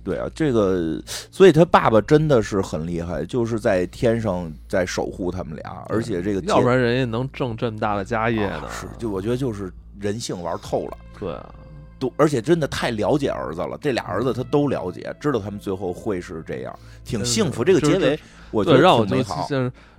[0.03, 0.99] 对啊，这个，
[1.31, 8.63] 所以他爸爸真的是很厉害，就是在天上在守护他们俩，而且这个要不然人家能挣这么大的家业呢？
[8.71, 9.71] 是，就我觉得就是
[10.01, 10.97] 人性玩透了。
[11.19, 11.55] 对啊，
[11.99, 16.75] 都而且真的太了解儿子了，这俩儿子他都了解，知道他们最后会是这样，
[17.05, 17.63] 挺幸福。
[17.63, 18.19] 这个结尾，
[18.51, 19.47] 我觉得让我挺美好。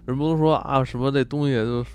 [0.05, 1.85] 人不都说啊，什么这东西都。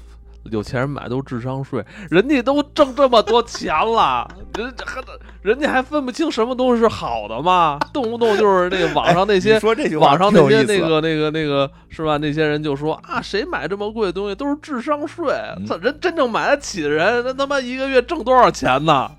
[0.51, 5.03] 有钱人买都智商税，人家都挣这么多钱了，人还
[5.43, 7.79] 人家还分不清什么东西是好的吗？
[7.93, 12.17] 动不动就是那个网上那些说这句网上那些那个那个那个是吧？
[12.17, 15.33] 那些人就说啊，谁买这么贵的东西都是智商税，
[15.67, 15.77] 操！
[15.79, 19.11] 人真正买得起的人，那他妈一个月挣多少钱呢？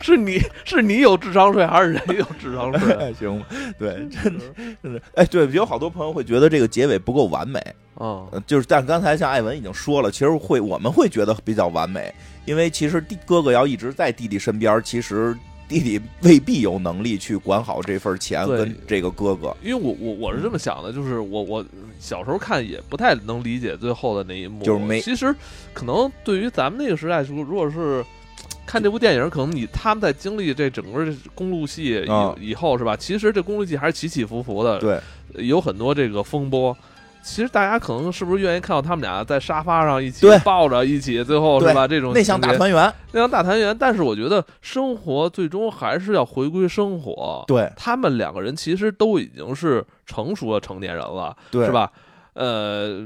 [0.00, 3.12] 是你是你有智商税，还是人有智商税？
[3.18, 3.42] 行，
[3.78, 4.44] 对，真的，
[4.82, 7.60] 真的，哎，对，有好多朋友会觉得这个结尾不够完美，
[7.98, 12.14] 嗯，就是，但刚才像艾文已经说了，其实会我们会觉得比较完美，
[12.44, 15.36] 因为其实弟哥哥要一直在弟弟身边，其实
[15.68, 19.54] 弟弟未必有能力去管好这份钱跟这个哥哥。
[19.62, 21.64] 因为我我我是这么想的，就是我我
[21.98, 25.34] 小时候看也不太能理解最后的那一幕，就是没，其实
[25.74, 28.04] 可能对于咱们那个时代说，如果是。
[28.68, 32.04] 看这部电影，可能你他们在经历这整个公路戏
[32.38, 32.94] 以以后是吧？
[32.94, 35.00] 其实这公路戏还是起起伏伏的，对，
[35.36, 36.76] 有很多这个风波。
[37.20, 41.86] 其实大家可能是不是愿意看到他们俩在沙发上一起抱着一起，最后是吧？
[41.86, 43.76] 这种内向大团圆，内向大团圆。
[43.78, 47.44] 但是我觉得生活最终还是要回归生活。
[47.46, 51.90] 对，他们两个人其实都已经是成熟的成年人了，对，是吧？
[52.38, 53.04] 呃，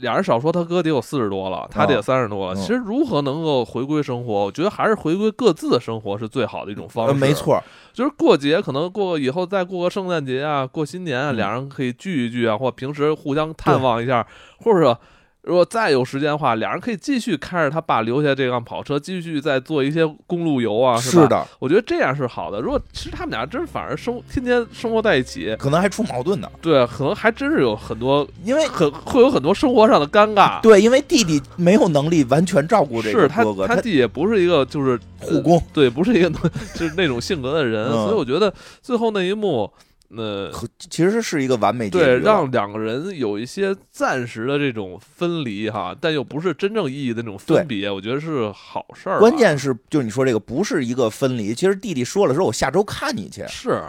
[0.00, 2.54] 俩人少说，他哥得有四十多了，他得有三十多了。
[2.54, 7.14] 其实如何能够回归生活，我觉得还是回归各自的生活是最好的一种方式。
[7.14, 7.58] 没错，
[7.94, 14.26] 就是过节，可能过以后再过个圣诞节啊，过新年啊，俩人可以聚一聚啊，或平时互相探望一下，
[14.58, 14.98] 或者说。
[15.44, 21.26] 如果再有时间的话，俩人可以继续开着他爸留下这辆跑车，继续再做一些公路游啊，是吧？
[21.28, 22.60] 的，我觉得这样是好的。
[22.62, 26.50] 如果其实他们俩真反而生天天生活在一起，可能还出矛盾呢。
[26.62, 30.62] 对，可能还真是有很多，因为很会有很多生活上的尴尬。
[30.62, 36.30] 对，因为弟弟没有能力完全照顾这个哥哥，他弟也不是一个就是护工，对，不是一个
[36.74, 38.50] 就是那种性格的人，所以我觉得
[38.80, 39.70] 最后那一幕。
[40.14, 49.18] 那其实是一个完美结局，对，让两个人有一些暂时的这种分离哈，但又不是真正意义的那种分别，我觉得是好事儿。
[49.18, 53.44] 关键是，就是你说这个不是一个分离，其实弟弟说了说，我下周看你去。
[53.48, 53.82] 是。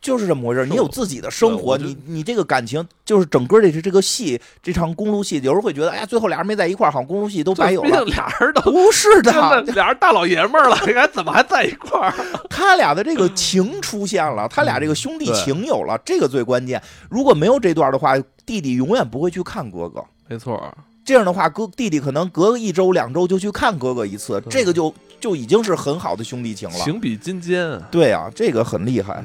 [0.00, 8.04] 就是这么回事你有自己的生活，你你这个感情就是整个这这个戏，这场公路戏，有人会觉得，哎呀，最后俩人没在一块儿，好像公路戏都白有了。
[8.04, 12.12] 俩人都不是的，俩人大老爷们儿了，你看怎么还在一块儿？
[12.50, 16.82] 他俩的这个情出现了，他俩这个兄弟情有了，这个最关键。
[17.08, 20.04] 如果没有这段的话，弟弟永远不会去看哥哥。
[20.28, 20.60] 没错。
[21.04, 27.80] 这样的话，哥弟弟可能隔个一周两周就去看哥哥一次，这个就就已经是很好的兄弟情了，情比金坚。
[27.90, 29.24] 对啊，这个很厉害，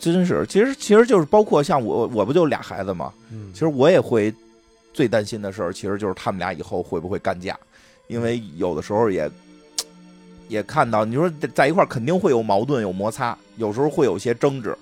[0.00, 0.46] 真是。
[0.48, 3.12] 其实其实就是包括像我，我不就俩孩子吗？
[3.52, 4.32] 其实我也会
[4.94, 7.58] 最担心的事儿，其实就是他们俩以后会不会干架，
[8.06, 9.28] 因为有的时候也
[10.46, 14.76] 也看到，你说在一块儿肯定会有矛盾、有摩擦，有时候会有些争执，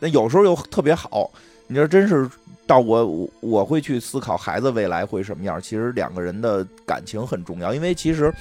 [0.00, 1.30] 那有时候又特别好。
[1.68, 2.28] 你说真是。
[2.66, 5.60] 到我我会去思考孩子未来会什么样。
[5.60, 8.32] 其实两个人的感情很重要，因为其实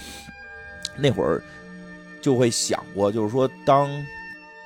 [0.95, 1.41] 那会儿
[2.21, 3.89] 就会想过，就是说当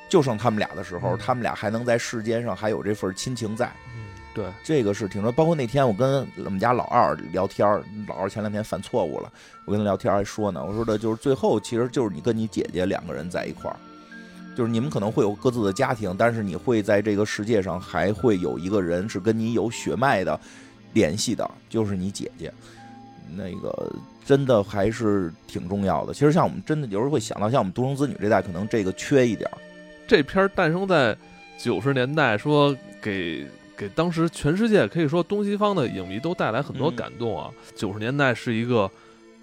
[0.09, 3.65] 就剩他们俩的时候，他们俩还能在世间上还有这份亲情在。
[3.95, 5.31] 嗯，对，这个是挺重要。
[5.31, 7.67] 包括那天我跟我们家老二聊天，
[8.07, 9.31] 老二前两天犯错误了，
[9.65, 13.77] 我跟他聊天还说呢，我说的就是最后其实就是你跟你姐姐两个人在一块儿。
[14.57, 20.39] 就是你们可能会有各自的家庭，但是你会在这个世界上还会有一个人是跟你有血脉的
[20.93, 22.51] 联系的，就是你姐姐。
[23.35, 23.93] 那个
[24.25, 26.11] 真的还是挺重要的。
[26.11, 29.47] 其实像我们真的有时候会想到，像我们独生子女这代，可能这个缺一点。
[30.07, 31.15] 这片诞生在
[31.59, 37.51] 九十年代，说给给当时全世界可以说东西方的影迷都带来很多感动啊。
[37.75, 38.89] 九十年代是一个。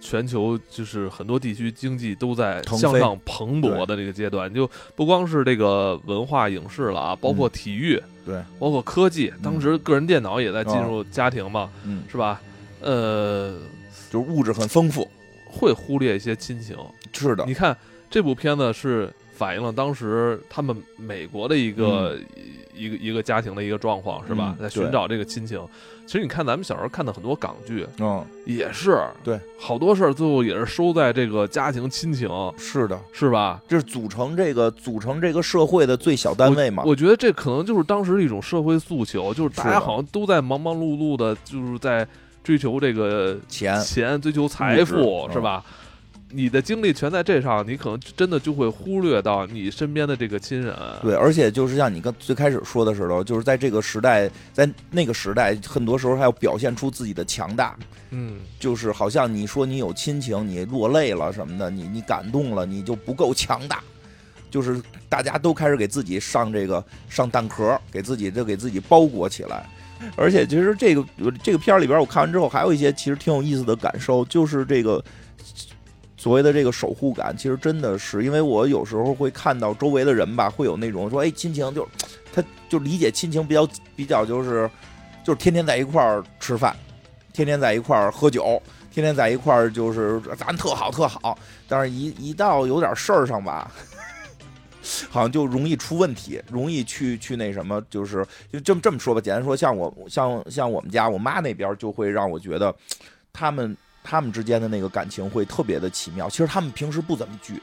[0.04, 9.32] 全球就是很多地区经济都在向上蓬勃的这个阶段，就不光是这个文化影视了啊，包括体育，对，包括科技。
[9.42, 12.38] 当时个人电脑也在进入家庭嘛，嗯，是吧？
[12.82, 13.58] 呃，
[14.10, 15.10] 就是物质很丰富，
[15.48, 16.76] 会忽略一些亲情。
[17.14, 17.74] 是的，你看
[18.10, 22.18] 这部片子是反映了当时他们美国的一个。
[22.74, 24.56] 一个一个家庭的一个状况是吧？
[24.60, 25.60] 在寻找这个亲情。
[26.06, 32.28] 其实你看咱们小时候看的很多港剧，嗯，也是对，好多事儿最后也是收在这个家庭亲情。
[32.58, 33.62] 是的，是吧？
[33.66, 36.82] 就是组成这个组成这个社会的最小单位嘛。
[36.84, 42.06] 我觉得这可能就是当时一种社会诉求，就是大家好像都在忙忙碌碌的，就是在
[42.42, 45.64] 追求这个钱钱，追求财富，是吧？
[46.34, 50.74] 你的精力全在这上，你可能真的就会忽略到你身边的这个亲人。
[51.00, 57.76] 对，而且就是像你刚最开始说的时候，就是在这个时代，在那个时代，很多时候还要表现出自己的强大。
[58.10, 63.80] 嗯，就是好像你说你有亲情，你落泪了什么的，你你感动了，你就不够强大。
[64.50, 69.64] 就是大家都开始给自己上这个上弹壳，给自己就给自己包裹起来。
[70.16, 71.04] 而且其实这个
[71.42, 75.02] 这个片儿里边，我看完之后还有一些其实挺有意思的感受，就是这个。
[76.24, 81.86] 所谓的这个守护感，其实真的是，因为我有时候会看到周围的人吧，会有那种说，哎，亲情就，
[82.32, 84.70] 他就理解亲情比较比较就是，
[85.22, 86.74] 就是天天在一块儿吃饭，
[87.34, 88.58] 天天在一块儿喝酒，
[88.90, 91.38] 天天在一块儿就是咱特好特好，
[91.68, 93.70] 但是一一到有点事儿上吧，
[95.10, 102.74] 好像就容易出问题，容易去去那什么，就是就这么这么说吧，简单说，像我像像我们家我妈那边就会让我觉得
[103.30, 103.76] 他们。
[104.04, 106.30] 他们之间的那个感情会特别的奇妙。
[106.30, 107.60] 其实他们平时不怎么聚，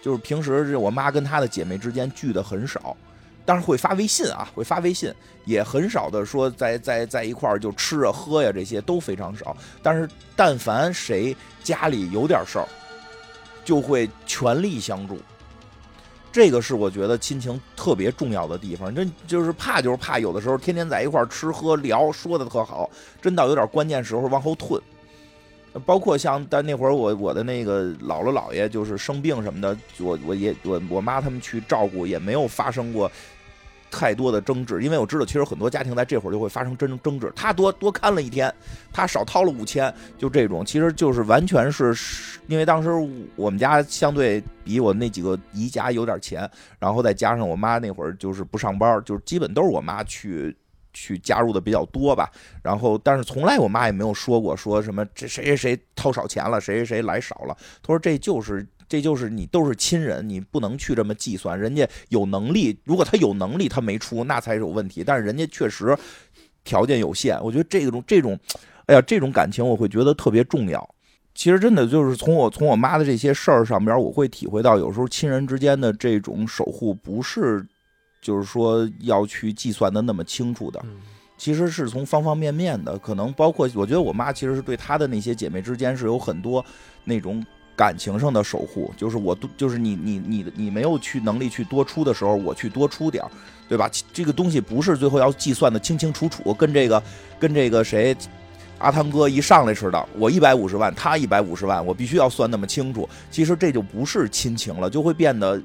[0.00, 2.96] 就是平时是我妈跟她的姐妹之间聚的很少，
[3.44, 5.12] 但是会发微信啊，会发微信，
[5.44, 9.56] 也很少的说在在在一块儿就吃啊喝呀，这些都非常少。
[9.82, 12.68] 但是但凡谁家里有点事儿，
[13.64, 15.18] 就会全力相助。
[16.32, 18.92] 这个是我觉得亲情特别重要的地方。
[18.92, 22.90] 真就是怕，就是怕有的时候天天在一块儿吃喝聊，说的特好，
[23.22, 24.80] 真到有点关键时候往后退。
[25.84, 33.10] 包括像，但那会儿我我的那个姥姥姥爷就是生病什么的，我我也我我妈他们去照顾，也没有发生过
[33.90, 38.52] 太多的争执，因为我知道其实很多家庭在这会儿就会发生争争执，他多多看了一天，
[38.92, 41.92] 他少掏了五千，就这种，其实就是完全是
[42.46, 42.90] 因为当时
[43.34, 46.48] 我们家相对比我那几个姨家有点钱，
[46.78, 50.56] 然后再加上我妈那会儿就是不上班，就是基本都是我妈去。
[50.94, 52.30] 去加入的比较多吧，
[52.62, 57.56] 然后但是从来我妈也没有说过说什么这谁谁谁掏少钱了，谁谁谁来少了。
[57.82, 61.58] 她说这就是这就是你都是亲人，你不能去这么计算。
[61.58, 65.02] 人家有能力，如果他有能力他没出，那才是有问题。
[65.04, 65.96] 但是人家确实
[66.62, 68.38] 条件有限，我觉得这种这种，
[68.86, 70.88] 哎呀，这种感情我会觉得特别重要。
[71.34, 77.66] 其实真的就是从我从我妈的这些事儿上边，我会体会到有时候亲人之间的这种守护不是。
[78.24, 80.82] 就是说要去计算的那么清楚的，
[81.36, 86.64] 其实是从方方面面的，可能包括我觉得我妈其实是对她的那些姐妹之间是有很多
[87.04, 87.44] 那种
[87.76, 93.30] 感情上的守护，就是我都就是你你你你没有去能力去多出的时候，我去多出点儿
[93.68, 93.90] 对吧？
[94.10, 97.02] 这个东西不是最后要计算的清清楚楚，跟这个
[97.38, 98.16] 跟这个谁
[98.78, 105.60] 阿汤哥一上来似的，我一百五十万，他一百五十万，我必须要算那么清楚，其实这就不是亲情了，就会变得。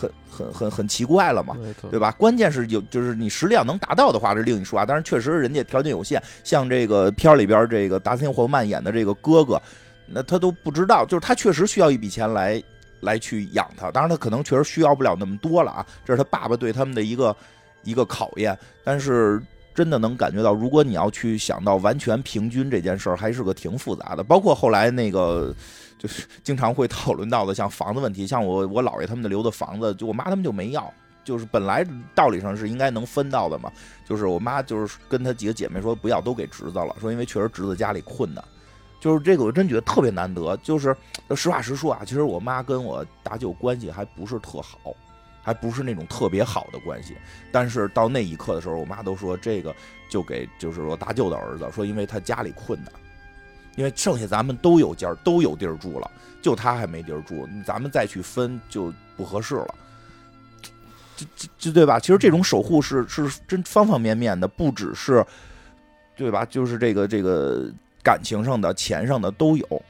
[0.00, 1.54] 很很很很奇怪了嘛，
[1.90, 2.10] 对吧？
[2.12, 4.86] 关键是有，就是你实力要能达到的话，是另一说啊。
[4.86, 9.60] 但是确实人家条件有限，像这个片里边这个达斯汀霍夫曼演的这个哥哥，
[10.06, 12.62] 那他都不知道，就是他确实需要一笔钱来
[13.00, 13.90] 来去养他。
[13.90, 17.36] 当然他可能确实需要不了那么多了啊，这是他爸爸对他们的一个
[17.82, 18.56] 一个考验。
[18.82, 19.42] 但是
[19.74, 24.24] 真的能感觉到，如果你要去想到完全平均这件事儿，还是个挺复杂的。
[24.24, 25.54] 包括后来那个。
[26.00, 30.90] 就是经常会讨论到的，像房子问题，像我我姥爷他们的留的房子，就我妈他们就没要，
[31.22, 33.70] 就是本来道理上是应该能分到的嘛，
[34.08, 38.42] 就是我妈就是跟她几个姐妹说不要，都给侄子了，说因为确实侄子家里困难，
[38.98, 40.96] 就是这个我真觉得特别难得，就是
[41.36, 44.78] 实话实说啊，其实我妈跟我大舅关系还不是特好，
[45.42, 47.14] 还不是那种特别好的关系，
[47.52, 49.76] 但是到那一刻的时候，我妈都说这个
[50.08, 52.90] 就给就是我大舅的儿子，说因为他家里困难。
[53.76, 56.10] 因为剩下咱们都有家都有地儿住了，
[56.42, 59.74] 就他还没地儿住，咱们再去分就不合适了，
[61.16, 61.98] 这这这对吧？
[61.98, 65.24] 其实这种守护是是真方方面面的，不只是
[66.16, 66.44] 对吧？
[66.44, 67.70] 就是这个这个
[68.02, 69.82] 感情上的、钱上的都有。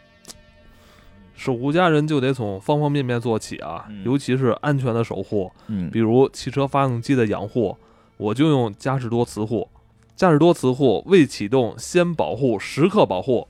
[1.35, 7.75] 守护家人就得从方方面面做起啊，尤其是安全的守护，嗯，比如汽车发动机的养护，
[8.19, 9.67] 我就用嘉实多磁护，
[10.15, 13.49] 嘉实多磁护未启动先保护，时刻保护。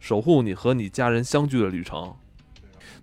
[0.00, 2.14] 守护你和你家人相聚的旅程，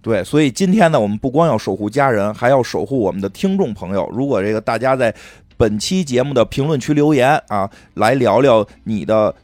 [0.01, 4.09] 对，所以今天呢，我们不光要守护家人，还要守护我们的听众朋友。
[4.13, 5.13] 如果这个大家在
[5.57, 9.35] 本期节目的评论区留言啊，来聊聊你的。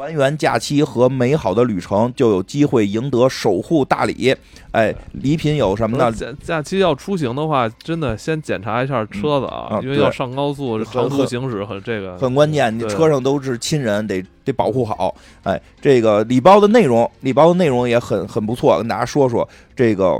[0.00, 4.34] 团圆假期和美好的旅程，就有机会赢得守护大礼。
[4.70, 6.10] 哎，礼品有什么呢？
[6.10, 12.74] 假假期要出行的话，真的先检查一下车子啊，因为要上高速、长途行驶，很这个很关键。
[12.78, 15.14] 你车上都是亲人，得得保护好。
[15.42, 19.46] 哎，这个礼包的内容，礼包的内容也很很不错，跟大家说说。
[19.76, 20.18] 这个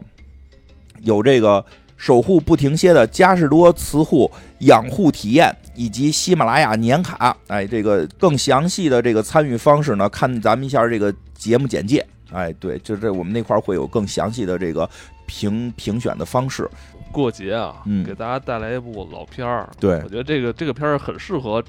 [1.01, 1.65] 有这个。
[2.03, 4.31] 守护不停歇的嘉士多磁护
[4.61, 12.07] 养护体验，以及喜马拉雅年卡，哎，这个更详细的这个参与方式呢，看咱们一下这个节目简介。
[12.31, 14.87] 哎，对，就这我们那块儿会有更详细的这个
[15.25, 16.69] 评评选的方式。
[17.11, 19.71] 过节啊，嗯给大家带来一部老片儿。
[19.81, 21.65] 对我，觉得这个这个片儿很适合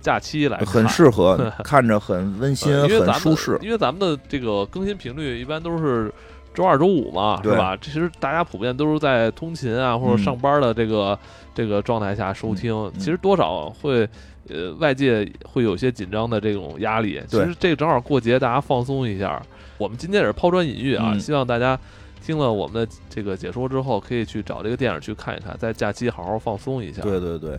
[0.00, 3.58] 假期来看，很适合， 看着很温馨，很舒适。
[3.60, 6.10] 因为咱们的这个更新频率一般都是
[6.54, 7.76] 周二、周五嘛，是对吧？
[7.80, 11.18] 其实大家普遍都是在通勤啊或者嗯上班的这个、
[11.54, 14.08] 这个状态下收听，嗯其实多少会。
[14.50, 17.18] 呃，外界会有些紧张的这种压力。
[17.26, 19.42] 其实这个正好过节，大家放松一下。
[19.78, 21.80] 我们今天也是抛砖引玉啊，嗯希望大家
[22.22, 27.00] 听了我们的这个解说之后，可以去找这个电影去看一看，在假期好好放松一下。
[27.00, 27.58] 对对对，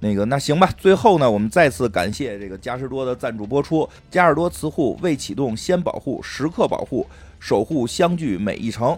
[0.00, 0.70] 那个那行吧。
[0.78, 3.86] 最后呢，我们再次感谢这个嘉实多的赞助播出。
[4.10, 7.06] 嘉实多磁护未启动先保护，时刻保护，
[7.42, 8.96] 守护相聚每一程。